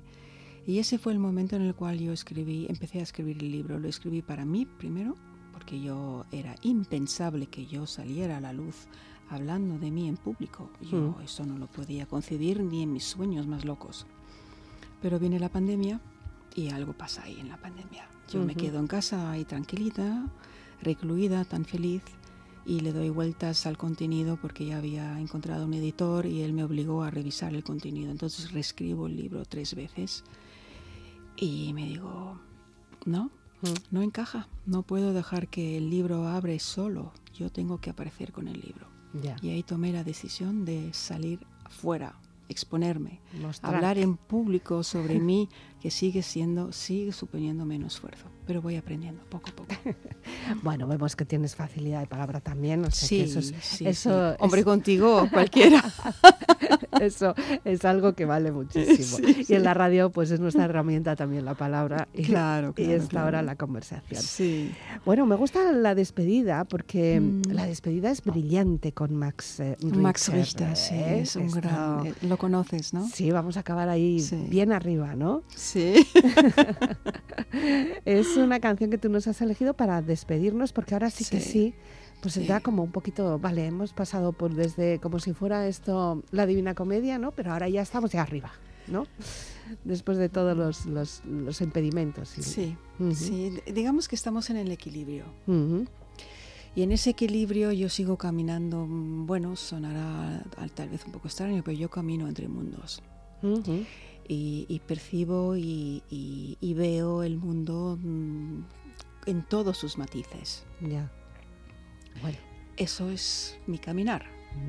Y 0.66 0.80
ese 0.80 0.98
fue 0.98 1.14
el 1.14 1.20
momento 1.20 1.56
en 1.56 1.64
el 1.64 1.74
cual 1.74 2.00
yo 2.00 2.12
escribí, 2.12 2.68
empecé 2.70 3.00
a 3.00 3.04
escribir 3.04 3.38
el 3.38 3.52
libro. 3.52 3.80
Lo 3.80 3.88
escribí 3.88 4.22
para 4.22 4.46
mí 4.46 4.66
primero, 4.66 5.16
porque 5.52 5.82
yo 5.82 6.26
era 6.32 6.56
impensable 6.62 7.48
que 7.48 7.66
yo 7.66 7.86
saliera 7.86 8.38
a 8.38 8.42
la 8.42 8.54
luz 8.54 8.88
hablando 9.30 9.78
de 9.80 9.92
mí 9.92 10.08
en 10.08 10.18
público. 10.18 10.70
Yo 10.82 11.16
Mm. 11.18 11.22
eso 11.22 11.46
no 11.46 11.58
lo 11.58 11.68
podía 11.68 12.06
concebir 12.06 12.62
ni 12.62 12.84
en 12.84 12.94
mis 12.94 13.04
sueños 13.06 13.48
más 13.48 13.66
locos. 13.66 14.06
Pero 15.02 15.20
viene 15.20 15.40
la 15.40 15.50
pandemia 15.50 16.00
y 16.56 16.70
algo 16.70 16.94
pasa 16.94 17.24
ahí 17.24 17.40
en 17.40 17.50
la 17.50 17.58
pandemia. 17.58 18.08
Yo 18.32 18.40
me 18.44 18.52
Ujú. 18.54 18.62
quedo 18.62 18.80
en 18.80 18.88
casa 18.88 19.32
ahí 19.32 19.46
tranquilita, 19.46 20.28
recluida, 20.82 21.46
tan 21.46 21.66
feliz, 21.66 22.02
y 22.66 22.82
le 22.82 22.92
doy 22.94 23.10
vueltas 23.10 23.66
al 23.66 23.78
contenido 23.78 24.38
porque 24.40 24.66
ya 24.66 24.78
había 24.78 25.20
encontrado 25.20 25.66
un 25.66 25.74
editor 25.74 26.26
y 26.28 26.42
él 26.42 26.54
me 26.54 26.64
obligó 26.64 27.02
a 27.04 27.10
revisar 27.10 27.56
el 27.56 27.64
contenido. 27.64 28.12
Entonces 28.12 28.52
reescribo 28.52 29.08
el 29.08 29.16
libro 29.16 29.44
tres 29.46 29.74
veces 29.74 30.24
y 31.36 31.72
me 31.74 31.86
digo, 31.88 32.38
no, 33.06 33.32
Mm. 33.62 33.74
no 33.92 34.02
encaja, 34.04 34.48
no 34.66 34.84
puedo 34.84 35.14
dejar 35.14 35.48
que 35.48 35.78
el 35.78 35.90
libro 35.90 36.28
abre 36.28 36.60
solo, 36.60 37.12
yo 37.34 37.50
tengo 37.50 37.80
que 37.80 37.90
aparecer 37.90 38.32
con 38.32 38.48
el 38.48 38.60
libro. 38.60 38.88
Y 39.42 39.50
ahí 39.50 39.64
tomé 39.64 39.92
la 39.92 40.04
decisión 40.04 40.66
de 40.66 40.94
salir 40.94 41.46
afuera, 41.64 42.16
exponerme, 42.48 43.22
hablar 43.62 43.98
en 43.98 44.18
público 44.18 44.84
sobre 44.84 45.20
mí, 45.20 45.50
que 45.82 45.92
sigue 45.92 46.22
siendo, 46.24 46.72
sigue 46.72 47.12
suponiéndome 47.12 47.78
un 47.78 47.86
esfuerzo, 47.86 48.26
pero 48.46 48.62
voy 48.62 48.76
aprendiendo 48.76 49.24
poco 49.30 49.50
a 49.50 49.56
poco. 49.56 49.74
Bueno, 50.64 50.88
vemos 50.88 51.16
que 51.16 51.26
tienes 51.26 51.56
facilidad 51.56 52.02
de 52.02 52.08
palabra 52.08 52.40
también. 52.42 52.84
O 52.86 52.92
sea 52.92 53.08
Sí, 53.08 53.18
que 53.18 53.24
eso 53.24 53.40
es, 53.40 53.54
sí, 53.62 53.88
eso 53.88 54.32
sí. 54.32 54.38
Hombre, 54.40 54.60
es- 54.62 54.66
contigo, 54.66 55.28
cualquiera. 55.34 55.84
eso 57.02 57.34
es 57.64 57.86
algo 57.86 58.14
que 58.14 58.26
vale 58.26 58.52
muchísimo. 58.52 59.28
Y 59.48 59.54
en 59.54 59.64
la 59.64 59.74
radio, 59.74 60.10
pues 60.12 60.32
es 60.32 60.40
nuestra 60.40 60.66
herramienta 60.66 61.16
también 61.16 61.46
la 61.46 61.54
palabra. 61.56 62.08
Y, 62.14 62.24
Claro, 62.24 62.72
y 62.72 62.74
claro, 62.84 62.94
esta 62.94 63.08
claro. 63.10 63.26
ahora 63.26 63.42
la 63.42 63.56
conversación. 63.56 64.22
Sí. 64.22 64.72
Bueno, 65.06 65.26
me 65.26 65.36
gusta 65.36 65.72
la 65.72 65.96
despedida 65.96 66.64
porque 66.66 67.20
Mm. 67.20 67.52
la 67.52 67.66
despedida 67.66 68.12
es 68.12 68.24
brillante 68.24 68.92
con 68.92 69.16
Max 69.16 69.60
eh, 69.60 69.78
Max 69.84 70.30
Richter, 70.32 70.70
Richter, 70.70 70.78
sí, 70.78 70.96
¿eh? 70.96 71.20
es 71.22 71.36
un 71.36 71.50
gran... 71.52 72.08
eh, 72.08 72.14
Lo 72.22 72.38
conoces, 72.38 72.94
¿no? 72.94 73.08
Sí, 73.08 73.32
vamos 73.32 73.58
a 73.58 73.62
acabar 73.62 73.90
ahí 73.90 74.24
bien 74.50 74.72
arriba, 74.72 75.16
¿no? 75.16 75.44
Sí. 75.56 75.69
Es 78.06 78.38
una 78.38 78.60
canción 78.60 78.90
que 78.90 78.98
tú 78.98 79.10
nos 79.10 79.28
has 79.28 79.42
elegido 79.42 79.74
para 79.74 80.02
despedirnos 80.02 80.74
porque 80.74 80.94
ahora 80.96 81.10
sí, 81.10 81.26
que 81.26 81.40
Sí. 81.40 81.52
sí. 81.52 81.74
Pues 82.22 82.34
Sí. 82.34 82.46
da 82.46 82.60
como 82.60 82.84
un 82.84 82.92
poquito, 82.92 83.40
vale, 83.40 83.66
hemos 83.66 83.94
pasado 83.94 84.34
por 84.34 84.54
desde 84.54 85.00
como 85.00 85.20
si 85.20 85.32
fuera 85.34 85.66
esto 85.68 86.22
la 86.32 86.46
Divina 86.46 86.76
Comedia, 86.76 87.18
¿no? 87.18 87.32
Pero 87.32 87.54
ahora 87.54 87.70
ya 87.70 87.82
estamos 87.82 88.12
ya 88.12 88.22
arriba, 88.22 88.52
¿no? 88.88 89.08
Después 89.86 90.18
de 90.18 90.28
todos 90.28 90.58
los, 90.58 90.86
los, 90.86 91.24
los 91.26 91.62
impedimentos. 91.62 92.38
y- 92.38 92.44
Sí, 92.44 92.78
Ujú. 93.00 93.16
sí. 93.16 93.52
D- 93.66 93.72
Digamos 93.72 94.10
que 94.10 94.16
estamos 94.16 94.50
en 94.50 94.58
el 94.58 94.70
equilibrio. 94.70 95.24
Ujú. 95.48 95.86
Y 96.76 96.84
en 96.84 96.92
ese 96.92 97.12
equilibrio 97.12 97.72
yo 97.72 97.88
sigo 97.88 98.18
caminando, 98.18 98.86
mm, 98.86 99.26
bueno, 99.26 99.56
sonará 99.56 100.44
al- 100.58 100.72
tal 100.72 100.90
vez 100.90 101.06
un 101.06 101.14
poco 101.14 101.30
extraño, 101.30 101.64
pero 101.64 101.78
yo 101.78 101.90
camino 101.90 102.28
entre 102.28 102.50
mundos. 102.50 103.02
Ujú. 103.42 103.86
Y, 104.30 104.66
y 104.70 104.80
percibo 104.80 105.58
y, 105.58 106.02
y- 106.10 106.58
y 106.62 106.74
veo 106.76 107.24
el 107.24 107.38
mundo 107.38 107.98
mm, 108.02 108.62
en 109.26 109.44
todos 109.50 109.78
sus 109.78 109.98
matices. 109.98 110.64
Ya. 110.80 111.12
Bueno, 112.22 112.38
Eso 112.78 113.10
es 113.10 113.58
mi 113.68 113.78
caminar. 113.80 114.26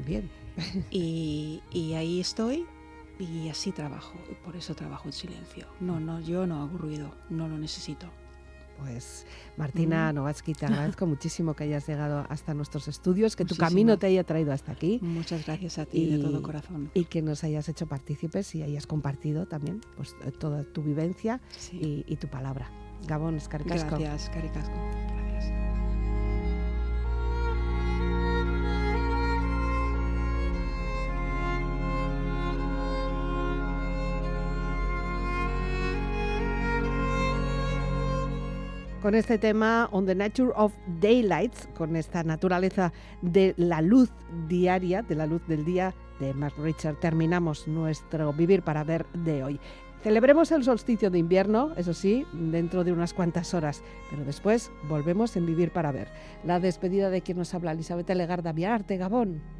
bien. 0.06 0.28
Y, 0.90 1.60
y 1.70 1.92
ahí 1.94 2.18
estoy 2.20 2.66
y 3.18 3.48
así 3.50 3.70
trabajo. 3.70 4.14
y 4.30 4.34
Por 4.44 4.56
eso 4.56 4.74
trabajo 4.74 5.06
en 5.08 5.12
silencio. 5.12 5.66
No, 5.78 6.00
no, 6.00 6.20
yo 6.20 6.46
no 6.46 6.62
hago 6.62 6.76
ruido, 6.78 7.14
no 7.28 7.46
lo 7.48 7.56
necesito. 7.58 8.10
Pues 8.80 9.26
Martina 9.56 10.10
Mm. 10.10 10.14
Novatsky, 10.16 10.54
te 10.54 10.66
agradezco 10.96 11.06
muchísimo 11.06 11.54
que 11.54 11.64
hayas 11.64 11.86
llegado 11.86 12.24
hasta 12.28 12.54
nuestros 12.54 12.88
estudios, 12.88 13.36
que 13.36 13.44
tu 13.44 13.54
camino 13.56 13.98
te 13.98 14.06
haya 14.06 14.24
traído 14.24 14.52
hasta 14.52 14.72
aquí. 14.72 14.98
Muchas 15.02 15.44
gracias 15.46 15.78
a 15.78 15.86
ti 15.86 16.06
de 16.06 16.16
Y- 16.16 16.22
todo 16.22 16.42
corazón. 16.42 16.90
y 16.94 17.04
que 17.04 17.22
nos 17.22 17.44
hayas 17.44 17.68
hecho 17.68 17.86
partícipes 17.86 18.54
y 18.54 18.62
hayas 18.62 18.86
compartido 18.86 19.46
también 19.46 19.80
pues, 19.96 20.16
eh, 20.24 20.30
toda 20.32 20.64
tu 20.64 20.82
vivencia 20.82 21.40
Sí. 21.58 21.76
y, 22.08 22.12
y 22.12 22.16
tu 22.16 22.28
palabra. 22.28 22.70
Gabón, 23.06 23.36
Escarcasco. 23.36 23.96
Gracias, 23.98 24.30
Caricasco. 24.30 24.74
Gracias. 24.74 25.69
Con 39.00 39.14
este 39.14 39.38
tema 39.38 39.88
On 39.92 40.04
the 40.04 40.14
Nature 40.14 40.52
of 40.54 40.72
Daylights, 41.00 41.68
con 41.76 41.96
esta 41.96 42.22
naturaleza 42.22 42.92
de 43.22 43.54
la 43.56 43.80
luz 43.80 44.10
diaria, 44.46 45.02
de 45.02 45.14
la 45.14 45.26
luz 45.26 45.46
del 45.46 45.64
día 45.64 45.94
de 46.18 46.34
Mark 46.34 46.54
Richard, 46.58 47.00
terminamos 47.00 47.66
nuestro 47.66 48.32
Vivir 48.32 48.62
para 48.62 48.84
Ver 48.84 49.06
de 49.12 49.42
hoy. 49.42 49.60
Celebremos 50.02 50.50
el 50.52 50.64
solsticio 50.64 51.10
de 51.10 51.18
invierno, 51.18 51.72
eso 51.76 51.94
sí, 51.94 52.26
dentro 52.32 52.84
de 52.84 52.92
unas 52.92 53.14
cuantas 53.14 53.52
horas, 53.54 53.82
pero 54.10 54.24
después 54.24 54.70
volvemos 54.88 55.36
en 55.36 55.46
Vivir 55.46 55.72
para 55.72 55.92
Ver. 55.92 56.08
La 56.44 56.60
despedida 56.60 57.10
de 57.10 57.22
quien 57.22 57.38
nos 57.38 57.54
habla, 57.54 57.72
Elizabeth 57.72 58.08
Legarda 58.10 58.52
Viarte, 58.52 58.96
Gabón. 58.96 59.59